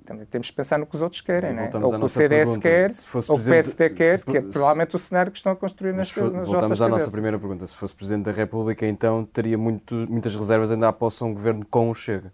também 0.07 0.25
temos 0.25 0.49
que 0.49 0.57
pensar 0.57 0.79
no 0.79 0.87
que 0.87 0.95
os 0.95 1.03
outros 1.03 1.21
querem, 1.21 1.51
Sim, 1.51 1.57
né? 1.57 1.71
ou 1.75 1.99
que 1.99 2.05
o 2.05 2.09
CDS 2.09 2.51
pergunta. 2.51 2.61
quer, 2.61 2.90
ou 3.29 3.37
o 3.37 3.45
PSD 3.45 3.90
quer, 3.90 4.25
que 4.25 4.38
é 4.38 4.40
provavelmente 4.40 4.97
o 4.97 4.99
cenário 4.99 5.31
que 5.33 5.37
estão 5.37 5.53
a 5.53 5.57
construir 5.57 5.92
nas, 5.92 6.11
for, 6.11 6.33
nas 6.33 6.47
Voltamos 6.47 6.81
à 6.81 6.88
nossa 6.88 7.11
primeira 7.11 7.38
pergunta. 7.38 7.66
Se 7.66 7.77
fosse 7.77 7.95
Presidente 7.95 8.25
da 8.25 8.33
República, 8.33 8.87
então 8.87 9.25
teria 9.25 9.59
muito, 9.59 9.95
muitas 9.95 10.35
reservas 10.35 10.71
ainda 10.71 10.88
após 10.88 11.21
um 11.21 11.35
governo 11.35 11.66
com 11.66 11.90
o 11.90 11.95
Chega. 11.95 12.33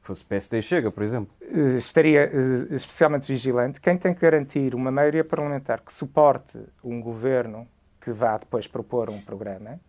Se 0.00 0.06
fosse 0.06 0.24
PSD 0.24 0.58
e 0.58 0.62
Chega, 0.62 0.90
por 0.90 1.02
exemplo. 1.02 1.34
Eh, 1.40 1.78
estaria 1.78 2.30
uh, 2.30 2.74
especialmente 2.74 3.26
vigilante. 3.26 3.80
Quem 3.80 3.96
tem 3.96 4.12
que 4.12 4.20
garantir 4.20 4.74
uma 4.74 4.90
maioria 4.90 5.24
parlamentar 5.24 5.80
que 5.80 5.92
suporte 5.92 6.58
um 6.84 7.00
governo 7.00 7.66
que 8.00 8.12
vá 8.12 8.36
depois 8.36 8.66
propor 8.66 9.08
um 9.08 9.20
programa, 9.20 9.80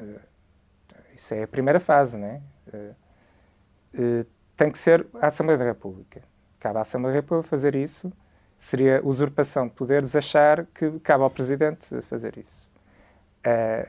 uh, 0.00 0.20
isso 1.14 1.34
é 1.34 1.42
a 1.42 1.48
primeira 1.48 1.78
fase, 1.78 2.16
né? 2.16 2.40
tem 4.56 4.70
que 4.70 4.78
ser 4.78 5.06
a 5.14 5.28
Assembleia 5.28 5.56
da 5.56 5.64
República 5.64 6.20
cabe 6.58 6.78
à 6.78 6.82
Assembleia 6.82 7.14
da 7.14 7.20
República 7.20 7.48
fazer 7.48 7.74
isso, 7.74 8.12
seria 8.58 9.00
usurpação 9.04 9.68
de 9.68 9.74
poderes 9.74 10.16
achar 10.16 10.66
que 10.66 10.98
cabe 11.00 11.22
ao 11.22 11.30
Presidente 11.30 12.00
fazer 12.02 12.36
isso. 12.38 12.66
Uh, 13.46 13.88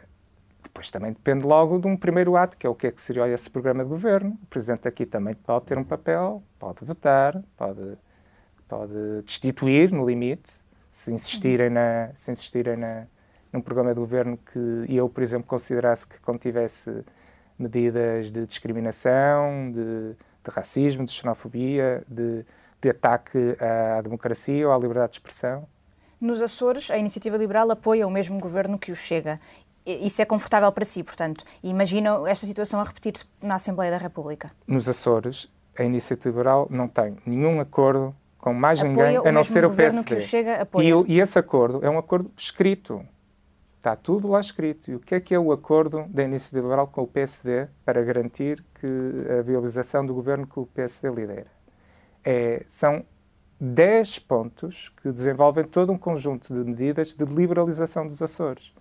depois 0.64 0.92
também 0.92 1.12
depende 1.12 1.46
logo 1.46 1.80
de 1.80 1.88
um 1.88 1.98
primeiro 1.98 2.36
ato, 2.36 2.58
que 2.58 2.68
é 2.68 2.70
o 2.70 2.76
que 2.76 2.88
é 2.88 2.92
que 2.92 3.02
seria 3.02 3.28
esse 3.28 3.50
programa 3.50 3.84
de 3.84 3.90
governo. 3.90 4.38
O 4.44 4.46
Presidente 4.48 4.88
aqui 4.88 5.06
também 5.06 5.34
pode 5.34 5.66
ter 5.66 5.78
um 5.78 5.84
papel, 5.84 6.44
pode 6.60 6.84
votar, 6.84 7.42
pode, 7.56 7.98
pode 8.68 9.22
destituir, 9.24 9.92
no 9.92 10.06
limite, 10.06 10.52
se 10.92 11.12
insistirem, 11.12 11.70
na, 11.70 12.12
se 12.14 12.32
insistirem 12.32 12.76
na, 12.76 13.08
num 13.52 13.62
programa 13.62 13.94
de 13.94 14.00
governo 14.00 14.38
que 14.38 14.86
eu, 14.90 15.10
por 15.10 15.24
exemplo, 15.24 15.48
considerasse 15.48 16.06
que 16.08 16.20
contivesse 16.20 17.04
medidas 17.58 18.32
de 18.32 18.46
discriminação, 18.46 19.72
de, 19.72 20.16
de 20.48 20.56
racismo, 20.56 21.06
de 21.06 21.12
xenofobia, 21.12 22.04
de 22.08 22.46
de 22.82 22.90
ataque 22.90 23.58
à 23.60 24.02
democracia 24.02 24.68
ou 24.68 24.74
à 24.74 24.78
liberdade 24.78 25.12
de 25.12 25.18
expressão. 25.18 25.68
Nos 26.20 26.42
Açores, 26.42 26.90
a 26.90 26.98
Iniciativa 26.98 27.38
Liberal 27.38 27.70
apoia 27.72 28.08
o 28.08 28.12
mesmo 28.12 28.40
governo 28.40 28.78
que 28.78 28.92
o 28.92 28.96
Chega. 28.96 29.40
Isso 29.86 30.22
é 30.22 30.26
confortável 30.26 30.72
para 30.72 30.84
si, 30.84 31.04
portanto. 31.04 31.46
Imagina 31.64 32.22
esta 32.28 32.46
situação 32.46 32.80
a 32.82 32.84
repetir-se 32.84 33.26
na 33.42 33.56
Assembleia 33.56 33.92
da 33.92 33.98
República. 33.98 34.52
Nos 34.68 34.90
Açores, 34.90 35.50
a 35.78 35.84
Iniciativa 35.84 36.30
Liberal 36.30 36.68
não 36.70 36.88
tem 36.88 37.18
nenhum 37.26 37.60
acordo 37.60 38.16
com 38.38 38.54
mais 38.54 38.80
apoia 38.80 38.92
ninguém 38.92 39.18
a 39.18 39.32
não 39.32 39.44
ser 39.44 39.66
o 39.66 39.72
PSD. 39.72 40.18
E, 40.80 41.16
e 41.16 41.20
esse 41.20 41.38
acordo 41.40 41.86
é 41.86 41.90
um 41.90 41.98
acordo 41.98 42.32
escrito. 42.36 43.06
Está 43.88 43.96
tudo 43.96 44.28
lá 44.28 44.42
escrito. 44.42 44.92
E 44.92 44.96
o 44.96 45.00
que 45.00 45.16
é 45.16 45.20
que 45.22 45.34
é 45.34 45.40
o 45.40 45.50
acordo 45.50 46.04
da 46.10 46.22
Iniciativa 46.22 46.62
Liberal 46.62 46.88
com 46.88 47.04
o 47.04 47.08
PSD 47.08 47.70
para 47.86 48.04
garantir 48.04 48.62
que 48.82 48.86
a 49.40 49.42
viabilização 49.42 50.06
do 50.06 50.14
governo 50.14 50.46
que 50.46 50.60
o 50.60 50.66
PSD 50.66 51.10
lidera? 51.10 51.48
É, 52.22 52.66
são 52.68 53.06
10 53.62 54.20
pontos 54.20 54.90
que 55.02 55.10
desenvolvem 55.10 55.64
todo 55.64 55.94
um 55.94 55.98
conjunto 55.98 56.54
de 56.54 56.70
medidas 56.70 57.14
de 57.14 57.24
liberalização 57.24 58.06
dos 58.06 58.22
Açores. 58.22 58.76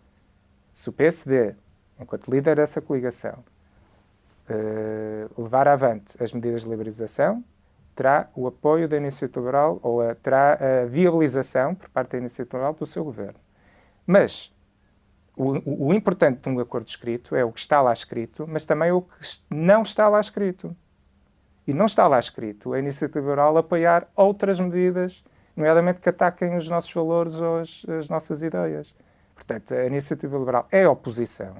Se 0.72 0.88
o 0.88 0.92
PSD, 0.92 1.54
enquanto 2.00 2.28
líder 2.28 2.56
dessa 2.56 2.80
coligação, 2.80 3.44
uh, 4.50 5.40
levar 5.40 5.68
avante 5.68 6.20
as 6.20 6.32
medidas 6.32 6.62
de 6.64 6.68
liberalização, 6.68 7.44
terá 7.94 8.28
o 8.34 8.48
apoio 8.48 8.88
da 8.88 8.96
Iniciativa 8.96 9.38
Liberal 9.38 9.78
ou 9.84 10.00
a, 10.00 10.16
terá 10.16 10.54
a 10.82 10.84
viabilização 10.84 11.76
por 11.76 11.88
parte 11.90 12.10
da 12.10 12.18
Iniciativa 12.18 12.56
Liberal 12.56 12.74
do 12.74 12.84
seu 12.84 13.04
governo. 13.04 13.38
Mas 14.04 14.52
o, 15.36 15.88
o, 15.88 15.92
importante 15.92 16.40
de 16.40 16.48
um 16.48 16.58
acordo 16.58 16.88
escrito 16.88 17.36
é 17.36 17.44
o 17.44 17.52
que 17.52 17.60
está 17.60 17.82
lá 17.82 17.92
escrito, 17.92 18.46
mas 18.48 18.64
também 18.64 18.90
o 18.90 19.02
que 19.02 19.10
não 19.50 19.82
está 19.82 20.08
lá 20.08 20.18
escrito. 20.18 20.74
E 21.66 21.74
não 21.74 21.84
está 21.84 22.08
lá 22.08 22.18
escrito 22.18 22.72
a 22.72 22.78
Iniciativa 22.78 23.20
Liberal 23.20 23.56
apoiar 23.58 24.08
outras 24.16 24.58
medidas, 24.58 25.22
nomeadamente 25.54 26.00
que 26.00 26.08
ataquem 26.08 26.56
os 26.56 26.68
nossos 26.70 26.92
valores 26.92 27.38
ou 27.38 27.58
as, 27.58 27.84
as 27.98 28.08
nossas 28.08 28.40
ideias. 28.40 28.94
Portanto, 29.34 29.74
a 29.74 29.84
Iniciativa 29.84 30.38
Liberal 30.38 30.66
é 30.70 30.88
oposição 30.88 31.54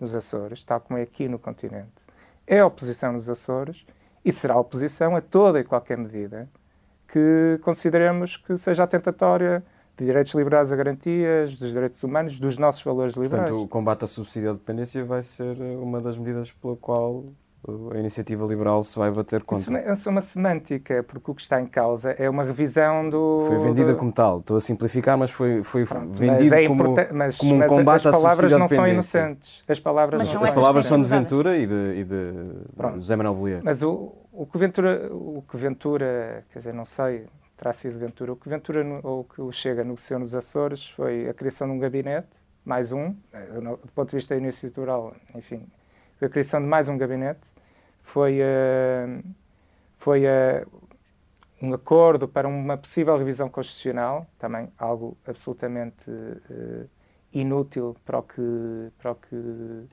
nos 0.00 0.14
Açores, 0.14 0.64
tal 0.64 0.80
como 0.80 0.98
é 0.98 1.02
aqui 1.02 1.28
no 1.28 1.38
continente. 1.38 2.06
É 2.46 2.64
oposição 2.64 3.12
nos 3.12 3.28
Açores 3.28 3.84
e 4.24 4.32
será 4.32 4.56
oposição 4.58 5.14
a 5.14 5.20
toda 5.20 5.60
e 5.60 5.64
qualquer 5.64 5.98
medida 5.98 6.48
que 7.06 7.58
consideremos 7.62 8.36
que 8.36 8.56
seja 8.56 8.84
atentatória 8.84 9.62
de 9.98 10.04
direitos 10.04 10.32
liberais 10.34 10.72
a 10.72 10.76
garantias, 10.76 11.58
dos 11.58 11.72
direitos 11.72 12.02
humanos, 12.02 12.38
dos 12.38 12.56
nossos 12.56 12.82
valores 12.82 13.14
liberais. 13.14 13.50
Portanto, 13.50 13.64
o 13.64 13.68
combate 13.68 14.04
à 14.04 14.06
subsídio 14.06 14.50
à 14.50 14.52
dependência 14.52 15.04
vai 15.04 15.22
ser 15.22 15.60
uma 15.60 16.00
das 16.00 16.16
medidas 16.16 16.52
pela 16.52 16.76
qual 16.76 17.24
a 17.92 17.98
iniciativa 17.98 18.46
liberal 18.46 18.82
se 18.84 18.96
vai 18.96 19.10
bater 19.10 19.42
contra. 19.42 19.92
Isso 19.92 20.08
é 20.08 20.12
uma 20.12 20.22
semântica, 20.22 21.02
porque 21.02 21.30
o 21.30 21.34
que 21.34 21.42
está 21.42 21.60
em 21.60 21.66
causa 21.66 22.12
é 22.12 22.30
uma 22.30 22.44
revisão 22.44 23.10
do. 23.10 23.44
Foi 23.46 23.58
vendida 23.58 23.92
do... 23.92 23.96
como 23.96 24.12
tal. 24.12 24.38
Estou 24.38 24.56
a 24.56 24.60
simplificar, 24.60 25.18
mas 25.18 25.30
foi, 25.30 25.62
foi 25.64 25.84
Pronto, 25.84 26.16
vendido 26.16 26.54
é 26.54 26.66
como, 26.66 26.94
mas, 27.12 27.36
como 27.36 27.54
um 27.54 27.58
mas 27.58 27.68
combate 27.68 28.06
à 28.06 28.10
As 28.10 28.16
palavras 28.16 28.52
não 28.52 28.68
são 28.68 28.86
inocentes. 28.86 29.64
As 29.66 29.80
palavras, 29.80 30.20
mas 30.20 30.32
não 30.32 30.44
as 30.44 30.50
palavras 30.52 30.86
são 30.86 31.02
de 31.02 31.08
Ventura 31.08 31.56
e 31.56 31.66
de, 31.66 31.94
e 31.96 32.04
de 32.04 32.32
José 32.96 33.16
Manuel 33.16 33.34
Bolívar. 33.34 33.62
Mas 33.64 33.82
o, 33.82 34.14
o, 34.32 34.46
que 34.46 34.56
Ventura, 34.56 35.10
o 35.12 35.42
que 35.42 35.56
Ventura, 35.56 36.44
quer 36.52 36.60
dizer, 36.60 36.72
não 36.72 36.84
sei, 36.84 37.26
terá 37.58 37.72
sido 37.72 37.98
Ventura. 37.98 38.32
O 38.32 38.36
que 38.36 38.48
Ventura 38.48 38.86
ou 39.02 39.24
que 39.24 39.42
o 39.42 39.52
Chega 39.52 39.84
negociou 39.84 40.20
nos 40.20 40.34
Açores 40.34 40.88
foi 40.88 41.28
a 41.28 41.34
criação 41.34 41.66
de 41.66 41.74
um 41.74 41.78
gabinete, 41.78 42.40
mais 42.64 42.92
um, 42.92 43.14
eh, 43.32 43.60
do 43.60 43.92
ponto 43.94 44.10
de 44.10 44.16
vista 44.16 44.34
iniciativa, 44.36 45.14
enfim, 45.34 45.66
a 46.22 46.28
criação 46.28 46.60
de 46.60 46.66
mais 46.66 46.88
um 46.88 46.96
gabinete. 46.96 47.52
Foi, 48.00 48.40
uh, 48.40 49.24
foi 49.96 50.24
uh, 50.24 50.82
um 51.60 51.74
acordo 51.74 52.28
para 52.28 52.46
uma 52.46 52.76
possível 52.76 53.18
revisão 53.18 53.48
constitucional, 53.48 54.26
também 54.38 54.72
algo 54.78 55.16
absolutamente 55.26 56.08
uh, 56.08 56.88
inútil 57.32 57.96
para 58.04 58.20
o 58.20 58.22
que, 58.22 58.92
para 58.98 59.12
o 59.12 59.14
que 59.16 59.84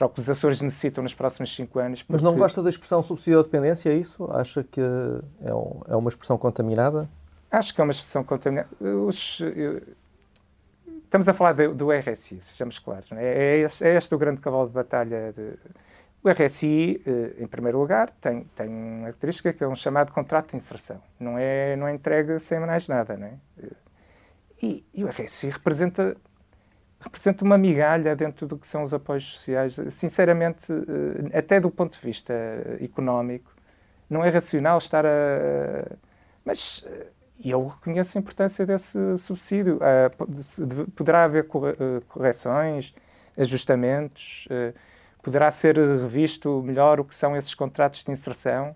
para 0.00 0.06
o 0.06 0.10
que 0.10 0.18
os 0.18 0.30
Açores 0.30 0.62
necessitam 0.62 1.02
nos 1.02 1.14
próximos 1.14 1.54
cinco 1.54 1.78
anos. 1.78 2.02
Porque... 2.02 2.14
Mas 2.14 2.22
não 2.22 2.34
gosta 2.34 2.62
da 2.62 2.70
expressão 2.70 3.02
subsídio 3.02 3.38
à 3.38 3.42
dependência, 3.42 3.90
é 3.90 3.94
isso? 3.94 4.24
Acha 4.32 4.64
que 4.64 4.80
é, 5.42 5.54
um, 5.54 5.82
é 5.86 5.94
uma 5.94 6.08
expressão 6.08 6.38
contaminada? 6.38 7.06
Acho 7.50 7.74
que 7.74 7.82
é 7.82 7.84
uma 7.84 7.90
expressão 7.90 8.24
contaminada. 8.24 8.70
Os, 8.80 9.42
estamos 11.04 11.28
a 11.28 11.34
falar 11.34 11.52
do, 11.52 11.74
do 11.74 11.92
RSI, 11.92 12.38
sejamos 12.40 12.78
claros. 12.78 13.12
É? 13.12 13.18
É, 13.22 13.58
este, 13.58 13.84
é, 13.84 13.94
este, 13.94 14.14
o 14.14 14.16
grande 14.16 14.40
cavalo 14.40 14.68
de 14.68 14.72
batalha. 14.72 15.34
De, 15.34 15.58
o 16.22 16.30
RSI, 16.30 17.02
eh, 17.06 17.42
em 17.42 17.46
primeiro 17.46 17.78
lugar, 17.78 18.10
tem, 18.20 18.44
tem 18.54 18.68
uma 18.68 19.02
característica 19.02 19.52
que 19.52 19.62
é 19.62 19.68
um 19.68 19.74
chamado 19.74 20.12
contrato 20.12 20.50
de 20.52 20.56
inserção. 20.56 21.00
Não 21.18 21.36
é, 21.36 21.76
não 21.76 21.86
é 21.86 21.94
entregue 21.94 22.40
sem 22.40 22.58
mais 22.58 22.88
nada. 22.88 23.18
Não 23.18 23.26
é? 23.26 23.34
e, 24.62 24.82
e 24.94 25.04
o 25.04 25.08
RSI 25.08 25.50
representa 25.50 26.16
representa 27.00 27.44
uma 27.44 27.56
migalha 27.56 28.14
dentro 28.14 28.46
do 28.46 28.56
que 28.56 28.66
são 28.66 28.82
os 28.82 28.92
apoios 28.92 29.24
sociais. 29.24 29.76
Sinceramente, 29.88 30.70
eh, 30.70 31.38
até 31.38 31.58
do 31.58 31.70
ponto 31.70 31.98
de 31.98 32.06
vista 32.06 32.32
económico, 32.80 33.50
não 34.08 34.24
é 34.24 34.28
racional 34.28 34.78
estar 34.78 35.06
a. 35.06 35.10
Mas 36.44 36.84
e 37.42 37.50
eu 37.50 37.66
reconheço 37.66 38.18
a 38.18 38.20
importância 38.20 38.66
desse 38.66 38.98
subsídio. 39.18 39.76
Uh, 39.78 40.90
poderá 40.90 41.24
haver 41.24 41.46
correções, 42.08 42.94
ajustamentos, 43.36 44.46
poderá 45.22 45.50
ser 45.50 45.76
revisto 45.78 46.62
melhor 46.62 47.00
o 47.00 47.04
que 47.04 47.14
são 47.14 47.34
esses 47.34 47.54
contratos 47.54 48.04
de 48.04 48.10
inserção 48.10 48.74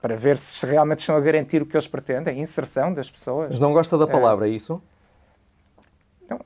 para 0.00 0.16
ver 0.16 0.36
se 0.36 0.66
realmente 0.66 1.00
estão 1.00 1.16
a 1.16 1.20
garantir 1.20 1.62
o 1.62 1.66
que 1.66 1.74
eles 1.74 1.86
pretendem, 1.86 2.38
a 2.38 2.42
inserção 2.42 2.92
das 2.92 3.10
pessoas. 3.10 3.48
Mas 3.50 3.60
não 3.60 3.72
gosta 3.72 3.96
da 3.96 4.06
palavra, 4.06 4.46
é 4.46 4.50
isso? 4.50 4.82
Não, 6.28 6.40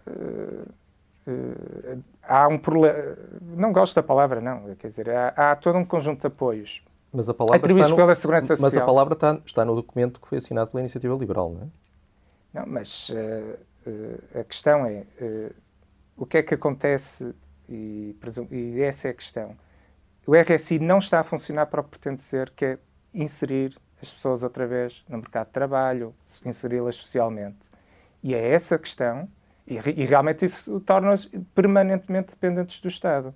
há 2.22 2.48
um 2.48 2.58
problema. 2.58 3.16
Não 3.40 3.72
gosto 3.72 3.94
da 3.94 4.02
palavra, 4.02 4.40
não. 4.40 4.74
Quer 4.76 4.88
dizer, 4.88 5.10
há, 5.10 5.28
há 5.36 5.56
todo 5.56 5.78
um 5.78 5.84
conjunto 5.84 6.20
de 6.20 6.26
apoios 6.26 6.82
mas 7.12 7.28
a 7.28 7.34
palavra 7.34 7.56
está 7.56 7.88
no, 7.88 7.96
pela 7.96 8.14
Segurança 8.14 8.46
Social. 8.46 8.70
Mas 8.70 8.76
a 8.76 8.84
palavra 8.84 9.14
está, 9.14 9.40
está, 9.44 9.64
no 9.64 9.74
documento 9.74 10.20
que 10.20 10.28
foi 10.28 10.38
assinado 10.38 10.70
pela 10.70 10.80
Iniciativa 10.80 11.14
Liberal, 11.14 11.52
não 11.52 11.62
é? 11.62 11.66
Não, 12.52 12.66
mas 12.66 13.08
uh, 13.10 13.58
uh, 13.86 14.40
a 14.40 14.44
questão 14.44 14.84
é 14.84 15.04
uh, 15.20 15.54
o 16.16 16.26
que 16.26 16.38
é 16.38 16.42
que 16.42 16.54
acontece, 16.54 17.34
e, 17.68 18.14
e, 18.50 18.82
essa 18.82 19.08
é 19.08 19.10
a 19.10 19.14
questão. 19.14 19.56
O 20.26 20.34
RSI 20.34 20.78
não 20.78 20.98
está 20.98 21.20
a 21.20 21.24
funcionar 21.24 21.66
para 21.66 21.80
o 21.80 21.84
que 21.84 21.90
pretende 21.90 22.20
ser, 22.20 22.50
que 22.50 22.64
é 22.64 22.78
inserir 23.14 23.76
as 24.00 24.12
pessoas 24.12 24.42
outra 24.42 24.66
vez 24.66 25.04
no 25.08 25.18
mercado 25.18 25.46
de 25.46 25.52
trabalho, 25.52 26.14
inseri-las 26.44 26.96
socialmente. 26.96 27.70
E 28.22 28.34
é 28.34 28.48
essa 28.50 28.78
questão, 28.78 29.28
e, 29.68 30.02
e 30.02 30.04
realmente 30.04 30.44
isso 30.44 30.80
torna-os 30.80 31.30
permanentemente 31.54 32.30
dependentes 32.30 32.80
do 32.80 32.88
Estado. 32.88 33.34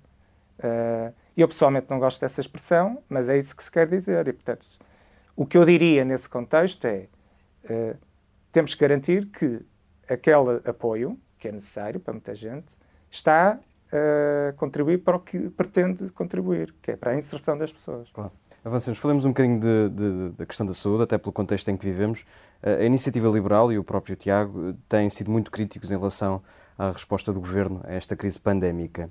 Uh, 0.59 1.13
eu 1.37 1.47
pessoalmente 1.47 1.87
não 1.89 1.99
gosto 1.99 2.19
dessa 2.21 2.41
expressão, 2.41 3.01
mas 3.07 3.29
é 3.29 3.37
isso 3.37 3.55
que 3.55 3.63
se 3.63 3.71
quer 3.71 3.87
dizer. 3.87 4.27
E, 4.27 4.33
portanto, 4.33 4.65
o 5.35 5.45
que 5.45 5.57
eu 5.57 5.65
diria 5.65 6.03
nesse 6.03 6.27
contexto 6.27 6.85
é 6.85 7.07
uh, 7.65 7.97
temos 8.51 8.73
que 8.73 8.81
garantir 8.81 9.27
que 9.27 9.61
aquele 10.07 10.61
apoio, 10.65 11.19
que 11.37 11.47
é 11.47 11.51
necessário 11.51 11.99
para 11.99 12.13
muita 12.13 12.35
gente, 12.35 12.77
está 13.09 13.59
a 13.93 14.53
contribuir 14.53 14.99
para 14.99 15.17
o 15.17 15.19
que 15.19 15.49
pretende 15.49 16.09
contribuir, 16.09 16.73
que 16.81 16.91
é 16.91 16.95
para 16.95 17.11
a 17.11 17.17
inserção 17.17 17.57
das 17.57 17.71
pessoas. 17.71 18.09
Claro. 18.11 18.31
Avancemos. 18.65 18.97
Falemos 18.97 19.25
um 19.25 19.29
bocadinho 19.29 19.59
da 20.37 20.45
questão 20.45 20.65
da 20.65 20.73
saúde, 20.73 21.03
até 21.03 21.17
pelo 21.17 21.33
contexto 21.33 21.69
em 21.69 21.77
que 21.77 21.85
vivemos. 21.85 22.25
A 22.61 22.83
Iniciativa 22.83 23.27
Liberal 23.29 23.71
e 23.71 23.77
o 23.77 23.83
próprio 23.83 24.15
Tiago 24.15 24.73
têm 24.87 25.09
sido 25.09 25.29
muito 25.29 25.51
críticos 25.51 25.91
em 25.91 25.97
relação 25.97 26.41
à 26.77 26.89
resposta 26.89 27.33
do 27.33 27.41
Governo 27.41 27.81
a 27.83 27.93
esta 27.93 28.15
crise 28.15 28.39
pandémica 28.39 29.09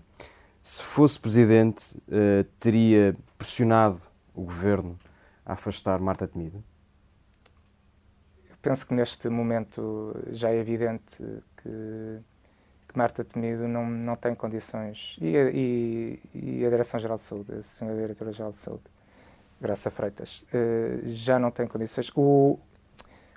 se 0.63 0.83
fosse 0.83 1.19
presidente, 1.19 1.97
uh, 1.97 2.45
teria 2.61 3.17
pressionado 3.37 3.99
o 4.33 4.43
governo 4.43 4.97
a 5.45 5.55
afastar 5.55 6.01
Marta 6.01 6.29
Temido? 6.29 6.63
Eu 8.49 8.57
penso 8.63 8.87
que 8.87 8.95
neste 8.95 9.29
momento 9.29 10.15
já 10.31 10.51
é 10.51 10.59
evidente 10.59 11.17
que, 11.57 12.21
Marta 12.99 13.25
Temido 13.25 13.67
não, 13.69 13.87
não 13.87 14.17
tem 14.17 14.35
condições. 14.35 15.17
E 15.21 15.37
a, 15.37 15.51
e, 15.51 16.21
e 16.35 16.67
a 16.67 16.71
Direção-Geral 16.71 17.17
de 17.17 17.23
Saúde, 17.23 17.55
a 17.55 17.63
Senhora 17.63 17.97
Diretora-Geral 17.97 18.51
de 18.51 18.59
Saúde, 18.59 18.83
Graça 19.61 19.91
Freitas, 19.91 20.45
uh, 20.53 21.03
já 21.05 21.39
não 21.39 21.51
tem 21.51 21.67
condições. 21.67 22.11
O, 22.17 22.59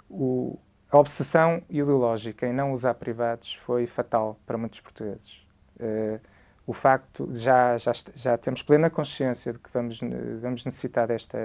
o, 0.10 0.58
a 0.90 0.98
obsessão 0.98 1.62
ideológica 1.70 2.48
em 2.48 2.54
não 2.54 2.74
usar 2.74 2.94
privados 2.96 3.54
foi 3.54 3.86
fatal 3.86 4.38
para 4.46 4.58
muitos 4.58 4.80
portugueses. 4.80 5.46
Uh, 5.80 6.20
o 6.68 6.74
facto 6.74 7.30
já, 7.34 7.78
já, 7.78 7.92
já 8.16 8.38
temos 8.38 8.64
plena 8.64 8.90
consciência 8.90 9.54
de 9.54 9.60
que 9.60 9.70
vamos, 9.72 10.00
vamos 10.42 10.66
necessitar 10.66 11.08
desta, 11.08 11.38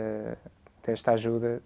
desta 0.83 1.13
ajuda, 1.13 1.63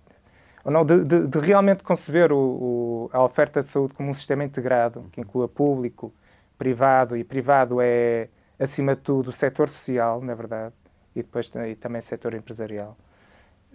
ou 0.65 0.73
não, 0.73 0.85
de, 0.85 1.05
de, 1.05 1.27
de 1.27 1.39
realmente 1.39 1.83
conceber 1.83 2.33
o, 2.33 2.39
o, 2.39 3.11
a 3.13 3.23
oferta 3.23 3.61
de 3.61 3.69
saúde 3.69 3.95
como 3.95 4.11
um 4.11 4.15
sistema 4.15 4.43
integrado, 4.43 5.05
que 5.13 5.21
inclua 5.21 5.47
público, 5.47 6.13
privado, 6.59 7.17
e 7.17 7.25
privado 7.25 7.81
é, 7.81 8.29
acima 8.59 8.95
de 8.95 9.03
tudo, 9.03 9.29
o 9.29 9.33
setor 9.33 9.69
social, 9.69 10.21
na 10.21 10.35
verdade, 10.35 10.75
e 11.15 11.23
depois 11.23 11.51
e 11.69 11.75
também 11.75 12.01
setor 12.01 12.35
empresarial. 12.35 12.97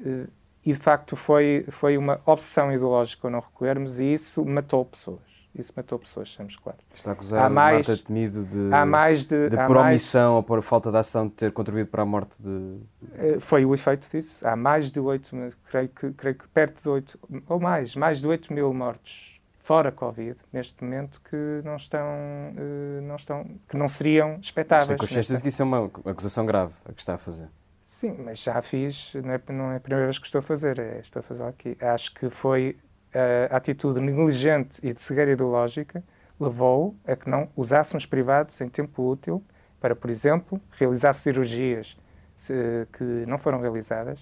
Eh, 0.05 0.27
e 0.65 0.73
de 0.73 0.79
facto 0.79 1.15
foi, 1.15 1.65
foi 1.69 1.97
uma 1.97 2.19
obsessão 2.25 2.71
ideológica 2.71 3.29
não 3.29 3.39
recolhermos 3.39 3.99
e 3.99 4.13
isso 4.13 4.43
matou 4.45 4.83
pessoas. 4.83 5.19
Isso 5.55 5.73
matou 5.75 5.97
pessoas, 5.97 6.27
estamos 6.29 6.55
claros. 6.57 6.81
Está 6.93 7.13
acusado 7.13 7.43
há 7.43 7.49
mais, 7.49 7.87
Marta 7.87 8.03
Temido 8.03 8.45
de, 8.45 8.73
há 8.73 8.85
mais 8.85 9.25
de, 9.25 9.49
de 9.49 9.57
por 9.65 9.77
omissão 9.77 10.35
ou 10.35 10.43
por 10.43 10.61
falta 10.61 10.91
de 10.91 10.97
ação 10.97 11.27
de 11.27 11.33
ter 11.33 11.51
contribuído 11.51 11.89
para 11.89 12.03
a 12.03 12.05
morte 12.05 12.35
de... 12.39 12.77
Eh, 13.15 13.39
foi 13.39 13.65
o 13.65 13.73
efeito 13.73 14.07
disso. 14.11 14.45
Há 14.47 14.55
mais 14.55 14.91
de 14.91 14.99
8, 14.99 15.35
creio 15.69 15.89
que, 15.89 16.11
creio 16.11 16.35
que 16.35 16.47
perto 16.49 16.83
de 16.83 16.89
8, 16.89 17.19
ou 17.47 17.59
mais, 17.59 17.95
mais 17.95 18.19
de 18.19 18.27
8 18.27 18.53
mil 18.53 18.71
mortos 18.73 19.28
fora 19.69 19.91
Covid, 19.91 20.35
neste 20.51 20.83
momento, 20.83 21.21
que 21.29 21.61
não 21.63 21.75
estão, 21.75 22.07
eh, 22.57 23.01
não 23.03 23.15
estão 23.15 23.45
que 23.67 23.77
não 23.77 23.87
seriam 23.87 24.39
expectáveis. 24.41 24.87
Mas 24.87 24.97
tem 24.97 24.97
consciência 24.97 25.35
de 25.35 25.43
que 25.43 25.49
isso 25.49 25.61
é 25.61 25.65
uma 25.65 25.85
acusação 26.05 26.43
grave, 26.43 26.73
a 26.85 26.91
que 26.91 26.99
está 26.99 27.13
a 27.13 27.17
fazer. 27.19 27.47
Sim, 27.83 28.15
mas 28.17 28.39
já 28.39 28.59
fiz, 28.63 29.13
não 29.13 29.31
é, 29.31 29.41
não 29.49 29.71
é 29.71 29.75
a 29.75 29.79
primeira 29.79 30.07
vez 30.07 30.17
que 30.17 30.25
estou 30.25 30.39
a 30.39 30.41
fazer, 30.41 30.79
é, 30.79 30.99
estou 31.01 31.19
a 31.19 31.23
fazer 31.23 31.43
aqui. 31.43 31.77
Acho 31.79 32.11
que 32.15 32.31
foi 32.31 32.79
a 33.51 33.57
atitude 33.57 33.99
negligente 33.99 34.79
e 34.81 34.91
de 34.91 35.01
cegueira 35.01 35.33
ideológica 35.33 36.03
levou 36.39 36.95
a 37.05 37.15
que 37.15 37.29
não 37.29 37.47
usássemos 37.55 38.07
privados 38.07 38.59
em 38.61 38.69
tempo 38.69 39.07
útil 39.07 39.43
para, 39.79 39.95
por 39.95 40.09
exemplo, 40.09 40.59
realizar 40.71 41.13
cirurgias 41.13 41.95
que 42.93 43.03
não 43.27 43.37
foram 43.37 43.61
realizadas, 43.61 44.19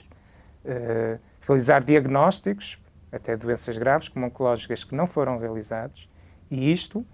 uh, 0.66 1.20
realizar 1.40 1.84
diagnósticos, 1.84 2.78
até 3.18 3.36
doenças 3.36 3.78
graves, 3.78 4.08
como 4.08 4.26
oncológicas, 4.26 4.84
que 4.84 4.96
não 4.96 5.08
foram 5.08 5.38
realizados, 5.38 6.10
e 6.50 6.72
isto 6.72 7.06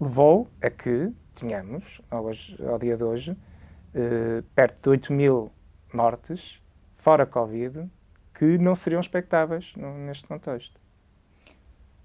levou 0.00 0.48
a 0.60 0.68
que 0.68 1.12
tínhamos, 1.34 2.00
hoje, 2.10 2.56
ao 2.66 2.78
dia 2.78 2.96
de 2.96 3.04
hoje, 3.04 3.32
uh, 3.32 4.42
perto 4.54 4.82
de 4.82 4.88
8 4.90 5.12
mil 5.12 5.50
mortes, 5.92 6.60
fora 6.96 7.24
Covid, 7.24 7.88
que 8.34 8.58
não 8.58 8.74
seriam 8.74 9.00
expectáveis 9.00 9.72
neste 9.76 10.26
contexto. 10.26 10.82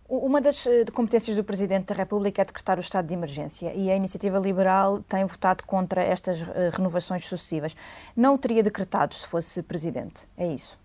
Uma 0.09 0.39
das 0.39 0.65
eh, 0.65 0.85
competências 0.93 1.35
do 1.35 1.43
Presidente 1.43 1.87
da 1.87 1.95
República 1.95 2.41
é 2.41 2.45
decretar 2.45 2.77
o 2.77 2.81
estado 2.81 3.07
de 3.07 3.13
emergência 3.13 3.73
e 3.73 3.91
a 3.91 3.95
Iniciativa 3.95 4.39
Liberal 4.39 5.01
tem 5.01 5.25
votado 5.25 5.65
contra 5.65 6.01
estas 6.01 6.41
eh, 6.41 6.69
renovações 6.73 7.25
sucessivas. 7.25 7.75
Não 8.15 8.35
o 8.35 8.37
teria 8.37 8.63
decretado 8.63 9.13
se 9.15 9.27
fosse 9.27 9.61
Presidente? 9.61 10.25
É 10.37 10.47
isso? 10.47 10.77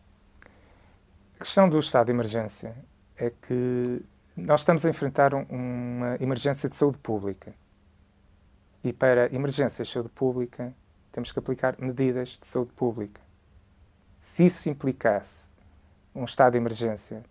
Questão 1.43 1.69
do 1.69 1.77
estado 1.81 2.07
de 2.07 2.13
emergência 2.13 2.73
é 3.17 3.29
que 3.29 4.01
nós 4.37 4.61
estamos 4.61 4.87
a 4.87 4.89
enfrentar 4.89 5.35
uma 5.35 6.17
emergência 6.21 6.69
de 6.69 6.77
saúde 6.77 6.99
pública. 6.99 7.53
E 8.85 8.93
para 8.93 9.27
emergências 9.35 9.89
de 9.89 9.93
saúde 9.93 10.09
pública 10.11 10.73
temos 11.11 11.33
que 11.33 11.41
aplicar 11.41 11.75
medidas 11.81 12.39
de 12.41 12.47
saúde 12.47 12.73
pública. 12.75 13.21
Se 14.21 14.47
isso 14.47 14.71
implicasse 14.71 15.49
um 16.15 16.23
estado 16.23 16.53
de 16.53 16.59
emergência, 16.59 17.25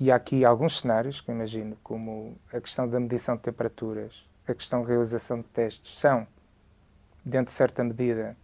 e 0.00 0.10
há 0.10 0.16
aqui 0.16 0.46
alguns 0.46 0.80
cenários 0.80 1.20
que 1.20 1.30
eu 1.30 1.34
imagino, 1.34 1.76
como 1.82 2.38
a 2.50 2.58
questão 2.58 2.88
da 2.88 2.98
medição 2.98 3.36
de 3.36 3.42
temperaturas, 3.42 4.26
a 4.48 4.54
questão 4.54 4.80
da 4.80 4.88
realização 4.88 5.42
de 5.42 5.48
testes, 5.48 5.98
são, 5.98 6.26
dentro 7.22 7.48
de 7.48 7.52
certa 7.52 7.84
medida, 7.84 8.34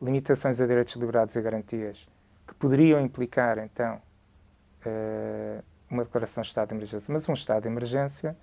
limitações 0.00 0.60
a 0.60 0.66
direitos, 0.66 0.92
liberdades 0.92 1.34
e 1.34 1.40
garantias 1.40 2.06
que 2.46 2.52
poderiam 2.52 3.00
implicar, 3.00 3.56
então, 3.56 3.98
uh, 4.86 5.62
uma 5.90 6.04
declaração 6.04 6.42
de 6.42 6.48
estado 6.48 6.68
de 6.68 6.74
emergência. 6.74 7.12
Mas 7.12 7.28
um 7.28 7.32
estado 7.32 7.62
de 7.62 7.68
emergência 7.68 8.36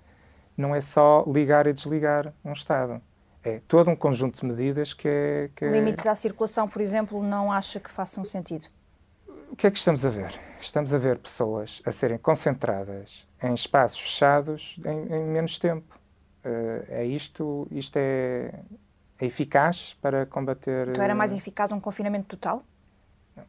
não 0.56 0.74
é 0.74 0.80
só 0.80 1.24
ligar 1.26 1.66
e 1.66 1.72
desligar 1.72 2.32
um 2.44 2.52
estado 2.52 3.00
é 3.46 3.60
todo 3.68 3.88
um 3.90 3.94
conjunto 3.94 4.40
de 4.40 4.46
medidas 4.46 4.92
que 4.92 5.06
é, 5.06 5.50
que 5.54 5.64
é... 5.64 5.70
Limites 5.70 6.04
à 6.04 6.16
circulação, 6.16 6.68
por 6.68 6.82
exemplo, 6.82 7.22
não 7.22 7.52
acha 7.52 7.78
que 7.78 7.88
façam 7.88 8.24
sentido? 8.24 8.66
O 9.48 9.54
que 9.54 9.68
é 9.68 9.70
que 9.70 9.78
estamos 9.78 10.04
a 10.04 10.08
ver? 10.08 10.36
Estamos 10.60 10.92
a 10.92 10.98
ver 10.98 11.18
pessoas 11.18 11.80
a 11.86 11.92
serem 11.92 12.18
concentradas 12.18 13.28
em 13.40 13.54
espaços 13.54 14.00
fechados 14.00 14.80
em, 14.84 15.14
em 15.14 15.24
menos 15.26 15.60
tempo. 15.60 15.96
Uh, 16.44 16.84
é 16.88 17.04
isto, 17.04 17.68
isto 17.70 17.96
é, 17.96 18.52
é, 19.20 19.26
eficaz 19.26 19.96
para 20.02 20.26
combater... 20.26 20.88
Então 20.88 21.04
era 21.04 21.14
mais 21.14 21.32
eh, 21.32 21.36
eficaz 21.36 21.70
um 21.70 21.78
confinamento 21.78 22.26
total? 22.26 22.60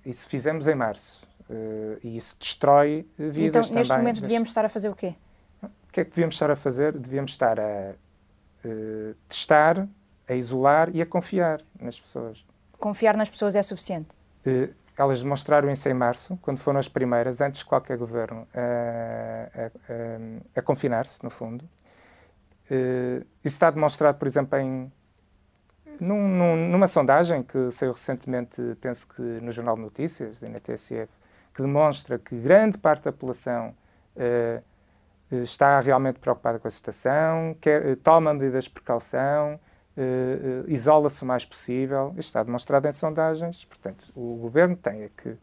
Isso 0.05 0.29
fizemos 0.29 0.67
em 0.67 0.75
março. 0.75 1.26
Uh, 1.49 1.97
e 2.03 2.17
isso 2.17 2.35
destrói 2.37 3.07
vidas 3.17 3.67
então, 3.67 3.77
neste 3.79 3.95
momento 3.95 4.21
devíamos 4.21 4.49
estar 4.49 4.65
a 4.65 4.69
fazer 4.69 4.89
o 4.89 4.95
quê? 4.95 5.15
O 5.63 5.69
que 5.93 6.01
é 6.01 6.03
que 6.03 6.09
devíamos 6.09 6.35
estar 6.35 6.51
a 6.51 6.57
fazer? 6.57 6.97
Devíamos 6.97 7.31
estar 7.31 7.57
a 7.57 7.93
uh, 8.65 9.15
testar, 9.29 9.87
a 10.27 10.33
isolar 10.33 10.93
e 10.93 11.01
a 11.01 11.05
confiar 11.05 11.61
nas 11.79 11.97
pessoas. 11.97 12.45
Confiar 12.77 13.15
nas 13.15 13.29
pessoas 13.29 13.55
é 13.55 13.61
suficiente? 13.61 14.09
Uh, 14.45 14.73
elas 14.97 15.23
demonstraram 15.23 15.71
isso 15.71 15.87
em 15.87 15.93
março, 15.93 16.37
quando 16.41 16.59
foram 16.59 16.79
as 16.79 16.89
primeiras, 16.89 17.39
antes 17.39 17.59
de 17.59 17.65
qualquer 17.65 17.97
governo, 17.97 18.47
a, 18.53 19.71
a, 20.55 20.61
confinar-se, 20.63 21.23
no 21.23 21.29
fundo. 21.29 21.63
Isso 22.67 23.27
está 23.43 23.69
demonstrado, 23.69 24.17
por 24.17 24.27
exemplo, 24.27 24.57
em, 24.57 24.91
num, 25.99 26.27
num, 26.27 26.69
numa 26.69 26.87
sondagem 26.87 27.43
que 27.43 27.69
saiu 27.69 27.91
recentemente, 27.91 28.59
penso 28.81 29.07
que 29.07 29.21
no 29.21 29.51
Jornal 29.51 29.75
de 29.75 29.83
Notícias, 29.83 30.39
da 30.39 30.47
NTSF, 30.47 31.09
que 31.57 31.63
demonstra 31.63 32.19
que 32.19 32.35
grande 32.35 32.77
parte 32.77 33.05
da 33.05 33.11
população 33.11 33.73
uh, 34.15 34.63
está 35.31 35.79
realmente 35.79 36.19
preocupada 36.19 36.59
com 36.59 36.67
a 36.67 36.71
situação, 36.71 37.57
quer, 37.59 37.83
eh, 37.83 37.95
toma 37.95 38.31
medidas 38.31 38.65
de 38.65 38.69
precaução, 38.69 39.55
uh, 39.55 40.65
uh, 40.67 40.69
isola-se 40.69 41.23
o 41.23 41.25
mais 41.25 41.43
possível. 41.43 42.09
Isto 42.09 42.29
está 42.29 42.43
demonstrado 42.43 42.87
em 42.87 42.91
sondagens. 42.91 43.65
Portanto, 43.65 44.11
o 44.15 44.35
governo 44.35 44.75
tem 44.75 45.09
que 45.17 45.35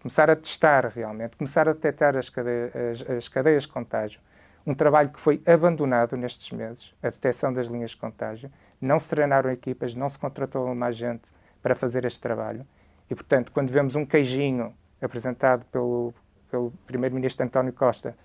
começar 0.00 0.30
a 0.30 0.36
testar 0.36 0.86
realmente, 0.86 1.36
começar 1.36 1.68
a 1.68 1.72
detectar 1.72 2.16
as 2.16 2.30
cadeias, 2.30 2.72
as, 3.02 3.10
as 3.10 3.28
cadeias 3.28 3.64
de 3.64 3.70
contágio. 3.70 4.20
Um 4.64 4.72
trabalho 4.72 5.10
que 5.10 5.18
foi 5.18 5.42
abandonado 5.44 6.16
nestes 6.16 6.52
meses, 6.52 6.94
a 7.02 7.08
detecção 7.08 7.52
das 7.52 7.66
linhas 7.66 7.90
de 7.90 7.96
contágio. 7.96 8.52
Não 8.80 9.00
se 9.00 9.08
treinaram 9.08 9.50
equipas, 9.50 9.96
não 9.96 10.08
se 10.08 10.18
contratou 10.18 10.72
mais 10.76 10.96
gente 10.96 11.32
para 11.60 11.74
fazer 11.74 12.04
este 12.04 12.20
trabalho. 12.20 12.64
E, 13.10 13.16
portanto, 13.16 13.50
quando 13.50 13.70
vemos 13.70 13.96
um 13.96 14.06
queijinho 14.06 14.72
apresentado 15.04 15.64
pelo, 15.66 16.12
pelo 16.50 16.72
Primeiro-Ministro 16.86 17.44
António 17.44 17.72
Costa, 17.72 18.16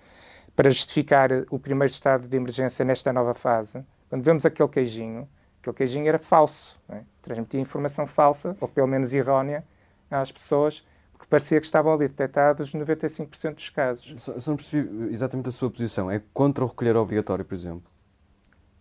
para 0.54 0.70
justificar 0.70 1.30
o 1.50 1.58
primeiro 1.58 1.90
estado 1.90 2.26
de 2.26 2.36
emergência 2.36 2.84
nesta 2.84 3.12
nova 3.12 3.34
fase, 3.34 3.84
quando 4.08 4.22
vemos 4.22 4.44
aquele 4.44 4.68
queijinho, 4.68 5.28
aquele 5.60 5.76
queijinho 5.76 6.08
era 6.08 6.18
falso, 6.18 6.80
é? 6.88 7.02
transmitia 7.22 7.60
informação 7.60 8.06
falsa, 8.06 8.56
ou 8.60 8.68
pelo 8.68 8.86
menos 8.86 9.14
errónea, 9.14 9.64
às 10.10 10.32
pessoas, 10.32 10.84
porque 11.12 11.26
parecia 11.28 11.60
que 11.60 11.66
estavam 11.66 11.92
ali 11.92 12.08
detectados 12.08 12.74
95% 12.74 13.54
dos 13.54 13.70
casos. 13.70 14.22
Só, 14.22 14.38
só 14.38 14.50
não 14.50 14.56
percebi 14.56 15.12
exatamente 15.12 15.48
a 15.48 15.52
sua 15.52 15.70
posição. 15.70 16.10
É 16.10 16.20
contra 16.32 16.64
o 16.64 16.66
recolher 16.66 16.96
obrigatório, 16.96 17.44
por 17.44 17.54
exemplo? 17.54 17.90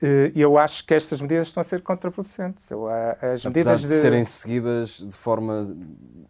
Eh, 0.01 0.31
eu 0.35 0.57
acho 0.57 0.85
que 0.85 0.93
estas 0.93 1.19
medidas 1.21 1.47
estão 1.47 1.61
a 1.61 1.63
ser 1.63 1.81
contraproducentes. 1.81 2.69
As 2.71 3.45
Apesar 3.45 3.49
medidas 3.49 3.81
de, 3.81 3.87
de 3.87 3.93
serem 3.95 4.23
seguidas 4.23 4.99
de 4.99 5.15
forma 5.17 5.75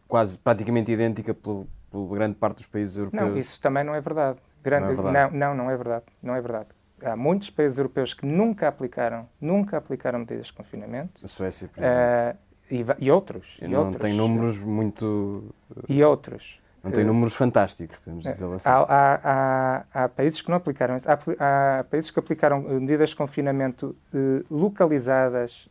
quase 0.07 0.39
praticamente 0.39 0.91
idêntica 0.91 1.33
por, 1.33 1.67
por 1.89 2.07
grande 2.15 2.35
parte 2.35 2.57
dos 2.57 2.65
países 2.65 2.97
europeus. 2.97 3.21
Não, 3.21 3.37
isso 3.37 3.61
também 3.61 3.83
não 3.83 3.93
é 3.93 4.01
verdade. 4.01 4.39
Grande, 4.63 4.85
não, 4.85 4.91
é 4.91 4.95
verdade. 4.95 5.37
não, 5.37 5.55
não, 5.55 5.63
não 5.63 5.71
é 5.71 5.77
verdade. 5.77 6.05
Não 6.21 6.35
é 6.35 6.41
verdade. 6.41 6.67
Há 7.01 7.15
muitos 7.15 7.49
países 7.49 7.77
europeus 7.77 8.13
que 8.13 8.25
nunca 8.25 8.67
aplicaram, 8.67 9.27
nunca 9.39 9.77
aplicaram 9.77 10.19
medidas 10.19 10.47
de 10.47 10.53
confinamento. 10.53 11.23
A 11.23 11.27
Suécia, 11.27 11.69
por 11.73 11.81
exemplo. 11.81 12.03
Uh, 12.03 12.49
e, 12.71 13.05
e, 13.05 13.11
outros. 13.11 13.57
E 13.61 13.67
não 13.67 13.85
outros. 13.85 14.01
tem 14.01 14.13
números 14.13 14.59
muito. 14.59 15.53
E 15.87 16.03
outros. 16.03 16.59
Não 16.83 16.91
tem 16.91 17.03
números 17.03 17.35
fantásticos, 17.35 17.97
podemos 17.99 18.23
dizer 18.23 18.45
assim. 18.45 18.69
Há, 18.69 18.77
há, 18.77 19.19
há, 19.23 20.03
há, 20.03 20.09
países 20.09 20.41
que 20.41 20.49
não 20.49 20.57
aplicaram 20.57 20.95
isso. 20.95 21.07
Há, 21.09 21.83
países 21.83 22.09
que 22.09 22.19
aplicaram 22.19 22.65
eh, 22.69 22.79
medidas 22.79 23.09
de 23.09 23.15
confinamento 23.17 23.95
uh, 24.13 24.45
localizadas. 24.49 25.67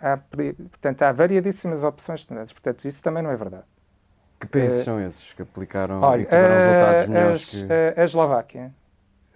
Há, 0.00 0.16
portanto, 0.16 1.02
há 1.02 1.12
variadíssimas 1.12 1.84
opções 1.84 2.20
de 2.20 2.32
medidas. 2.32 2.52
Portanto, 2.52 2.84
isso 2.86 3.02
também 3.02 3.22
não 3.22 3.30
é 3.30 3.36
verdade. 3.36 3.64
Que 4.40 4.46
países 4.46 4.80
uh, 4.80 4.84
são 4.84 5.00
esses 5.00 5.32
que 5.34 5.42
aplicaram 5.42 6.00
olha, 6.00 6.22
e 6.22 6.24
tiveram 6.24 6.54
resultados 6.54 7.06
melhores 7.06 7.50
que... 7.50 7.68
A, 7.72 8.00
a 8.00 8.04
Eslováquia 8.04 8.72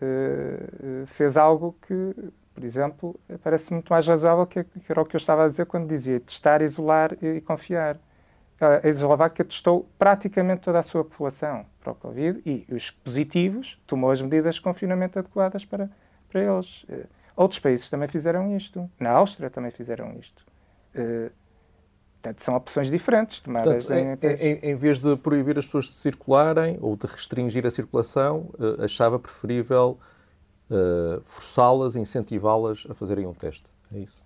uh, 0.00 1.06
fez 1.06 1.36
algo 1.36 1.76
que, 1.86 2.14
por 2.54 2.64
exemplo, 2.64 3.20
parece 3.42 3.72
muito 3.72 3.88
mais 3.90 4.06
razoável 4.06 4.46
que, 4.46 4.64
que, 4.64 4.80
era 4.88 5.02
o 5.02 5.04
que 5.04 5.14
eu 5.14 5.18
estava 5.18 5.44
a 5.44 5.48
dizer 5.48 5.66
quando 5.66 5.86
dizia 5.86 6.18
testar, 6.18 6.62
isolar 6.62 7.16
e, 7.22 7.26
e 7.26 7.40
confiar. 7.40 7.98
A 8.60 8.88
Eslováquia 8.88 9.44
testou 9.44 9.88
praticamente 9.98 10.62
toda 10.62 10.78
a 10.78 10.82
sua 10.82 11.04
população 11.04 11.66
para 11.80 11.92
o 11.92 11.94
Covid 11.94 12.40
e 12.46 12.66
os 12.72 12.90
positivos 12.90 13.80
tomou 13.86 14.10
as 14.10 14.22
medidas 14.22 14.54
de 14.54 14.62
confinamento 14.62 15.18
adequadas 15.18 15.64
para, 15.64 15.90
para 16.30 16.40
eles. 16.40 16.86
Outros 17.36 17.58
países 17.58 17.90
também 17.90 18.08
fizeram 18.08 18.56
isto. 18.56 18.88
Na 18.98 19.10
Áustria 19.10 19.50
também 19.50 19.70
fizeram 19.70 20.14
isto. 20.18 20.46
Portanto, 22.24 22.42
são 22.42 22.56
opções 22.56 22.90
diferentes 22.90 23.38
tomadas 23.38 23.86
Portanto, 23.86 24.24
em, 24.24 24.48
em, 24.48 24.58
em, 24.70 24.74
vez 24.74 24.98
de 24.98 25.14
proibir 25.16 25.58
as 25.58 25.66
pessoas 25.66 25.84
de 25.86 25.92
circularem 25.92 26.78
ou 26.80 26.96
de 26.96 27.06
restringir 27.06 27.66
a 27.66 27.70
circulação, 27.70 28.48
uh, 28.54 28.82
achava 28.82 29.18
preferível 29.18 29.98
uh, 30.70 31.20
forçá-las, 31.22 31.96
incentivá-las 31.96 32.86
a 32.88 32.94
fazerem 32.94 33.26
um 33.26 33.34
teste. 33.34 33.64
É 33.94 33.98
isso? 33.98 34.22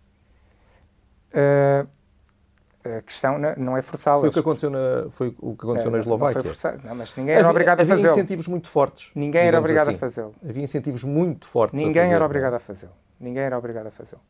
Uh, 1.33 1.89
A 2.85 3.03
questão 3.03 3.39
não 3.57 3.77
é 3.77 3.83
forçá-las. 3.83 4.21
Foi 4.21 4.29
o 4.29 4.33
que 4.33 4.39
aconteceu 4.39 4.71
na, 4.71 5.11
foi 5.11 5.35
o 5.39 5.57
que 5.57 5.65
aconteceu 5.65 5.89
é, 5.89 5.93
na 5.93 5.99
Eslováquia. 5.99 6.43
Não, 6.43 6.55
foi 6.55 6.71
não, 6.85 6.95
mas 6.95 7.17
ninguém 7.17 7.35
era 7.35 7.41
havia, 7.41 7.51
obrigado 7.51 7.81
a 7.81 7.87
fazê-lo. 7.87 8.09
Havia 8.09 8.13
incentivos 8.13 8.49
muito 8.49 8.69
fortes. 8.69 9.11
Ninguém 9.15 9.47
era 9.47 9.59
obrigado 9.59 9.89
assim. 9.89 9.97
a 9.97 9.99
fazê-lo. 9.99 10.35
Havia 10.49 10.63
incentivos 10.63 11.05
muito 11.05 11.47
fortes 11.47 11.81
Ninguém 11.81 12.13
era 12.13 12.25
obrigado 12.25 12.55
a 12.55 12.59
fazê-lo. 12.59 12.93
Ninguém 13.19 13.43
era 13.43 13.59
obrigado 13.59 13.87
a 13.89 13.91
fazê-lo. 13.91 14.23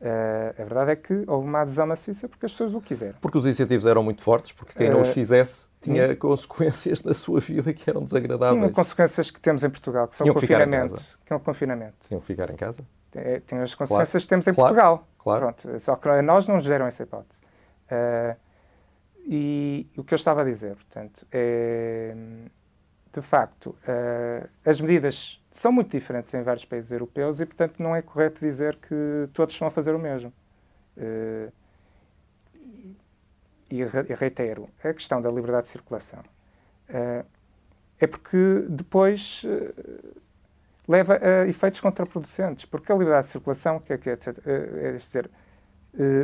Uh, 0.00 0.60
a 0.60 0.64
verdade 0.64 0.90
é 0.90 0.96
que 0.96 1.22
houve 1.28 1.46
uma 1.46 1.60
adesão 1.60 1.86
maciça 1.86 2.28
porque 2.28 2.44
as 2.44 2.52
pessoas 2.52 2.74
o 2.74 2.80
quiseram. 2.80 3.14
Porque 3.20 3.38
os 3.38 3.46
incentivos 3.46 3.86
eram 3.86 4.02
muito 4.02 4.20
fortes, 4.20 4.52
porque 4.52 4.74
quem 4.74 4.90
não 4.90 5.00
os 5.00 5.10
fizesse 5.10 5.66
tinha 5.80 6.16
consequências 6.16 7.02
na 7.02 7.14
sua 7.14 7.38
vida 7.38 7.72
que 7.72 7.88
eram 7.88 8.02
desagradáveis. 8.02 8.58
Tinham 8.58 8.72
consequências 8.72 9.30
que 9.30 9.40
temos 9.40 9.62
em 9.62 9.70
Portugal, 9.70 10.08
que 10.08 10.16
são 10.16 10.26
o 10.26 10.34
confinamento. 10.34 11.00
Que 11.24 11.32
é 11.32 11.36
o 11.36 11.40
confinamento. 11.40 11.94
Tinham 12.08 12.20
que 12.20 12.26
ficar 12.26 12.50
em 12.50 12.56
casa? 12.56 12.82
É, 13.14 13.40
tem 13.40 13.60
as 13.60 13.74
consequências 13.74 14.10
claro. 14.10 14.22
que 14.24 14.28
temos 14.28 14.46
em 14.48 14.54
claro. 14.54 14.74
Portugal. 14.74 15.08
Claro. 15.18 15.40
Pronto, 15.40 15.80
só 15.80 15.94
que 15.94 16.22
nós 16.22 16.48
não 16.48 16.56
nos 16.56 16.66
deram 16.66 16.86
essa 16.86 17.04
hipótese. 17.04 17.40
Uh, 17.92 18.36
e 19.24 19.86
o 19.96 20.02
que 20.02 20.14
eu 20.14 20.16
estava 20.16 20.40
a 20.40 20.44
dizer, 20.44 20.74
portanto, 20.74 21.26
é, 21.30 22.14
de 23.12 23.22
facto, 23.22 23.66
uh, 23.66 24.48
as 24.64 24.80
medidas 24.80 25.40
são 25.52 25.70
muito 25.70 25.90
diferentes 25.90 26.32
em 26.32 26.42
vários 26.42 26.64
países 26.64 26.90
europeus 26.90 27.38
e, 27.38 27.46
portanto, 27.46 27.80
não 27.80 27.94
é 27.94 28.00
correto 28.02 28.40
dizer 28.40 28.76
que 28.76 29.28
todos 29.32 29.54
estão 29.54 29.68
a 29.68 29.70
fazer 29.70 29.94
o 29.94 29.98
mesmo. 29.98 30.32
Uh, 30.96 31.52
e, 33.70 33.84
reitero, 34.14 34.68
a 34.82 34.92
questão 34.92 35.22
da 35.22 35.30
liberdade 35.30 35.62
de 35.62 35.68
circulação 35.68 36.22
é 37.98 38.06
porque 38.06 38.66
depois 38.68 39.46
leva 40.86 41.18
a 41.22 41.48
efeitos 41.48 41.80
contraproducentes, 41.80 42.66
porque 42.66 42.92
a 42.92 42.94
liberdade 42.94 43.28
de 43.28 43.32
circulação, 43.32 43.80
que 43.80 43.94
é, 43.94 43.96
que 43.96 44.10
é, 44.10 44.18
é 44.44 44.92
dizer, 44.92 45.30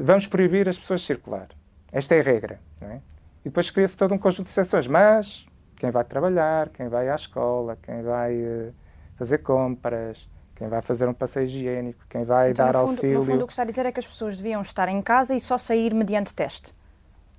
vamos 0.03 0.27
proibir 0.27 0.69
as 0.69 0.79
pessoas 0.79 1.01
circular. 1.01 1.49
Esta 1.93 2.15
é 2.15 2.21
a 2.21 2.23
regra. 2.23 2.61
É? 2.83 2.97
E 3.45 3.45
depois 3.45 3.71
cria-se 3.71 3.97
todo 3.97 4.15
um 4.15 4.19
conjunto 4.19 4.45
de 4.45 4.51
exceções. 4.51 4.87
Mas 4.87 5.47
quem 5.77 5.91
vai 5.91 6.05
trabalhar, 6.05 6.69
quem 6.71 6.89
vai 6.89 7.09
à 7.09 7.15
escola, 7.15 7.79
quem 7.83 8.03
vai 8.03 8.35
uh, 8.37 8.75
fazer 9.17 9.39
compras, 9.39 10.29
quem 10.55 10.69
vai 10.69 10.81
fazer 10.81 11.09
um 11.09 11.15
passeio 11.15 11.45
higiênico, 11.45 12.05
quem 12.09 12.25
vai 12.25 12.51
então, 12.51 12.67
dar 12.67 12.73
no 12.73 12.81
fundo, 12.81 12.91
auxílio. 12.91 13.19
No 13.19 13.25
fundo, 13.25 13.45
o 13.45 13.47
que 13.47 13.53
está 13.53 13.63
a 13.63 13.67
dizer 13.67 13.87
é 13.87 13.93
que 13.93 14.01
as 14.01 14.07
pessoas 14.07 14.37
deviam 14.37 14.61
estar 14.61 14.89
em 14.89 15.01
casa 15.01 15.35
e 15.35 15.41
só 15.41 15.57
sair 15.57 15.95
mediante 15.95 16.35
teste. 16.35 16.73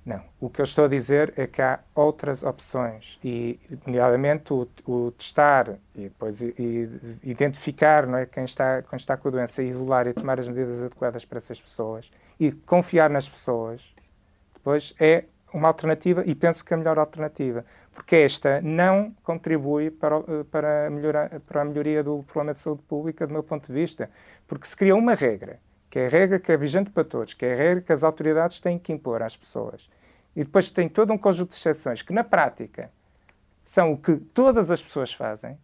Não. 0.04 0.22
O 0.40 0.48
que 0.48 0.60
eu 0.60 0.64
estou 0.64 0.86
a 0.86 0.88
dizer 0.88 1.34
é 1.36 1.46
que 1.46 1.60
há 1.60 1.78
outras 1.94 2.42
opções 2.42 3.18
e, 3.22 3.60
nomeadamente, 3.86 4.52
o, 4.52 4.66
o 4.86 5.10
testar 5.12 5.76
e 5.94 6.04
depois 6.04 6.40
e, 6.40 6.54
e 6.58 7.30
identificar 7.30 8.06
não 8.06 8.16
é, 8.16 8.24
quem, 8.24 8.44
está, 8.44 8.82
quem 8.82 8.96
está 8.96 9.16
com 9.18 9.28
a 9.28 9.30
doença, 9.30 9.62
isolar 9.62 10.06
e 10.06 10.14
tomar 10.14 10.40
as 10.40 10.48
medidas 10.48 10.82
adequadas 10.82 11.26
para 11.26 11.36
essas 11.36 11.60
pessoas 11.60 12.10
e 12.38 12.50
confiar 12.50 13.10
nas 13.10 13.28
pessoas 13.28 13.94
Depois 14.60 14.94
é 15.00 15.24
uma 15.52 15.68
alternativa 15.68 16.22
e 16.26 16.34
penso 16.34 16.64
que 16.64 16.72
a 16.72 16.76
melhor 16.76 16.98
alternativa, 16.98 17.64
porque 17.92 18.16
esta 18.16 18.60
não 18.60 19.14
contribui 19.22 19.90
para, 19.90 20.20
para, 20.50 20.90
melhorar, 20.90 21.40
para 21.40 21.62
a 21.62 21.64
melhoria 21.64 22.04
do 22.04 22.22
problema 22.24 22.52
de 22.52 22.58
saúde 22.58 22.82
pública, 22.82 23.26
do 23.26 23.32
meu 23.32 23.42
ponto 23.42 23.66
de 23.66 23.72
vista, 23.72 24.10
porque 24.46 24.66
se 24.66 24.76
cria 24.76 24.94
uma 24.94 25.14
regra, 25.14 25.58
que 25.88 25.98
é 25.98 26.06
a 26.06 26.08
regra 26.08 26.38
que 26.38 26.52
é 26.52 26.56
vigente 26.56 26.90
para 26.90 27.04
todos, 27.04 27.34
que 27.34 27.44
é 27.44 27.52
a 27.52 27.56
regra 27.56 27.82
que 27.82 27.92
as 27.92 28.04
autoridades 28.04 28.60
têm 28.60 28.78
que 28.78 28.92
impor 28.92 29.22
às 29.22 29.36
pessoas, 29.36 29.90
e 30.36 30.44
depois 30.44 30.70
tem 30.70 30.88
todo 30.88 31.12
um 31.12 31.18
conjunto 31.18 31.50
de 31.50 31.56
exceções 31.56 32.02
que, 32.02 32.12
na 32.12 32.22
prática, 32.22 32.90
são 33.64 33.92
o 33.92 33.96
que 33.96 34.16
todas 34.16 34.70
as 34.70 34.82
pessoas 34.82 35.12
fazem, 35.12 35.58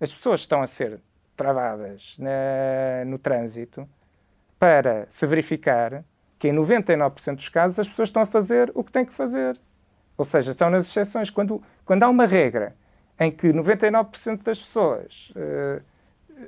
as 0.00 0.12
pessoas 0.12 0.40
estão 0.40 0.62
a 0.62 0.66
ser 0.66 1.00
travadas 1.36 2.16
na, 2.18 3.04
no 3.06 3.18
trânsito 3.18 3.88
para 4.58 5.06
se 5.08 5.26
verificar 5.26 6.04
que 6.38 6.48
em 6.48 6.54
99% 6.54 7.34
dos 7.34 7.48
casos 7.48 7.78
as 7.78 7.88
pessoas 7.88 8.08
estão 8.08 8.22
a 8.22 8.26
fazer 8.26 8.70
o 8.74 8.84
que 8.84 8.92
têm 8.92 9.04
que 9.04 9.12
fazer. 9.12 9.58
Ou 10.16 10.24
seja, 10.24 10.52
estão 10.52 10.70
nas 10.70 10.86
exceções. 10.86 11.30
Quando, 11.30 11.62
quando 11.84 12.02
há 12.02 12.08
uma 12.08 12.26
regra 12.26 12.74
em 13.18 13.30
que 13.30 13.48
99% 13.48 14.42
das 14.42 14.60
pessoas 14.60 15.32
uh, 15.36 15.82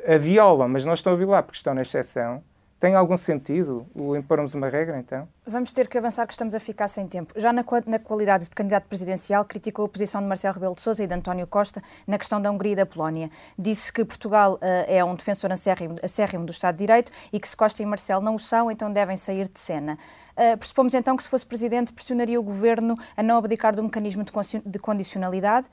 a 0.07 0.19
violam, 0.19 0.69
mas 0.69 0.85
não 0.85 0.95
estão 0.95 1.13
a 1.13 1.17
violar 1.17 1.43
porque 1.43 1.57
estão 1.57 1.75
na 1.75 1.83
exceção, 1.83 2.43
tem 2.81 2.95
algum 2.95 3.17
sentido 3.17 3.87
o 3.95 4.17
impormos 4.17 4.55
uma 4.55 4.71
regra, 4.71 4.99
então? 4.99 5.29
Vamos 5.47 5.71
ter 5.71 5.87
que 5.87 5.99
avançar, 5.99 6.27
que 6.27 6.33
estamos 6.33 6.55
a 6.55 6.61
ficar 6.61 6.89
sem 6.89 7.07
tempo. 7.07 7.35
Já 7.37 7.53
na, 7.53 7.63
na 7.87 7.99
qualidade 7.99 8.45
de 8.45 8.51
candidato 8.51 8.87
presidencial, 8.89 9.45
criticou 9.45 9.85
a 9.85 9.89
posição 9.89 10.23
de 10.23 10.27
Marcelo 10.27 10.55
Rebelo 10.55 10.75
de 10.75 10.81
Sousa 10.81 11.05
e 11.05 11.07
de 11.07 11.13
António 11.13 11.47
Costa 11.47 11.83
na 12.07 12.17
questão 12.17 12.41
da 12.41 12.51
Hungria 12.51 12.73
e 12.73 12.77
da 12.77 12.87
Polónia. 12.87 13.31
Disse 13.59 13.93
que 13.93 14.03
Portugal 14.03 14.55
uh, 14.55 14.59
é 14.89 15.05
um 15.05 15.15
defensor 15.15 15.53
acérrimo, 15.53 15.97
acérrimo 16.03 16.47
do 16.47 16.53
Estado 16.53 16.77
de 16.77 16.87
Direito 16.87 17.13
e 17.31 17.39
que 17.39 17.47
se 17.47 17.55
Costa 17.55 17.83
e 17.83 17.87
Marcelo 17.87 18.25
não 18.25 18.37
o 18.37 18.41
são, 18.41 18.71
então 18.71 18.91
devem 18.91 19.17
sair 19.17 19.47
de 19.47 19.61
cena. 19.61 19.99
Uh, 20.33 20.57
pressupomos 20.57 20.95
então 20.95 21.19
que 21.19 21.23
se 21.23 21.29
fosse 21.29 21.45
presidente 21.45 21.93
pressionaria 21.93 22.41
o 22.41 22.43
governo 22.43 22.97
a 23.15 23.23
não 23.23 23.37
abdicar 23.37 23.77
do 23.77 23.83
mecanismo 23.83 24.25
de 24.65 24.79
condicionalidade 24.79 25.69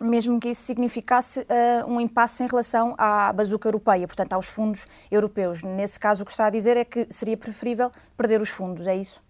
mesmo 0.00 0.40
que 0.40 0.48
isso 0.48 0.62
significasse 0.62 1.40
uh, 1.40 1.88
um 1.88 2.00
impasse 2.00 2.42
em 2.42 2.46
relação 2.46 2.94
à 2.98 3.32
bazuca 3.32 3.68
europeia, 3.68 4.06
portanto, 4.06 4.32
aos 4.32 4.46
fundos 4.46 4.86
europeus. 5.10 5.62
Nesse 5.62 5.98
caso, 5.98 6.22
o 6.22 6.26
que 6.26 6.32
está 6.32 6.46
a 6.46 6.50
dizer 6.50 6.76
é 6.76 6.84
que 6.84 7.06
seria 7.10 7.36
preferível 7.36 7.90
perder 8.16 8.40
os 8.40 8.48
fundos, 8.48 8.86
é 8.86 8.96
isso? 8.96 9.20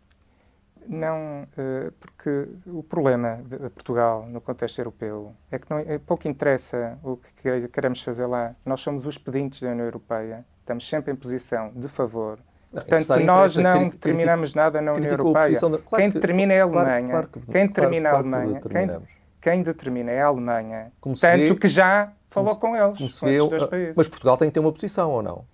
Não, 0.87 1.43
uh, 1.43 1.93
porque 1.99 2.49
o 2.67 2.83
problema 2.83 3.41
de 3.45 3.71
Portugal 3.71 4.27
no 4.27 4.41
contexto 4.41 4.79
europeu 4.79 5.35
é 5.51 5.59
que 5.59 5.71
não, 5.71 5.79
é, 5.79 5.99
pouco 5.99 6.29
interessa 6.29 6.99
o 7.03 7.17
que 7.17 7.69
queremos 7.69 8.03
fazer 8.03 8.27
lá. 8.27 8.55
Nós 8.65 8.81
somos 8.81 9.07
os 9.07 9.17
pedintes 9.17 9.63
da 9.63 9.71
União 9.71 9.87
Europeia, 9.87 10.45
estamos 10.61 10.87
sempre 10.89 11.13
em 11.13 11.17
posição 11.17 11.73
de 11.75 11.89
favor. 11.89 12.39
Portanto, 12.71 13.17
nós 13.21 13.57
não 13.57 13.89
determinamos 13.89 14.55
nada 14.55 14.81
na 14.83 14.93
União 14.93 15.13
Europeia. 15.13 15.59
Claro 15.59 15.83
quem 15.97 16.11
determina 16.11 16.53
é 16.53 16.61
a 16.61 16.65
Alemanha. 16.65 17.09
Claro, 17.09 17.29
claro, 17.29 17.47
quem 17.53 17.67
determina 17.69 18.11
claro, 18.11 18.35
a 18.35 18.37
Alemanha. 18.37 18.61
Quem, 19.45 19.63
determina 19.63 20.11
é 20.11 20.23
a 20.23 20.29
Alemanha, 20.29 20.91
como 20.99 21.15
tanto 21.15 21.37
vê, 21.37 21.55
que 21.55 21.69
já 21.69 22.11
falou 22.31 22.57
com 22.57 22.75
eles, 22.75 22.97
com 22.97 23.29
esses 23.29 23.49
dois 23.51 23.65
países. 23.65 23.95
Mas 23.95 24.09
Portugal 24.09 24.39
tem 24.39 24.49
que 24.49 24.55
ter 24.55 24.61
uma 24.61 24.73
posição 24.73 25.11
ou 25.11 25.23
não? 25.23 25.45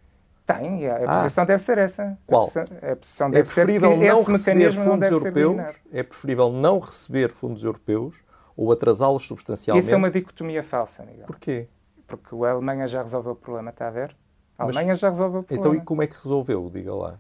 Tem, 0.47 0.89
a 0.89 0.97
ah. 0.97 1.15
posição 1.17 1.45
deve 1.45 1.61
ser 1.61 1.77
essa. 1.77 2.17
Qual? 2.25 2.45
A 2.45 2.47
posição, 2.47 2.63
a 2.93 2.97
posição 2.97 3.27
é 3.27 3.31
deve 3.33 3.49
ser 3.49 3.67
que 3.67 3.79
não 3.81 4.01
esse 4.01 4.31
mecanismo 4.31 4.85
não 4.85 4.97
deve 4.97 5.17
europeus, 5.17 5.57
ser 5.57 5.81
É 5.93 6.03
preferível 6.05 6.53
não 6.53 6.79
receber 6.79 7.31
fundos 7.31 7.65
europeus 7.65 8.15
ou 8.57 8.71
atrasá-los 8.71 9.27
substancialmente. 9.27 9.85
Isso 9.85 9.93
é 9.93 9.97
uma 9.97 10.11
dicotomia 10.11 10.63
falsa, 10.63 11.05
Miguel. 11.05 11.27
Porquê? 11.27 11.67
Porque 12.07 12.33
a 12.45 12.51
Alemanha 12.53 12.87
já 12.87 13.03
resolveu 13.03 13.33
o 13.33 13.37
problema, 13.37 13.71
está 13.71 13.89
a 13.89 13.91
ver? 13.91 14.17
A 14.57 14.63
Alemanha 14.63 14.87
Mas, 14.87 15.01
já 15.01 15.09
resolveu 15.09 15.41
o 15.41 15.43
problema. 15.43 15.75
Então, 15.75 15.83
e 15.83 15.85
como 15.85 16.01
é 16.01 16.07
que 16.07 16.15
resolveu? 16.15 16.71
Diga 16.73 16.95
lá. 16.95 17.19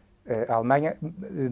A 0.48 0.54
Alemanha 0.54 0.96
eh, 1.02 1.50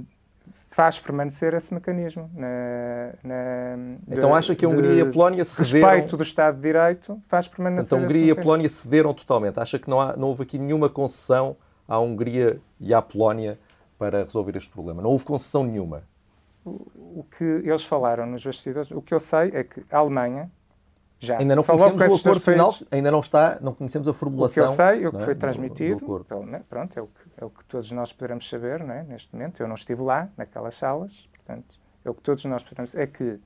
faz 0.69 0.99
permanecer 0.99 1.55
esse 1.55 1.73
mecanismo. 1.73 2.31
Na, 2.35 3.13
na, 3.23 3.77
então 4.11 4.35
acha 4.35 4.55
que 4.55 4.65
a 4.65 4.69
Hungria 4.69 4.93
e 4.95 5.01
a 5.01 5.07
Polónia 5.07 5.45
cederam... 5.45 5.89
respeito 5.89 6.17
do 6.17 6.23
Estado 6.23 6.57
de 6.57 6.63
Direito 6.63 7.21
faz 7.27 7.49
permanecer 7.49 7.87
Então 7.87 7.99
a 7.99 8.03
Hungria 8.03 8.25
e 8.27 8.31
a 8.31 8.37
Polónia 8.37 8.69
cederam 8.69 9.13
totalmente. 9.15 9.59
Acha 9.59 9.79
que 9.79 9.89
não, 9.89 10.01
há, 10.01 10.17
não 10.17 10.29
houve 10.29 10.43
aqui 10.43 10.59
nenhuma 10.59 10.89
concessão 10.89 11.57
à 11.87 11.99
Hungria 11.99 12.61
e 12.79 12.93
à 12.95 13.03
Polónia 13.03 13.59
para 13.99 14.25
resolver 14.25 14.57
este 14.57 14.71
problema? 14.71 15.03
Não 15.03 15.11
houve 15.11 15.25
concessão 15.25 15.65
nenhuma? 15.65 16.03
O, 16.65 16.71
o 17.21 17.27
que 17.37 17.45
eles 17.45 17.85
falaram 17.85 18.27
nos 18.27 18.45
bastidores, 18.45 18.91
o 18.91 19.03
que 19.03 19.15
eu 19.15 19.21
sei 19.21 19.51
é 19.55 19.65
que 19.65 19.85
a 19.91 19.99
Alemanha 19.99 20.51
já 21.21 21.39
ainda 21.39 21.57
não 21.57 21.65
conhecemos 21.65 22.01
o 22.01 22.29
acordo 22.29 22.41
final, 22.41 22.75
ainda 22.91 23.11
não 23.11 23.21
está, 23.21 23.59
não 23.61 23.75
conhecemos 23.75 24.07
a 24.07 24.13
formulação. 24.13 24.65
O 24.65 24.67
que 24.67 24.73
eu 24.73 24.77
sei, 24.77 25.07
o 25.07 25.11
que 25.11 25.17
é? 25.17 25.25
foi 25.25 25.35
transmitido, 25.35 26.07
do, 26.07 26.19
do 26.19 26.25
pelo, 26.25 26.47
pronto, 26.69 26.97
é 26.97 27.03
o, 27.03 27.07
que, 27.07 27.28
é 27.41 27.45
o 27.45 27.51
que 27.51 27.65
todos 27.65 27.91
nós 27.93 28.13
poderemos 28.13 28.49
saber 28.49 28.81
é? 28.81 29.03
neste 29.05 29.33
momento. 29.33 29.61
Eu 29.61 29.69
não 29.69 29.77
estive 29.77 30.03
lá, 30.03 30.29
naquelas 30.37 30.75
salas, 30.75 31.29
portanto, 31.35 31.81
é 32.05 32.11
o 32.11 32.15
que 32.15 32.23
todos 32.23 32.45
nós 32.45 32.63
poderemos 32.63 32.95
é 32.95 33.07
que 33.07 33.39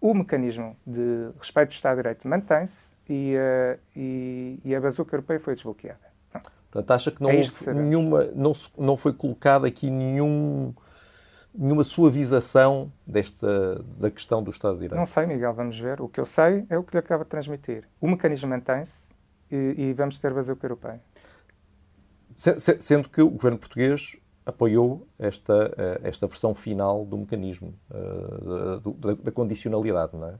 o 0.00 0.14
mecanismo 0.14 0.76
de 0.86 1.30
respeito 1.38 1.70
do 1.70 1.72
Estado 1.72 1.96
de 1.96 2.02
Direito 2.02 2.28
mantém-se 2.28 2.90
e, 3.08 3.34
uh, 3.36 3.78
e, 3.96 4.60
e, 4.64 4.74
a 4.74 4.80
bazuca 4.80 5.16
europeia 5.16 5.40
foi 5.40 5.54
desbloqueada. 5.54 5.98
Pronto. 6.30 6.52
Portanto, 6.70 6.90
acha 6.92 7.10
que 7.10 7.22
não, 7.22 7.30
é 7.30 7.40
que 7.40 7.70
nenhuma, 7.72 8.24
não, 8.34 8.52
não 8.78 8.96
foi 8.96 9.12
colocado 9.12 9.66
aqui 9.66 9.90
nenhum 9.90 10.72
nenhuma 11.52 11.82
suavização 11.82 12.92
desta, 13.04 13.84
da 13.98 14.10
questão 14.10 14.42
do 14.42 14.50
Estado 14.50 14.74
de 14.74 14.82
Direito? 14.82 14.98
Não 14.98 15.06
sei, 15.06 15.26
Miguel, 15.26 15.52
vamos 15.52 15.78
ver. 15.78 16.00
O 16.00 16.08
que 16.08 16.20
eu 16.20 16.24
sei 16.24 16.64
é 16.70 16.78
o 16.78 16.84
que 16.84 16.92
lhe 16.92 16.98
acaba 16.98 17.24
de 17.24 17.30
transmitir. 17.30 17.88
O 18.00 18.08
mecanismo 18.08 18.48
mantém-se 18.48 19.10
e, 19.50 19.74
e, 19.76 19.92
vamos 19.92 20.18
ter 20.18 20.32
bazuca 20.32 20.64
europeia. 20.64 21.00
Sendo 22.80 23.10
que 23.10 23.20
o 23.20 23.28
governo 23.28 23.58
português 23.58 24.16
apoiou 24.46 25.06
esta, 25.18 25.74
eh, 25.76 26.00
esta 26.04 26.26
versão 26.26 26.54
final 26.54 27.04
do 27.04 27.18
mecanismo, 27.18 27.74
eh, 27.92 28.80
da, 28.98 29.14
da 29.14 29.30
condicionalidade, 29.30 30.16
não 30.16 30.26
é? 30.26 30.34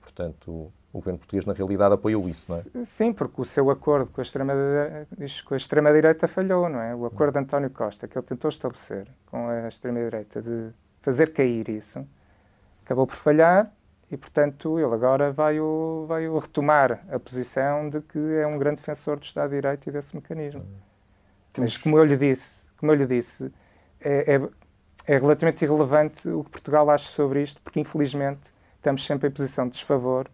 Portanto, 0.00 0.72
o 0.92 0.98
governo 0.98 1.18
português, 1.18 1.44
na 1.44 1.52
realidade, 1.52 1.94
apoiou 1.94 2.22
isso, 2.28 2.52
não 2.52 2.58
é? 2.58 2.84
Sim, 2.84 3.12
porque 3.12 3.40
o 3.40 3.44
seu 3.44 3.70
acordo 3.70 4.10
com 4.12 4.20
a 4.20 4.22
extrema-direita 4.22 5.56
extrema 5.56 5.90
falhou, 6.28 6.68
não 6.68 6.80
é? 6.80 6.94
O 6.94 7.06
acordo 7.06 7.32
de 7.32 7.40
António 7.40 7.70
Costa, 7.70 8.06
que 8.06 8.16
ele 8.16 8.26
tentou 8.26 8.48
estabelecer 8.48 9.08
com 9.26 9.48
a 9.48 9.66
extrema-direita 9.66 10.40
de 10.40 10.70
fazer 11.00 11.32
cair 11.32 11.68
isso, 11.68 12.06
acabou 12.84 13.06
por 13.06 13.16
falhar 13.16 13.72
e, 14.12 14.16
portanto, 14.16 14.78
ele 14.78 14.94
agora 14.94 15.32
vai, 15.32 15.58
o, 15.58 16.04
vai 16.06 16.28
o 16.28 16.38
retomar 16.38 17.04
a 17.10 17.18
posição 17.18 17.90
de 17.90 18.00
que 18.00 18.18
é 18.18 18.46
um 18.46 18.58
grande 18.58 18.76
defensor 18.76 19.18
do 19.18 19.24
Estado 19.24 19.50
de 19.50 19.56
Direito 19.56 19.88
e 19.88 19.92
desse 19.92 20.14
mecanismo. 20.14 20.64
Mas, 21.58 21.76
como 21.76 21.98
eu 21.98 22.04
lhe 22.04 22.16
disse, 22.16 22.66
como 22.76 22.92
eu 22.92 22.96
lhe 22.96 23.06
disse 23.06 23.52
é, 24.00 24.34
é, 24.34 25.14
é 25.14 25.18
relativamente 25.18 25.64
irrelevante 25.64 26.28
o 26.28 26.44
que 26.44 26.50
Portugal 26.50 26.88
acha 26.90 27.06
sobre 27.06 27.42
isto, 27.42 27.60
porque 27.62 27.80
infelizmente 27.80 28.40
estamos 28.76 29.04
sempre 29.04 29.28
em 29.28 29.30
posição 29.30 29.66
de 29.66 29.72
desfavor 29.72 30.28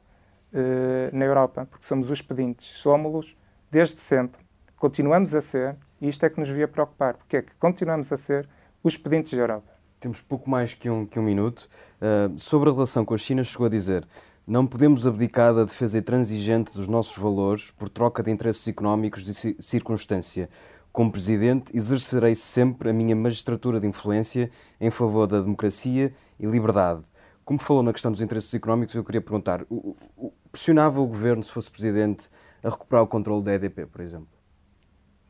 uh, 0.53 1.17
na 1.17 1.25
Europa, 1.25 1.67
porque 1.71 1.85
somos 1.85 2.11
os 2.11 2.23
pedintes, 2.23 2.67
somos-los 2.67 3.37
desde 3.71 4.01
sempre, 4.01 4.41
continuamos 4.77 5.35
a 5.35 5.41
ser, 5.41 5.77
e 6.01 6.09
isto 6.09 6.25
é 6.25 6.31
que 6.31 6.39
nos 6.39 6.49
devia 6.49 6.69
preocupar, 6.69 7.15
porque 7.15 7.37
é 7.37 7.43
que 7.43 7.55
continuamos 7.57 8.11
a 8.13 8.17
ser 8.17 8.49
os 8.83 8.97
pedintes 8.97 9.35
da 9.35 9.41
Europa. 9.41 9.73
Temos 10.01 10.21
pouco 10.21 10.49
mais 10.49 10.73
que 10.73 10.89
um, 10.89 11.05
que 11.05 11.19
um 11.19 11.23
minuto. 11.23 11.69
Uh, 12.01 12.39
sobre 12.39 12.71
a 12.71 12.73
relação 12.73 13.05
com 13.05 13.15
a 13.15 13.19
China, 13.19 13.43
chegou 13.43 13.67
a 13.67 13.71
dizer 13.71 14.07
não 14.49 14.67
podemos 14.67 15.07
abdicar 15.07 15.55
da 15.55 15.65
defesa 15.65 15.99
intransigente 15.99 16.73
dos 16.73 16.89
nossos 16.89 17.19
valores 17.19 17.71
por 17.73 17.91
troca 17.91 18.23
de 18.23 18.31
interesses 18.31 18.67
económicos 18.67 19.23
de 19.23 19.57
circunstância. 19.63 20.49
Como 20.93 21.13
Presidente, 21.13 21.77
exercerei 21.77 22.35
sempre 22.35 22.91
a 22.91 22.93
minha 22.93 23.15
magistratura 23.15 23.79
de 23.79 23.87
influência 23.87 24.51
em 24.81 24.91
favor 24.91 25.27
da 25.27 25.41
democracia 25.41 26.13
e 26.39 26.47
liberdade. 26.47 27.03
Como 27.45 27.59
falou 27.59 27.83
na 27.83 27.93
questão 27.93 28.11
dos 28.11 28.21
interesses 28.21 28.53
económicos, 28.53 28.95
eu 28.95 29.05
queria 29.05 29.21
perguntar: 29.21 29.63
o, 29.71 29.97
o, 30.17 30.33
pressionava 30.51 31.01
o 31.01 31.07
Governo, 31.07 31.43
se 31.43 31.53
fosse 31.53 31.71
Presidente, 31.71 32.29
a 32.63 32.69
recuperar 32.69 33.05
o 33.05 33.07
controle 33.07 33.43
da 33.43 33.55
EDP, 33.55 33.87
por 33.87 34.01
exemplo? 34.01 34.29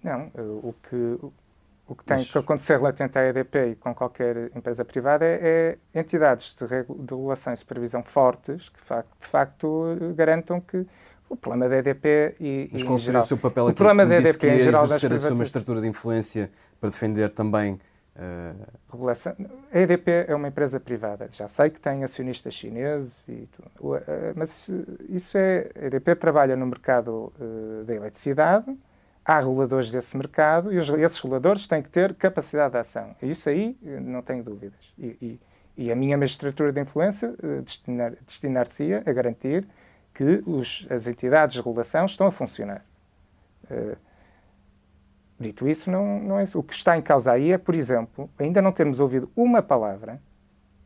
Não, 0.02 0.30
o 0.62 0.74
que, 0.82 1.18
o 1.86 1.94
que 1.94 2.04
tem 2.04 2.24
que 2.24 2.38
acontecer 2.38 2.78
relativamente 2.78 3.18
à 3.18 3.26
EDP 3.26 3.70
e 3.70 3.76
com 3.76 3.94
qualquer 3.94 4.50
empresa 4.56 4.84
privada 4.84 5.24
é, 5.24 5.78
é 5.92 6.00
entidades 6.00 6.54
de, 6.54 6.66
de 6.66 7.14
regulação 7.14 7.52
e 7.52 7.56
supervisão 7.56 8.02
fortes 8.02 8.68
que, 8.68 8.78
de 8.80 9.26
facto, 9.26 9.96
garantam 10.14 10.60
que 10.60 10.86
o 11.28 11.36
problema 11.36 11.68
da 11.68 11.76
EDP 11.76 12.36
e, 12.40 12.68
Mas 12.72 12.82
qual 12.82 12.98
seria 12.98 13.20
o 13.20 13.24
seu 13.24 13.36
papel 13.36 13.66
aqui? 13.66 13.72
O 13.72 13.76
problema 13.76 14.06
da 14.06 14.16
EDP 14.16 14.48
em 14.48 14.58
geral 14.58 14.86
das 14.86 15.04
a 15.04 15.18
sua 15.18 15.42
estrutura 15.42 15.80
de 15.80 15.86
influência 15.86 16.50
para 16.80 16.90
defender 16.90 17.30
também 17.30 17.74
uh... 17.74 18.66
regulação. 18.90 19.34
A 19.72 19.78
EDP 19.78 20.26
é 20.28 20.34
uma 20.34 20.48
empresa 20.48 20.80
privada. 20.80 21.28
Já 21.30 21.48
sei 21.48 21.70
que 21.70 21.80
tem 21.80 22.04
acionistas 22.04 22.54
chineses 22.54 23.26
e 23.28 23.48
tudo. 23.52 23.96
Eh, 23.96 24.32
mas 24.34 24.70
isso 25.08 25.36
é 25.36 25.70
a 25.74 25.86
EDP 25.86 26.14
trabalha 26.16 26.56
no 26.56 26.66
mercado 26.66 27.32
uh, 27.38 27.84
da 27.84 27.94
eletricidade 27.94 28.76
há 29.28 29.40
reguladores 29.40 29.90
desse 29.90 30.16
mercado 30.16 30.72
e 30.72 30.78
os, 30.78 30.88
esses 30.88 31.18
reguladores 31.18 31.66
têm 31.66 31.82
que 31.82 31.90
ter 31.90 32.14
capacidade 32.14 32.72
de 32.72 32.78
ação. 32.78 33.14
Isso 33.20 33.50
aí 33.50 33.76
não 33.82 34.22
tenho 34.22 34.42
dúvidas. 34.42 34.94
E, 34.98 35.06
e, 35.20 35.40
e 35.76 35.92
a 35.92 35.94
minha 35.94 36.16
magistratura 36.16 36.72
de 36.72 36.80
influência 36.80 37.34
uh, 37.42 37.62
destinar-se-ia 38.24 39.02
a 39.04 39.12
garantir 39.12 39.68
que 40.18 40.42
os, 40.44 40.84
as 40.90 41.06
entidades 41.06 41.54
de 41.54 41.60
regulação 41.60 42.04
estão 42.04 42.26
a 42.26 42.32
funcionar. 42.32 42.84
Uh, 43.70 43.96
dito 45.38 45.68
isso, 45.68 45.92
não, 45.92 46.18
não 46.18 46.40
é 46.40 46.42
isso. 46.42 46.58
O 46.58 46.62
que 46.64 46.74
está 46.74 46.98
em 46.98 47.02
causa 47.02 47.30
aí 47.30 47.52
é, 47.52 47.56
por 47.56 47.72
exemplo, 47.72 48.28
ainda 48.36 48.60
não 48.60 48.72
termos 48.72 48.98
ouvido 48.98 49.30
uma 49.36 49.62
palavra, 49.62 50.20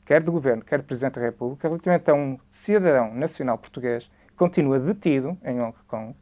quer 0.04 0.22
do 0.22 0.30
Governo, 0.30 0.62
quer 0.62 0.80
do 0.80 0.84
Presidente 0.84 1.14
da 1.14 1.22
República, 1.22 1.66
relativamente 1.66 2.10
a 2.10 2.14
um 2.14 2.38
cidadão 2.50 3.14
nacional 3.14 3.56
português 3.56 4.10
que 4.28 4.34
continua 4.34 4.78
detido 4.78 5.38
em 5.42 5.62
Hong 5.62 5.74
Kong 5.86 6.14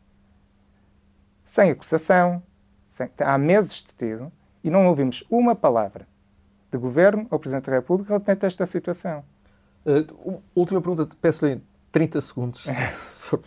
sem 1.44 1.72
acusação, 1.72 2.40
sem, 2.88 3.10
há 3.18 3.36
meses 3.36 3.82
detido, 3.82 4.30
e 4.62 4.70
não 4.70 4.86
ouvimos 4.86 5.24
uma 5.28 5.56
palavra 5.56 6.06
de 6.70 6.78
governo 6.78 7.26
ou 7.28 7.40
Presidente 7.40 7.68
da 7.68 7.72
República 7.72 8.10
relativamente 8.10 8.44
a 8.44 8.46
esta 8.46 8.66
situação. 8.66 9.24
Uh, 9.84 10.40
última 10.54 10.80
pergunta, 10.80 11.16
peço-lhe 11.20 11.60
30 11.90 12.20
segundos. 12.20 12.66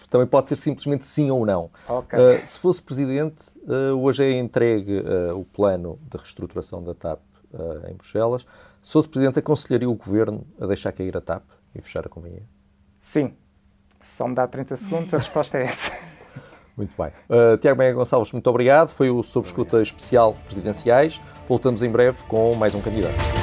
Também 0.10 0.28
pode 0.28 0.50
ser 0.50 0.56
simplesmente 0.56 1.06
sim 1.06 1.30
ou 1.30 1.46
não. 1.46 1.70
Okay. 1.88 2.20
Uh, 2.20 2.48
se 2.48 2.60
fosse 2.60 2.82
Presidente, 2.82 3.44
uh, 3.68 3.98
hoje 4.00 4.24
é 4.24 4.32
entregue 4.38 5.04
o 5.36 5.44
plano 5.44 6.00
de 6.10 6.18
reestruturação 6.18 6.84
da 6.84 6.94
TAP 6.94 7.20
em 7.90 7.94
Bruxelas. 7.94 8.46
Se 8.82 8.94
fosse 8.94 9.08
Presidente, 9.08 9.40
aconselharia 9.40 9.90
o 9.90 9.94
Governo 9.94 10.46
a 10.60 10.66
deixar 10.66 10.92
cair 10.92 11.16
a 11.16 11.22
TAP 11.22 11.44
e 11.76 11.82
fechar 11.82 12.06
a 12.06 12.10
companhia? 12.10 12.44
Sim. 13.02 13.34
Se 14.00 14.18
só 14.18 14.28
me 14.28 14.36
dá 14.36 14.48
30 14.48 14.76
segundos, 14.76 15.14
a 15.14 15.18
resposta 15.18 15.58
é 15.58 15.64
essa. 15.64 15.92
Muito 16.76 16.94
bem. 16.98 17.12
Uh, 17.30 17.58
Tiago 17.58 17.78
Meia 17.78 17.94
Gonçalves, 17.94 18.32
muito 18.32 18.50
obrigado. 18.50 18.90
Foi 18.90 19.10
o 19.10 19.22
Sob 19.22 19.46
Escuta 19.46 19.82
Especial 19.82 20.34
Presidenciais. 20.46 21.22
Voltamos 21.48 21.84
em 21.84 21.90
breve 21.90 22.24
com 22.24 22.56
mais 22.56 22.74
um 22.74 22.82
candidato. 22.82 23.43